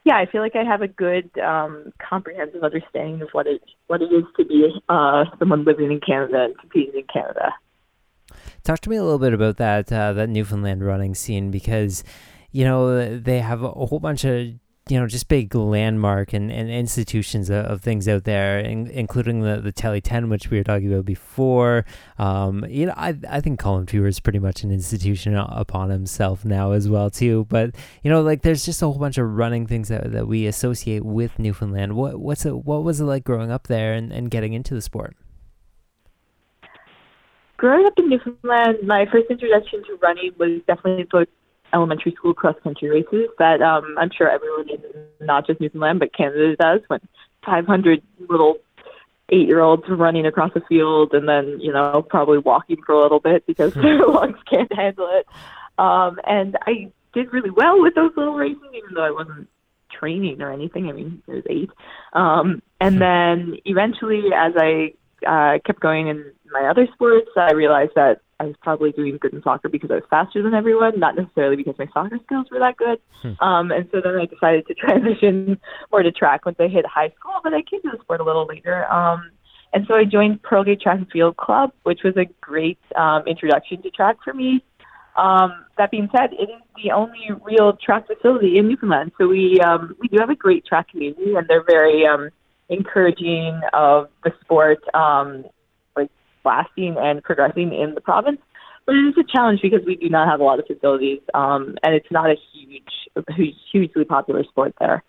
yeah, 0.05 0.17
I 0.17 0.27
feel 0.27 0.43
like 0.43 0.57
I 0.57 0.65
have 0.65 0.83
a 0.83 0.89
good 0.89 1.31
um, 1.39 1.93
comprehensive 1.99 2.63
understanding 2.65 3.23
of 3.23 3.29
what 3.33 3.47
it 3.47 3.63
what 3.87 4.03
it 4.03 4.13
is 4.13 4.25
to 4.37 4.45
be 4.45 4.69
uh, 4.89 5.25
someone 5.39 5.65
living 5.65 5.93
in 5.93 6.01
Canada 6.01 6.45
and 6.45 6.59
competing 6.59 7.01
in 7.01 7.07
Canada. 7.13 7.55
Talk 8.65 8.81
to 8.81 8.91
me 8.91 8.97
a 8.97 9.03
little 9.03 9.19
bit 9.19 9.33
about 9.33 9.57
that 9.59 9.93
uh, 9.93 10.13
that 10.15 10.29
Newfoundland 10.29 10.85
running 10.85 11.15
scene 11.15 11.51
because 11.51 12.03
you 12.51 12.65
know 12.65 13.19
they 13.19 13.41
have 13.41 13.63
a 13.63 13.71
whole 13.71 14.01
bunch 14.01 14.25
of 14.25 14.55
you 14.89 14.99
know 14.99 15.07
just 15.07 15.29
big 15.29 15.55
landmark 15.55 16.33
and, 16.33 16.51
and 16.51 16.69
institutions 16.69 17.51
of, 17.51 17.65
of 17.67 17.81
things 17.83 18.09
out 18.09 18.25
there, 18.25 18.59
in, 18.59 18.89
including 18.89 19.41
the 19.41 19.61
the 19.61 19.71
Tely 19.71 20.01
Ten, 20.01 20.29
which 20.29 20.51
we 20.51 20.59
were 20.59 20.65
talking 20.65 20.93
about 20.93 21.05
before. 21.05 21.85
Um, 22.19 22.65
you 22.69 22.87
know, 22.87 22.95
I 22.97 23.17
I 23.31 23.41
think 23.41 23.61
Colin 23.61 23.87
Fewer 23.87 24.09
is 24.09 24.19
pretty 24.19 24.41
much 24.41 24.65
an 24.65 24.73
institution 24.73 25.37
upon 25.37 25.91
himself 25.91 26.45
now 26.45 26.73
as 26.73 26.89
well 26.89 27.11
too. 27.11 27.47
But 27.49 27.75
you 28.03 28.11
know, 28.11 28.23
like 28.23 28.43
there's 28.43 28.65
just 28.65 28.83
a 28.83 28.87
whole 28.87 28.99
bunch 28.99 29.19
of 29.19 29.31
running 29.31 29.67
things 29.67 29.89
that, 29.89 30.11
that 30.13 30.27
we 30.27 30.47
associate 30.47 31.05
with 31.05 31.39
Newfoundland. 31.39 31.95
What 31.95 32.19
what's 32.19 32.45
it 32.45 32.65
what 32.65 32.83
was 32.83 33.01
it 33.01 33.05
like 33.05 33.23
growing 33.23 33.53
up 33.53 33.69
there 33.69 33.93
and, 33.95 34.13
and 34.13 34.31
getting 34.31 34.53
into 34.53 34.75
the 34.75 34.83
sport? 34.83 35.17
Growing 37.57 37.87
up 37.87 37.93
in 37.97 38.09
Newfoundland, 38.09 38.79
my 38.85 39.07
first 39.13 39.31
introduction 39.31 39.85
to 39.85 39.97
running 40.03 40.33
was 40.37 40.61
definitely 40.67 41.05
elementary 41.75 42.13
school 42.13 42.35
cross 42.35 42.57
country 42.63 42.89
races 42.89 43.29
that 43.39 43.63
um, 43.63 43.97
I'm 43.99 44.11
sure 44.11 44.29
everyone 44.29 44.69
in 44.69 45.27
not 45.27 45.47
just 45.47 45.61
Newfoundland 45.61 46.01
but 46.01 46.15
Canada 46.15 46.57
does 46.57 46.81
when 46.89 47.01
500 47.45 48.03
little 48.29 48.57
eight 49.31 49.49
year 49.49 49.61
olds 49.61 49.89
are 49.89 49.97
running 49.97 50.27
across 50.27 50.53
a 50.55 50.61
field 50.69 51.15
and 51.15 51.29
then 51.29 51.59
you 51.61 51.73
know 51.73 52.05
probably 52.09 52.39
walking 52.39 52.83
for 52.85 52.93
a 52.93 53.01
little 53.01 53.21
bit 53.21 53.47
because 53.47 53.73
their 53.75 54.07
lungs 54.07 54.39
can't 54.49 54.73
handle 54.73 55.09
it. 55.13 55.27
Um, 55.79 56.21
and 56.25 56.57
I 56.67 56.93
did 57.13 57.33
really 57.33 57.51
well 57.51 57.81
with 57.81 57.95
those 57.95 58.13
little 58.17 58.35
races, 58.35 58.63
even 58.75 58.95
though 58.95 59.05
I 59.05 59.11
wasn't 59.11 59.49
training 59.91 60.41
or 60.43 60.53
anything. 60.53 60.89
I 60.89 60.93
mean, 60.93 61.23
I 61.29 61.33
was 61.33 61.45
eight. 61.49 61.71
Um, 62.13 62.63
and 62.81 63.01
then 63.01 63.57
eventually, 63.65 64.25
as 64.35 64.53
I 64.57 64.95
uh, 65.27 65.59
kept 65.65 65.81
going 65.81 66.09
in 66.09 66.25
my 66.53 66.69
other 66.69 66.87
sports, 66.95 67.31
I 67.37 67.53
realized 67.53 67.93
that 67.97 68.21
I 68.41 68.47
was 68.47 68.57
probably 68.61 68.93
doing 68.93 69.19
good 69.21 69.33
in 69.33 69.43
soccer 69.43 69.69
because 69.69 69.91
I 69.91 69.95
was 69.95 70.05
faster 70.11 70.43
than 70.43 70.53
everyone, 70.53 70.99
not 70.99 71.17
necessarily 71.17 71.57
because 71.57 71.77
my 71.79 71.87
soccer 71.95 72.19
skills 72.25 72.47
were 72.51 72.59
that 72.59 72.77
good. 72.77 72.99
Hmm. 73.23 73.45
Um, 73.45 73.71
and 73.71 73.89
so 73.93 74.01
then 74.03 74.17
I 74.17 74.27
decided 74.27 74.67
to 74.67 74.75
transition 74.79 75.61
more 75.91 76.03
to 76.03 76.11
track 76.11 76.45
once 76.45 76.57
I 76.59 76.69
hit 76.69 76.85
high 76.87 77.13
school, 77.19 77.35
but 77.43 77.55
I 77.55 77.63
came 77.63 77.83
to 77.83 77.91
the 77.93 78.03
sport 78.03 78.21
a 78.21 78.25
little 78.25 78.47
later. 78.47 78.91
Um, 78.93 79.31
and 79.73 79.87
so 79.89 79.95
I 79.95 80.05
joined 80.05 80.43
Pearlgate 80.43 80.81
Track 80.81 80.99
and 80.99 81.11
Field 81.11 81.37
Club, 81.37 81.73
which 81.85 82.01
was 82.05 82.17
a 82.17 82.27
great 82.41 82.79
um, 82.97 83.23
introduction 83.27 83.81
to 83.83 83.91
track 83.91 84.17
for 84.23 84.35
me. 84.35 84.63
Um, 85.17 85.65
that 85.79 85.91
being 85.91 86.09
said, 86.17 86.33
it 86.33 86.51
is 86.51 86.61
the 86.83 86.91
only 86.91 87.29
real 87.43 87.77
track 87.77 88.07
facility 88.07 88.59
in 88.59 88.69
Newfoundland. 88.69 89.13
So 89.19 89.29
we 89.29 89.61
um, 89.61 89.95
we 90.01 90.09
do 90.09 90.17
have 90.19 90.31
a 90.31 90.35
great 90.35 90.65
track 90.65 90.89
community, 90.89 91.35
and 91.35 91.47
they're 91.49 91.65
very 91.65 92.07
um, 92.07 92.31
encouraging 92.69 93.61
of 93.73 94.09
the 94.25 94.33
sport, 94.41 94.83
um, 94.95 95.45
like 95.97 96.11
lasting 96.45 96.97
and 96.99 97.23
progressing 97.23 97.73
in 97.73 97.95
the 97.95 98.01
province. 98.01 98.39
But 98.85 98.97
it 98.97 99.07
is 99.07 99.15
a 99.19 99.25
challenge 99.25 99.61
because 99.63 99.83
we 99.87 99.97
do 99.97 100.09
not 100.09 100.29
have 100.29 100.41
a 100.41 100.45
lot 100.45 100.59
of 100.59 100.67
facilities, 100.67 101.21
um, 101.35 101.77
and 101.83 101.95
it's 101.95 102.11
not 102.11 102.31
a 102.31 102.37
huge, 102.53 102.83
huge, 103.37 103.55
hugely 103.71 104.05
popular 104.05 104.43
sport 104.45 104.75
there. 104.81 105.05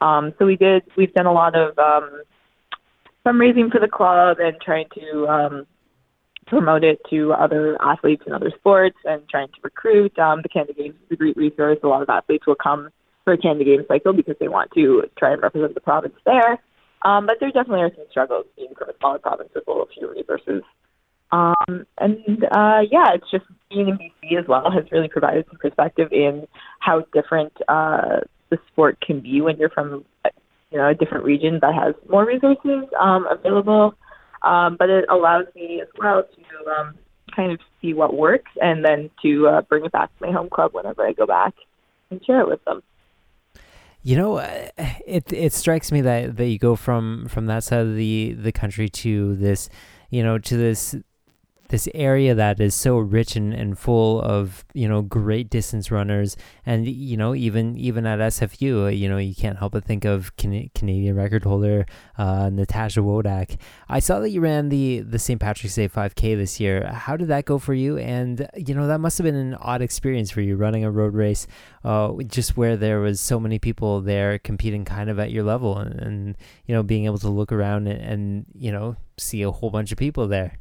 Um, 0.00 0.34
so 0.38 0.44
we 0.44 0.56
did, 0.56 0.82
we've 0.96 1.14
done 1.14 1.24
a 1.24 1.32
lot 1.32 1.54
of 1.54 1.78
um, 1.78 2.22
fundraising 3.24 3.72
for 3.72 3.80
the 3.80 3.88
club 3.88 4.38
and 4.40 4.60
trying 4.60 4.86
to 4.94 5.26
um, 5.28 5.66
promote 6.46 6.84
it 6.84 7.00
to 7.10 7.32
other 7.32 7.80
athletes 7.80 8.22
in 8.26 8.32
other 8.32 8.52
sports 8.56 8.98
and 9.04 9.26
trying 9.28 9.48
to 9.48 9.60
recruit. 9.62 10.18
Um, 10.18 10.42
the 10.42 10.48
Canada 10.48 10.74
Games 10.74 10.96
is 10.96 11.12
a 11.12 11.16
great 11.16 11.36
resource. 11.36 11.78
A 11.82 11.88
lot 11.88 12.02
of 12.02 12.10
athletes 12.10 12.46
will 12.46 12.56
come 12.56 12.90
for 13.24 13.32
a 13.32 13.38
Canada 13.38 13.64
Games 13.64 13.84
cycle 13.88 14.12
because 14.12 14.36
they 14.38 14.48
want 14.48 14.70
to 14.72 15.04
try 15.18 15.32
and 15.32 15.42
represent 15.42 15.74
the 15.74 15.80
province 15.80 16.14
there. 16.26 16.58
Um, 17.04 17.26
but 17.26 17.36
there 17.38 17.50
definitely 17.50 17.82
are 17.82 17.94
some 17.94 18.06
struggles 18.10 18.46
being 18.56 18.74
from 18.76 18.88
a 18.88 18.92
smaller 18.98 19.18
province 19.18 19.50
with 19.54 19.66
a 19.68 19.70
little 19.70 19.88
fewer 19.92 20.12
resources. 20.12 20.62
Um, 21.32 21.86
and 21.98 22.44
uh, 22.44 22.80
yeah, 22.90 23.12
it's 23.14 23.30
just 23.30 23.44
being 23.68 23.88
in 23.88 23.98
BC 23.98 24.38
as 24.38 24.46
well 24.48 24.70
has 24.70 24.84
really 24.90 25.08
provided 25.08 25.44
some 25.48 25.58
perspective 25.58 26.12
in 26.12 26.46
how 26.78 27.04
different 27.12 27.52
uh, 27.68 28.20
the 28.50 28.58
sport 28.68 29.00
can 29.00 29.20
be 29.20 29.40
when 29.40 29.56
you're 29.56 29.70
from 29.70 30.04
you 30.70 30.78
know 30.78 30.88
a 30.88 30.94
different 30.94 31.24
region 31.24 31.58
that 31.60 31.74
has 31.74 31.94
more 32.08 32.24
resources 32.24 32.84
um, 33.00 33.26
available. 33.30 33.94
Um, 34.42 34.76
but 34.78 34.90
it 34.90 35.06
allows 35.10 35.46
me 35.56 35.80
as 35.80 35.88
well 35.98 36.22
to 36.22 36.70
um, 36.70 36.94
kind 37.34 37.52
of 37.52 37.58
see 37.80 37.94
what 37.94 38.14
works 38.14 38.50
and 38.60 38.84
then 38.84 39.10
to 39.22 39.48
uh, 39.48 39.62
bring 39.62 39.84
it 39.84 39.92
back 39.92 40.16
to 40.18 40.26
my 40.26 40.32
home 40.32 40.50
club 40.50 40.72
whenever 40.74 41.06
I 41.06 41.12
go 41.12 41.26
back 41.26 41.54
and 42.10 42.24
share 42.24 42.40
it 42.40 42.48
with 42.48 42.64
them. 42.64 42.82
You 44.06 44.16
know, 44.16 44.36
uh, 44.36 44.68
it 45.06 45.32
it 45.32 45.54
strikes 45.54 45.90
me 45.90 46.02
that, 46.02 46.36
that 46.36 46.46
you 46.46 46.58
go 46.58 46.76
from 46.76 47.26
from 47.28 47.46
that 47.46 47.64
side 47.64 47.80
of 47.80 47.96
the 47.96 48.34
the 48.38 48.52
country 48.52 48.90
to 48.90 49.34
this, 49.36 49.70
you 50.10 50.22
know, 50.22 50.36
to 50.38 50.56
this 50.58 50.94
this 51.68 51.88
area 51.94 52.34
that 52.34 52.60
is 52.60 52.74
so 52.74 52.98
rich 52.98 53.36
and, 53.36 53.54
and 53.54 53.78
full 53.78 54.20
of 54.20 54.64
you 54.74 54.88
know 54.88 55.02
great 55.02 55.48
distance 55.50 55.90
runners 55.90 56.36
and 56.66 56.86
you 56.86 57.16
know 57.16 57.34
even 57.34 57.76
even 57.76 58.06
at 58.06 58.18
SFU 58.18 58.84
uh, 58.84 58.88
you 58.88 59.08
know 59.08 59.18
you 59.18 59.34
can't 59.34 59.58
help 59.58 59.72
but 59.72 59.84
think 59.84 60.04
of 60.04 60.36
Can- 60.36 60.70
Canadian 60.74 61.16
record 61.16 61.44
holder 61.44 61.86
uh, 62.18 62.50
Natasha 62.50 63.00
Wodak. 63.00 63.58
I 63.88 63.98
saw 63.98 64.20
that 64.20 64.30
you 64.30 64.40
ran 64.40 64.68
the 64.68 65.00
the 65.00 65.18
St. 65.18 65.40
Patrick's 65.40 65.74
Day 65.74 65.88
5K 65.88 66.36
this 66.36 66.60
year. 66.60 66.86
How 66.86 67.16
did 67.16 67.28
that 67.28 67.44
go 67.44 67.58
for 67.58 67.74
you? 67.74 67.98
And 67.98 68.48
you 68.56 68.74
know 68.74 68.86
that 68.86 68.98
must 68.98 69.18
have 69.18 69.24
been 69.24 69.34
an 69.34 69.54
odd 69.54 69.82
experience 69.82 70.30
for 70.30 70.40
you 70.40 70.56
running 70.56 70.84
a 70.84 70.90
road 70.90 71.14
race, 71.14 71.46
uh, 71.82 72.12
just 72.26 72.56
where 72.56 72.76
there 72.76 73.00
was 73.00 73.20
so 73.20 73.40
many 73.40 73.58
people 73.58 74.00
there 74.00 74.38
competing 74.38 74.84
kind 74.84 75.10
of 75.10 75.18
at 75.18 75.30
your 75.30 75.44
level 75.44 75.78
and, 75.78 76.00
and 76.00 76.36
you 76.66 76.74
know 76.74 76.82
being 76.82 77.06
able 77.06 77.18
to 77.18 77.28
look 77.28 77.52
around 77.52 77.88
and, 77.88 78.00
and 78.00 78.46
you 78.54 78.70
know 78.70 78.96
see 79.18 79.42
a 79.42 79.50
whole 79.50 79.70
bunch 79.70 79.92
of 79.92 79.98
people 79.98 80.26
there. 80.28 80.58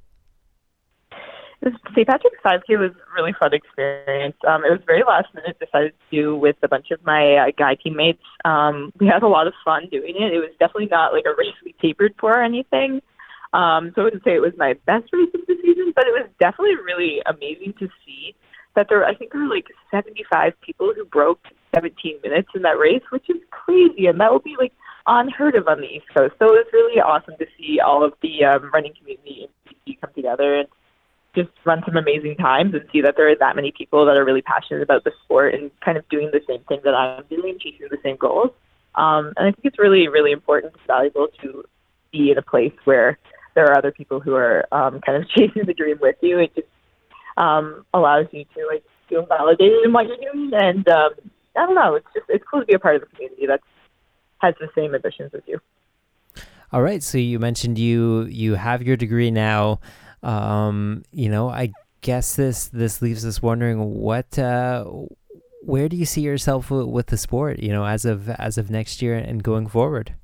St. 1.63 2.07
Patrick's 2.07 2.39
5K 2.43 2.77
was 2.77 2.91
a 2.91 3.13
really 3.15 3.33
fun 3.39 3.53
experience. 3.53 4.35
Um, 4.47 4.65
it 4.65 4.71
was 4.71 4.81
very 4.85 5.03
last 5.07 5.33
minute. 5.33 5.57
Decided 5.59 5.93
to 6.09 6.15
do 6.15 6.35
with 6.35 6.57
a 6.61 6.67
bunch 6.67 6.91
of 6.91 7.03
my 7.05 7.35
uh, 7.35 7.51
guy 7.57 7.75
teammates. 7.75 8.23
Um, 8.43 8.91
we 8.99 9.07
had 9.07 9.23
a 9.23 9.27
lot 9.27 9.47
of 9.47 9.53
fun 9.63 9.87
doing 9.89 10.15
it. 10.17 10.33
It 10.33 10.39
was 10.39 10.49
definitely 10.59 10.87
not 10.87 11.13
like 11.13 11.25
a 11.25 11.35
race 11.37 11.55
we 11.63 11.73
tapered 11.81 12.15
for 12.19 12.33
or 12.33 12.43
anything. 12.43 13.01
Um, 13.53 13.91
so 13.95 14.01
I 14.01 14.03
wouldn't 14.05 14.23
say 14.23 14.35
it 14.35 14.41
was 14.41 14.53
my 14.57 14.73
best 14.85 15.13
race 15.13 15.29
of 15.33 15.41
the 15.47 15.55
season, 15.61 15.93
but 15.95 16.05
it 16.05 16.11
was 16.11 16.27
definitely 16.39 16.75
really 16.83 17.21
amazing 17.25 17.75
to 17.79 17.87
see 18.05 18.35
that 18.75 18.87
there. 18.89 19.05
I 19.05 19.15
think 19.15 19.31
there 19.31 19.41
were 19.41 19.47
like 19.47 19.67
75 19.91 20.59
people 20.61 20.91
who 20.95 21.05
broke 21.05 21.39
17 21.75 22.19
minutes 22.23 22.49
in 22.55 22.63
that 22.63 22.79
race, 22.79 23.03
which 23.11 23.29
is 23.29 23.37
crazy, 23.51 24.07
and 24.07 24.19
that 24.19 24.33
would 24.33 24.43
be 24.43 24.55
like 24.59 24.73
unheard 25.05 25.55
of 25.55 25.67
on 25.67 25.81
the 25.81 25.87
East 25.87 26.07
Coast. 26.15 26.33
So 26.39 26.45
it 26.45 26.65
was 26.65 26.67
really 26.73 26.99
awesome 26.99 27.35
to 27.37 27.45
see 27.57 27.79
all 27.79 28.03
of 28.03 28.13
the 28.21 28.43
um, 28.43 28.71
running 28.73 28.93
community 28.97 29.47
in 29.47 29.93
BC 29.93 30.01
come 30.01 30.11
together 30.15 30.55
and 30.55 30.67
just 31.35 31.49
run 31.65 31.81
some 31.85 31.97
amazing 31.97 32.35
times 32.35 32.73
and 32.73 32.83
see 32.91 33.01
that 33.01 33.15
there 33.17 33.29
are 33.29 33.35
that 33.35 33.55
many 33.55 33.71
people 33.71 34.05
that 34.05 34.15
are 34.15 34.25
really 34.25 34.41
passionate 34.41 34.83
about 34.83 35.03
the 35.03 35.11
sport 35.23 35.55
and 35.55 35.71
kind 35.81 35.97
of 35.97 36.07
doing 36.09 36.29
the 36.31 36.41
same 36.47 36.63
thing 36.65 36.79
that 36.83 36.93
I'm 36.93 37.23
doing, 37.29 37.57
chasing 37.59 37.87
the 37.89 37.97
same 38.03 38.17
goals. 38.17 38.51
Um, 38.95 39.33
and 39.37 39.47
I 39.47 39.51
think 39.51 39.61
it's 39.63 39.79
really, 39.79 40.07
really 40.07 40.31
important 40.31 40.73
and 40.73 40.81
valuable 40.85 41.27
to 41.41 41.63
be 42.11 42.31
in 42.31 42.37
a 42.37 42.43
place 42.43 42.73
where 42.83 43.17
there 43.55 43.65
are 43.65 43.77
other 43.77 43.91
people 43.91 44.19
who 44.19 44.35
are 44.35 44.65
um, 44.71 45.01
kind 45.01 45.21
of 45.21 45.27
chasing 45.35 45.65
the 45.65 45.73
dream 45.73 45.97
with 45.99 46.15
you. 46.21 46.39
It 46.39 46.55
just 46.55 46.67
um, 47.37 47.85
allows 47.93 48.27
you 48.31 48.45
to 48.55 48.67
like 48.71 48.83
feel 49.09 49.25
validated 49.25 49.83
in 49.83 49.93
what 49.93 50.07
you're 50.07 50.17
doing, 50.17 50.51
and 50.53 50.87
um, 50.87 51.11
I 51.57 51.65
don't 51.65 51.75
know. 51.75 51.95
It's 51.95 52.07
just 52.13 52.25
it's 52.29 52.43
cool 52.49 52.61
to 52.61 52.65
be 52.65 52.73
a 52.73 52.79
part 52.79 52.95
of 52.95 53.03
a 53.03 53.05
community 53.07 53.47
that 53.47 53.61
has 54.39 54.53
the 54.59 54.69
same 54.75 54.93
ambitions 54.93 55.31
as 55.33 55.41
you. 55.47 55.59
All 56.71 56.81
right. 56.81 57.03
So 57.03 57.17
you 57.17 57.39
mentioned 57.39 57.77
you 57.77 58.23
you 58.23 58.55
have 58.55 58.81
your 58.81 58.97
degree 58.97 59.31
now. 59.31 59.79
Um, 60.23 61.03
you 61.11 61.29
know, 61.29 61.49
I 61.49 61.71
guess 62.01 62.35
this 62.35 62.67
this 62.67 63.01
leaves 63.01 63.25
us 63.25 63.41
wondering 63.41 63.79
what 63.95 64.37
uh, 64.39 64.85
where 65.61 65.89
do 65.89 65.97
you 65.97 66.05
see 66.05 66.21
yourself 66.21 66.69
w- 66.69 66.87
with 66.87 67.07
the 67.07 67.17
sport? 67.17 67.59
You 67.59 67.71
know, 67.71 67.85
as 67.85 68.05
of 68.05 68.29
as 68.29 68.57
of 68.57 68.71
next 68.71 69.01
year 69.01 69.15
and 69.15 69.43
going 69.43 69.67
forward. 69.67 70.15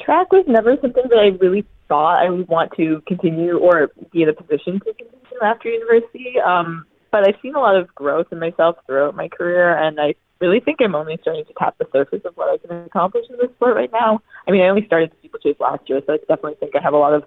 Track 0.00 0.32
was 0.32 0.44
never 0.46 0.76
something 0.80 1.04
that 1.08 1.18
I 1.18 1.36
really 1.44 1.66
thought 1.88 2.24
I 2.24 2.30
would 2.30 2.48
want 2.48 2.72
to 2.76 3.02
continue 3.06 3.58
or 3.58 3.90
be 4.12 4.22
in 4.22 4.28
a 4.28 4.32
position 4.32 4.80
to 4.80 4.94
continue 4.94 5.42
after 5.42 5.68
university. 5.68 6.34
Um, 6.44 6.86
but 7.10 7.26
I've 7.26 7.40
seen 7.42 7.54
a 7.54 7.60
lot 7.60 7.76
of 7.76 7.92
growth 7.94 8.26
in 8.30 8.38
myself 8.38 8.76
throughout 8.86 9.16
my 9.16 9.28
career, 9.28 9.76
and 9.76 9.98
I 10.00 10.14
really 10.40 10.60
think 10.60 10.78
I'm 10.80 10.94
only 10.94 11.18
starting 11.22 11.44
to 11.46 11.52
tap 11.58 11.76
the 11.78 11.86
surface 11.92 12.20
of 12.24 12.36
what 12.36 12.52
I 12.52 12.58
can 12.58 12.84
accomplish 12.84 13.24
in 13.30 13.36
this 13.38 13.50
sport 13.56 13.74
right 13.74 13.90
now. 13.92 14.20
I 14.46 14.50
mean, 14.50 14.62
I 14.62 14.68
only 14.68 14.84
started 14.86 15.10
the 15.10 15.16
steeplechase 15.20 15.56
last 15.58 15.88
year, 15.88 16.02
so 16.06 16.12
I 16.12 16.18
definitely 16.18 16.56
think 16.60 16.76
I 16.76 16.82
have 16.82 16.92
a 16.92 16.98
lot 16.98 17.14
of 17.14 17.24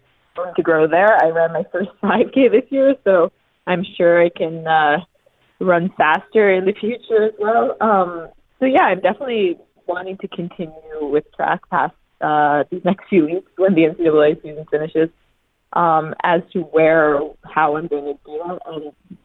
to 0.56 0.62
grow 0.62 0.88
there. 0.88 1.18
I 1.22 1.30
ran 1.30 1.54
my 1.54 1.64
first 1.72 1.90
5K 2.04 2.52
this 2.52 2.70
year, 2.70 2.96
so 3.04 3.32
I'm 3.68 3.84
sure 3.98 4.24
I 4.24 4.30
can 4.30 4.68
uh, 4.68 4.98
run 5.60 5.92
faster 5.98 6.52
in 6.52 6.66
the 6.66 6.74
future 6.74 7.24
as 7.26 7.34
well. 7.40 7.76
Um, 7.82 8.30
so 8.60 8.66
yeah, 8.66 8.84
I'm 8.84 9.02
definitely 9.02 9.58
wanting 9.88 10.18
to 10.18 10.28
continue 10.28 10.74
with 11.02 11.26
track 11.36 11.62
past 11.70 11.96
uh, 12.22 12.64
these 12.70 12.84
next 12.84 13.08
few 13.10 13.26
weeks 13.26 13.52
when 13.58 13.76
the 13.76 13.84
NCAA 13.84 14.42
season 14.42 14.66
finishes. 14.70 15.10
Um, 15.74 16.16
as 16.24 16.42
to 16.54 16.62
where, 16.62 17.20
how 17.44 17.76
I'm 17.78 17.88
going 17.88 18.06
to 18.06 18.20
do 18.26 18.42
it, 18.44 18.60
I'm 18.66 19.16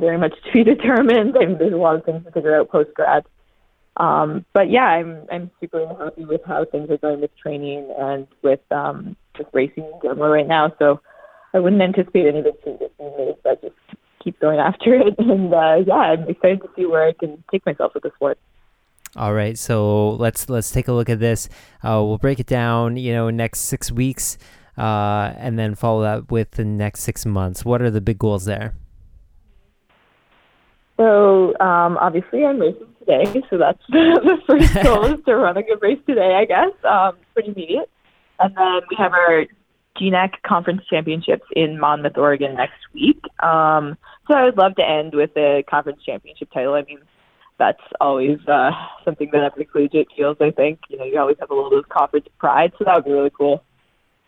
very 0.00 0.18
much 0.18 0.34
to 0.44 0.52
be 0.52 0.64
determined. 0.74 1.36
I 1.36 1.46
mean, 1.46 1.58
there's 1.58 1.72
a 1.72 1.76
lot 1.76 1.96
of 1.96 2.04
things 2.04 2.24
to 2.24 2.32
figure 2.32 2.58
out 2.58 2.70
post 2.70 2.90
grad. 2.94 3.24
Um, 3.96 4.46
but 4.54 4.70
yeah, 4.70 4.86
I'm 4.86 5.26
I'm 5.30 5.50
super 5.60 5.86
happy 5.86 6.24
with 6.24 6.40
how 6.46 6.64
things 6.64 6.88
are 6.90 6.96
going 6.96 7.20
with 7.20 7.36
training 7.36 7.92
and 7.98 8.26
with 8.42 8.60
um, 8.70 9.16
just 9.36 9.48
racing 9.52 9.84
in 9.84 9.92
general 10.02 10.30
right 10.30 10.46
now. 10.46 10.72
So 10.78 11.00
I 11.54 11.60
wouldn't 11.60 11.82
anticipate 11.82 12.26
any 12.26 12.42
big 12.42 12.62
changes 12.64 12.90
being 12.98 13.12
made, 13.18 13.34
but 13.42 13.60
just 13.62 13.74
keep 14.22 14.38
going 14.40 14.58
after 14.58 14.94
it. 15.06 15.14
And 15.18 15.52
uh, 15.52 15.76
yeah, 15.86 15.94
I'm 15.94 16.28
excited 16.28 16.62
to 16.62 16.68
see 16.76 16.86
where 16.86 17.06
I 17.06 17.12
can 17.12 17.42
take 17.50 17.64
myself 17.66 17.92
with 17.94 18.02
the 18.02 18.10
sport. 18.16 18.38
All 19.14 19.34
right, 19.34 19.58
so 19.58 20.12
let's 20.12 20.48
let's 20.48 20.70
take 20.70 20.88
a 20.88 20.92
look 20.92 21.10
at 21.10 21.20
this. 21.20 21.50
Uh, 21.84 22.00
we'll 22.02 22.16
break 22.16 22.40
it 22.40 22.46
down. 22.46 22.96
You 22.96 23.12
know, 23.12 23.28
next 23.28 23.60
six 23.60 23.92
weeks, 23.92 24.38
uh, 24.78 25.34
and 25.36 25.58
then 25.58 25.74
follow 25.74 26.02
that 26.02 26.30
with 26.30 26.52
the 26.52 26.64
next 26.64 27.00
six 27.00 27.26
months. 27.26 27.62
What 27.62 27.82
are 27.82 27.90
the 27.90 28.00
big 28.00 28.18
goals 28.18 28.46
there? 28.46 28.74
So 30.96 31.58
um, 31.58 31.98
obviously, 31.98 32.44
I'm 32.46 32.58
racing 32.58 32.86
today, 33.00 33.42
so 33.50 33.58
that's 33.58 33.82
the 33.88 34.38
first 34.46 34.74
goal 34.82 35.04
is 35.04 35.24
to 35.26 35.36
run 35.36 35.58
a 35.58 35.62
good 35.62 35.82
race 35.82 36.00
today. 36.06 36.34
I 36.34 36.44
guess 36.46 36.72
um, 36.84 37.16
pretty 37.34 37.50
immediate, 37.50 37.90
and 38.40 38.56
then 38.56 38.80
we 38.90 38.96
have 38.96 39.12
our 39.12 39.44
GNAC 39.96 40.42
Conference 40.46 40.82
Championships 40.88 41.44
in 41.54 41.78
Monmouth, 41.78 42.16
Oregon 42.16 42.54
next 42.54 42.80
week. 42.94 43.20
Um, 43.42 43.96
so 44.26 44.34
I 44.34 44.44
would 44.44 44.56
love 44.56 44.74
to 44.76 44.88
end 44.88 45.14
with 45.14 45.36
a 45.36 45.64
conference 45.68 46.02
championship 46.04 46.50
title. 46.52 46.74
I 46.74 46.82
mean, 46.82 47.00
that's 47.58 47.82
always 48.00 48.38
uh, 48.48 48.70
something 49.04 49.30
that 49.32 49.42
every 49.42 49.64
collegiate 49.66 50.08
feels. 50.16 50.36
I 50.40 50.50
think 50.50 50.80
you 50.88 50.98
know 50.98 51.04
you 51.04 51.18
always 51.18 51.36
have 51.40 51.50
a 51.50 51.54
little 51.54 51.70
bit 51.70 51.80
of 51.80 51.88
conference 51.88 52.26
pride, 52.38 52.72
so 52.78 52.84
that 52.84 52.94
would 52.94 53.04
be 53.04 53.12
really 53.12 53.30
cool. 53.30 53.62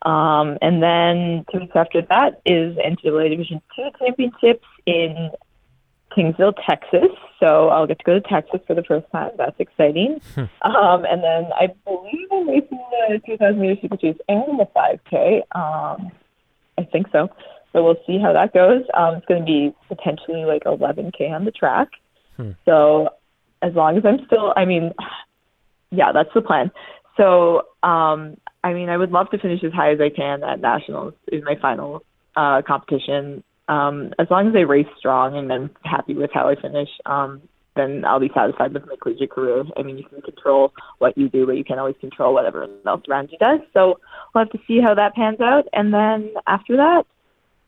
Um, 0.03 0.59
and 0.61 0.83
then 0.83 1.47
two 1.51 1.61
weeks 1.61 1.75
after 1.75 2.03
that 2.03 2.43
is 2.45 2.77
NCAA 2.77 3.31
Division 3.31 3.63
Two 3.75 3.89
championships 3.99 4.67
in 4.87 5.31
Kingsville, 6.17 6.55
Texas. 6.69 7.11
So 7.41 7.69
I'll 7.69 7.87
get 7.87 7.99
to 7.99 8.05
go 8.05 8.15
to 8.15 8.21
Texas 8.21 8.61
for 8.67 8.75
the 8.75 8.83
first 8.83 9.07
time. 9.13 9.31
That's 9.37 9.59
exciting. 9.59 10.21
um, 10.37 11.05
and 11.05 11.23
then 11.23 11.51
I 11.55 11.69
believe 11.85 12.29
I'm 12.33 12.49
racing 12.49 12.81
the 13.09 13.21
2,000 13.27 13.61
meter 13.61 13.77
steeplechase 13.79 14.17
and 14.29 14.59
the 14.59 14.67
5K. 14.75 15.39
Um, 15.55 16.13
I 16.79 16.85
think 16.91 17.07
so. 17.13 17.29
So 17.73 17.85
we'll 17.85 18.01
see 18.07 18.19
how 18.21 18.33
that 18.33 18.55
goes. 18.55 18.83
Um, 18.95 19.17
it's 19.17 19.27
going 19.27 19.41
to 19.41 19.47
be 19.47 19.75
potentially 19.89 20.45
like 20.45 20.65
11K 20.65 21.31
on 21.31 21.45
the 21.45 21.51
track. 21.51 21.89
Hmm. 22.37 22.53
So 22.65 23.11
as 23.63 23.75
long 23.75 23.97
as 23.97 24.05
I'm 24.05 24.25
still, 24.27 24.53
I 24.57 24.65
mean, 24.65 24.93
yeah, 25.91 26.13
that's 26.13 26.31
the 26.35 26.41
plan. 26.41 26.71
So, 27.17 27.63
um, 27.83 28.37
I 28.63 28.73
mean, 28.73 28.89
I 28.89 28.97
would 28.97 29.11
love 29.11 29.31
to 29.31 29.39
finish 29.39 29.63
as 29.65 29.73
high 29.73 29.93
as 29.93 30.01
I 30.01 30.11
can 30.11 30.43
at 30.43 30.61
nationals. 30.61 31.15
Is 31.31 31.43
my 31.45 31.57
final 31.61 32.05
uh, 32.37 32.63
competition. 32.63 33.43
Um, 33.69 34.13
as 34.19 34.29
long 34.31 34.49
as 34.49 34.55
I 34.55 34.61
race 34.61 34.87
strong 34.99 35.37
and 35.37 35.53
I'm 35.53 35.71
happy 35.85 36.15
with 36.15 36.31
how 36.33 36.49
I 36.49 36.55
finish, 36.55 36.89
um, 37.07 37.43
then 37.77 38.05
I'll 38.05 38.21
be 38.21 38.31
satisfied 38.35 38.73
with 38.73 38.87
my 38.87 38.97
collegiate 39.01 39.31
career. 39.31 39.65
I 39.77 39.83
mean, 39.83 39.99
you 39.99 40.05
can 40.05 40.23
control 40.23 40.73
what 40.99 41.17
you 41.19 41.29
do, 41.29 41.47
but 41.47 41.57
you 41.57 41.65
can't 41.65 41.81
always 41.81 41.97
control 42.01 42.35
whatever 42.35 42.69
else 42.87 43.03
around 43.09 43.31
you 43.33 43.39
does. 43.39 43.61
So 43.73 43.99
we'll 44.35 44.45
have 44.45 44.53
to 44.53 44.61
see 44.67 44.81
how 44.81 44.95
that 44.95 45.15
pans 45.15 45.41
out. 45.41 45.67
And 45.73 45.93
then 45.93 46.35
after 46.47 46.77
that, 46.77 47.05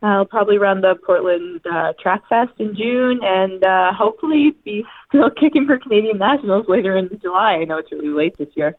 I'll 0.02 0.26
probably 0.26 0.58
run 0.58 0.82
the 0.82 0.94
Portland 0.94 1.62
uh, 1.70 1.94
Track 2.00 2.28
Fest 2.28 2.52
in 2.58 2.76
June 2.76 3.20
and 3.22 3.64
uh, 3.64 3.92
hopefully 3.92 4.54
be 4.64 4.84
still 5.08 5.30
kicking 5.40 5.66
for 5.66 5.78
Canadian 5.78 6.18
Nationals 6.18 6.66
later 6.68 6.96
in 6.96 7.08
July. 7.20 7.54
I 7.54 7.64
know 7.64 7.78
it's 7.78 7.90
really 7.90 8.08
late 8.08 8.36
this 8.36 8.48
year. 8.54 8.76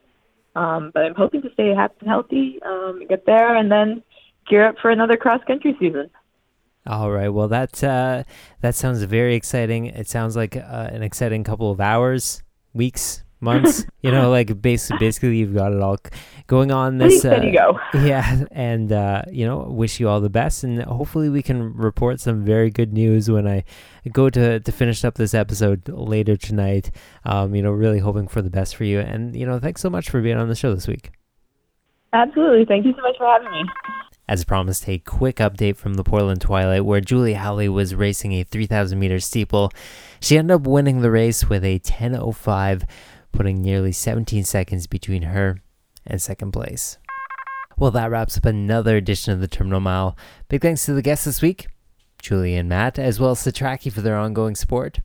Um, 0.55 0.91
but 0.93 1.03
I'm 1.03 1.13
hoping 1.13 1.41
to 1.43 1.51
stay 1.53 1.73
happy 1.73 1.95
and 1.99 2.09
healthy, 2.09 2.59
um, 2.65 3.03
get 3.07 3.25
there, 3.27 3.55
and 3.55 3.71
then 3.71 4.01
gear 4.49 4.67
up 4.67 4.75
for 4.81 4.89
another 4.89 5.15
cross 5.15 5.43
country 5.45 5.75
season. 5.79 6.09
All 6.87 7.11
right. 7.11 7.27
Well, 7.27 7.49
that 7.49 7.83
uh, 7.83 8.23
that 8.61 8.73
sounds 8.73 9.03
very 9.03 9.35
exciting. 9.35 9.87
It 9.87 10.07
sounds 10.07 10.37
like 10.37 10.55
uh, 10.55 10.89
an 10.91 11.03
exciting 11.03 11.43
couple 11.43 11.69
of 11.69 11.81
hours, 11.81 12.43
weeks, 12.73 13.23
months. 13.41 13.85
you 14.01 14.09
know, 14.09 14.31
like 14.31 14.61
basically, 14.61 14.97
basically, 14.97 15.37
you've 15.37 15.53
got 15.53 15.73
it 15.73 15.81
all 15.81 15.97
going 16.47 16.71
on. 16.71 16.97
This, 16.97 17.25
uh, 17.25 17.39
go. 17.53 17.77
yeah, 17.93 18.45
and 18.51 18.93
uh, 18.93 19.23
you 19.29 19.45
know, 19.45 19.67
wish 19.69 19.99
you 19.99 20.07
all 20.07 20.21
the 20.21 20.29
best, 20.29 20.63
and 20.63 20.81
hopefully, 20.83 21.27
we 21.27 21.43
can 21.43 21.73
report 21.73 22.21
some 22.21 22.45
very 22.45 22.69
good 22.69 22.93
news 22.93 23.29
when 23.29 23.47
I 23.47 23.65
go 24.13 24.29
to 24.29 24.61
to 24.61 24.71
finish 24.71 25.03
up 25.03 25.15
this 25.15 25.33
episode 25.33 25.89
later 25.89 26.37
tonight. 26.37 26.91
Um, 27.25 27.53
you 27.53 27.61
know, 27.61 27.71
really 27.71 27.99
hoping 27.99 28.29
for 28.29 28.41
the 28.41 28.49
best 28.49 28.77
for 28.77 28.85
you, 28.85 29.01
and 29.01 29.35
you 29.35 29.45
know, 29.45 29.59
thanks 29.59 29.81
so 29.81 29.89
much 29.89 30.09
for 30.09 30.21
being 30.21 30.37
on 30.37 30.47
the 30.47 30.55
show 30.55 30.73
this 30.73 30.87
week. 30.87 31.11
Absolutely. 32.13 32.63
Thank 32.63 32.85
you 32.85 32.93
so 32.95 33.01
much 33.01 33.17
for 33.17 33.25
having 33.25 33.51
me. 33.51 33.65
As 34.29 34.43
promised, 34.43 34.89
a 34.89 34.99
quick 34.99 35.37
update 35.37 35.77
from 35.77 35.93
the 35.93 36.03
Portland 36.03 36.41
Twilight 36.41 36.83
where 36.83 36.99
Julie 36.99 37.35
Howley 37.35 37.69
was 37.69 37.95
racing 37.95 38.33
a 38.33 38.43
3,000 38.43 38.99
meter 38.99 39.21
steeple. 39.21 39.71
She 40.19 40.37
ended 40.37 40.55
up 40.55 40.67
winning 40.67 41.01
the 41.01 41.11
race 41.11 41.47
with 41.47 41.63
a 41.63 41.79
10.05, 41.79 42.83
putting 43.31 43.61
nearly 43.61 43.93
17 43.93 44.43
seconds 44.43 44.85
between 44.85 45.23
her 45.23 45.61
and 46.05 46.21
second 46.21 46.51
place. 46.51 46.97
Well, 47.77 47.91
that 47.91 48.11
wraps 48.11 48.37
up 48.37 48.45
another 48.45 48.97
edition 48.97 49.31
of 49.31 49.39
the 49.39 49.47
Terminal 49.47 49.79
Mile. 49.79 50.17
Big 50.49 50.61
thanks 50.61 50.85
to 50.85 50.93
the 50.93 51.01
guests 51.01 51.25
this 51.25 51.41
week, 51.41 51.67
Julie 52.19 52.55
and 52.55 52.67
Matt, 52.67 52.99
as 52.99 53.21
well 53.21 53.31
as 53.31 53.39
Satraki 53.39 53.91
for 53.91 54.01
their 54.01 54.17
ongoing 54.17 54.55
support. 54.55 54.99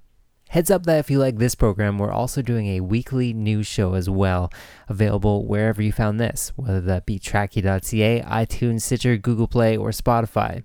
Heads 0.52 0.70
up 0.70 0.84
that 0.84 0.98
if 0.98 1.10
you 1.10 1.18
like 1.18 1.38
this 1.38 1.54
program, 1.54 1.96
we're 1.96 2.12
also 2.12 2.42
doing 2.42 2.66
a 2.66 2.80
weekly 2.80 3.32
news 3.32 3.66
show 3.66 3.94
as 3.94 4.10
well, 4.10 4.52
available 4.86 5.46
wherever 5.46 5.80
you 5.80 5.92
found 5.92 6.20
this, 6.20 6.52
whether 6.56 6.82
that 6.82 7.06
be 7.06 7.18
Trackie.ca, 7.18 8.20
iTunes, 8.20 8.82
Stitcher, 8.82 9.16
Google 9.16 9.48
Play, 9.48 9.78
or 9.78 9.92
Spotify. 9.92 10.62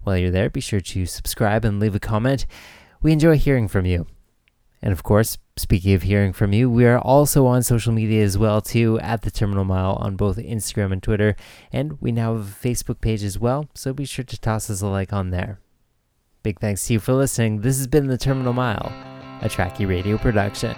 While 0.00 0.16
you're 0.16 0.30
there, 0.30 0.48
be 0.48 0.62
sure 0.62 0.80
to 0.80 1.04
subscribe 1.04 1.66
and 1.66 1.78
leave 1.78 1.94
a 1.94 2.00
comment. 2.00 2.46
We 3.02 3.12
enjoy 3.12 3.36
hearing 3.36 3.68
from 3.68 3.84
you. 3.84 4.06
And 4.80 4.92
of 4.92 5.02
course, 5.02 5.36
speaking 5.58 5.92
of 5.92 6.04
hearing 6.04 6.32
from 6.32 6.54
you, 6.54 6.70
we 6.70 6.86
are 6.86 6.98
also 6.98 7.44
on 7.44 7.62
social 7.62 7.92
media 7.92 8.24
as 8.24 8.38
well 8.38 8.62
too 8.62 8.98
at 9.00 9.20
the 9.20 9.30
Terminal 9.30 9.66
Mile 9.66 9.98
on 10.00 10.16
both 10.16 10.38
Instagram 10.38 10.90
and 10.90 11.02
Twitter, 11.02 11.36
and 11.70 12.00
we 12.00 12.12
now 12.12 12.34
have 12.34 12.48
a 12.48 12.66
Facebook 12.66 13.02
page 13.02 13.22
as 13.22 13.38
well, 13.38 13.68
so 13.74 13.92
be 13.92 14.06
sure 14.06 14.24
to 14.24 14.40
toss 14.40 14.70
us 14.70 14.80
a 14.80 14.86
like 14.86 15.12
on 15.12 15.28
there. 15.28 15.60
Big 16.42 16.60
thanks 16.60 16.86
to 16.86 16.94
you 16.94 16.98
for 16.98 17.12
listening. 17.12 17.60
This 17.60 17.76
has 17.76 17.88
been 17.88 18.06
the 18.06 18.16
Terminal 18.16 18.54
Mile, 18.54 18.90
a 19.42 19.48
Trackie 19.48 19.88
Radio 19.88 20.18
production. 20.18 20.74